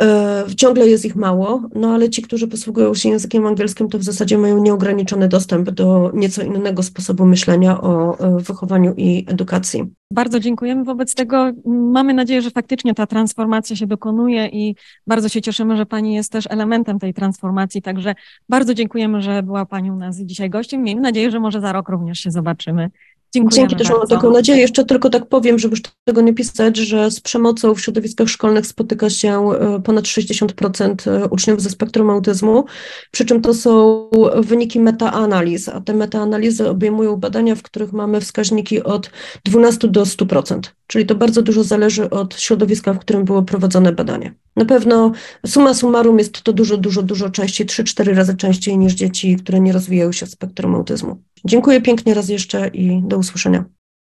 E, 0.00 0.44
ciągle 0.56 0.88
jest 0.88 1.04
ich 1.04 1.16
mało, 1.16 1.62
no 1.74 1.94
ale 1.94 2.10
ci, 2.10 2.22
którzy 2.22 2.48
posługują 2.48 2.94
się 2.94 3.08
językiem 3.08 3.46
angielskim, 3.46 3.88
to 3.88 3.98
w 3.98 4.02
zasadzie 4.02 4.38
mają 4.38 4.62
nieograniczony 4.62 5.28
dostęp 5.28 5.70
do 5.70 6.10
nieco 6.14 6.42
innego 6.42 6.82
sposobu 6.82 7.26
myślenia 7.26 7.80
o 7.80 8.18
e, 8.18 8.38
wychowaniu 8.38 8.94
i 8.96 9.24
edukacji. 9.28 9.97
Bardzo 10.10 10.40
dziękujemy. 10.40 10.84
Wobec 10.84 11.14
tego 11.14 11.52
mamy 11.66 12.14
nadzieję, 12.14 12.42
że 12.42 12.50
faktycznie 12.50 12.94
ta 12.94 13.06
transformacja 13.06 13.76
się 13.76 13.86
dokonuje 13.86 14.46
i 14.46 14.74
bardzo 15.06 15.28
się 15.28 15.42
cieszymy, 15.42 15.76
że 15.76 15.86
Pani 15.86 16.14
jest 16.14 16.32
też 16.32 16.46
elementem 16.50 16.98
tej 16.98 17.14
transformacji. 17.14 17.82
Także 17.82 18.14
bardzo 18.48 18.74
dziękujemy, 18.74 19.22
że 19.22 19.42
była 19.42 19.66
Pani 19.66 19.90
u 19.90 19.96
nas 19.96 20.16
dzisiaj 20.20 20.50
gościem. 20.50 20.82
Miejmy 20.82 21.02
nadzieję, 21.02 21.30
że 21.30 21.40
może 21.40 21.60
za 21.60 21.72
rok 21.72 21.88
również 21.88 22.18
się 22.18 22.30
zobaczymy. 22.30 22.90
Dziękujemy 23.34 23.68
Dzięki 23.68 23.84
też 23.84 23.96
mam 23.98 24.06
taką 24.06 24.30
nadzieję. 24.30 24.60
Jeszcze 24.60 24.84
tylko 24.84 25.10
tak 25.10 25.26
powiem, 25.26 25.58
żeby 25.58 25.72
już 25.72 25.82
tego 26.04 26.20
nie 26.20 26.34
pisać, 26.34 26.76
że 26.76 27.10
z 27.10 27.20
przemocą 27.20 27.74
w 27.74 27.80
środowiskach 27.80 28.28
szkolnych 28.28 28.66
spotyka 28.66 29.10
się 29.10 29.50
e, 29.50 29.80
ponad 29.80 30.04
60% 30.04 31.10
e, 31.10 31.28
uczniów 31.28 31.62
ze 31.62 31.70
spektrum 31.70 32.10
autyzmu, 32.10 32.64
przy 33.10 33.24
czym 33.24 33.40
to 33.40 33.54
są 33.54 34.04
wyniki 34.36 34.80
metaanaliz, 34.80 35.68
a 35.68 35.80
te 35.80 35.94
metaanalizy 35.94 36.68
obejmują 36.68 37.16
badania, 37.16 37.54
w 37.54 37.62
których 37.62 37.92
mamy 37.92 38.20
wskaźniki 38.20 38.82
od 38.82 39.10
12 39.44 39.88
do 39.88 40.02
100%, 40.02 40.60
czyli 40.86 41.06
to 41.06 41.14
bardzo 41.14 41.42
dużo 41.42 41.64
zależy 41.64 42.10
od 42.10 42.40
środowiska, 42.40 42.92
w 42.94 42.98
którym 42.98 43.24
było 43.24 43.42
prowadzone 43.42 43.92
badanie. 43.92 44.34
Na 44.56 44.64
pewno 44.64 45.12
suma 45.46 45.74
summarum 45.74 46.18
jest 46.18 46.42
to 46.42 46.52
dużo, 46.52 46.76
dużo, 46.76 47.02
dużo 47.02 47.30
częściej, 47.30 47.66
3-4 47.66 48.14
razy 48.14 48.36
częściej 48.36 48.78
niż 48.78 48.92
dzieci, 48.92 49.36
które 49.36 49.60
nie 49.60 49.72
rozwijają 49.72 50.12
się 50.12 50.26
w 50.26 50.30
spektrum 50.30 50.74
autyzmu. 50.74 51.22
Dziękuję 51.44 51.80
pięknie 51.80 52.14
raz 52.14 52.28
jeszcze 52.28 52.68
i 52.68 53.02
do 53.02 53.18
usłyszenia. 53.18 53.64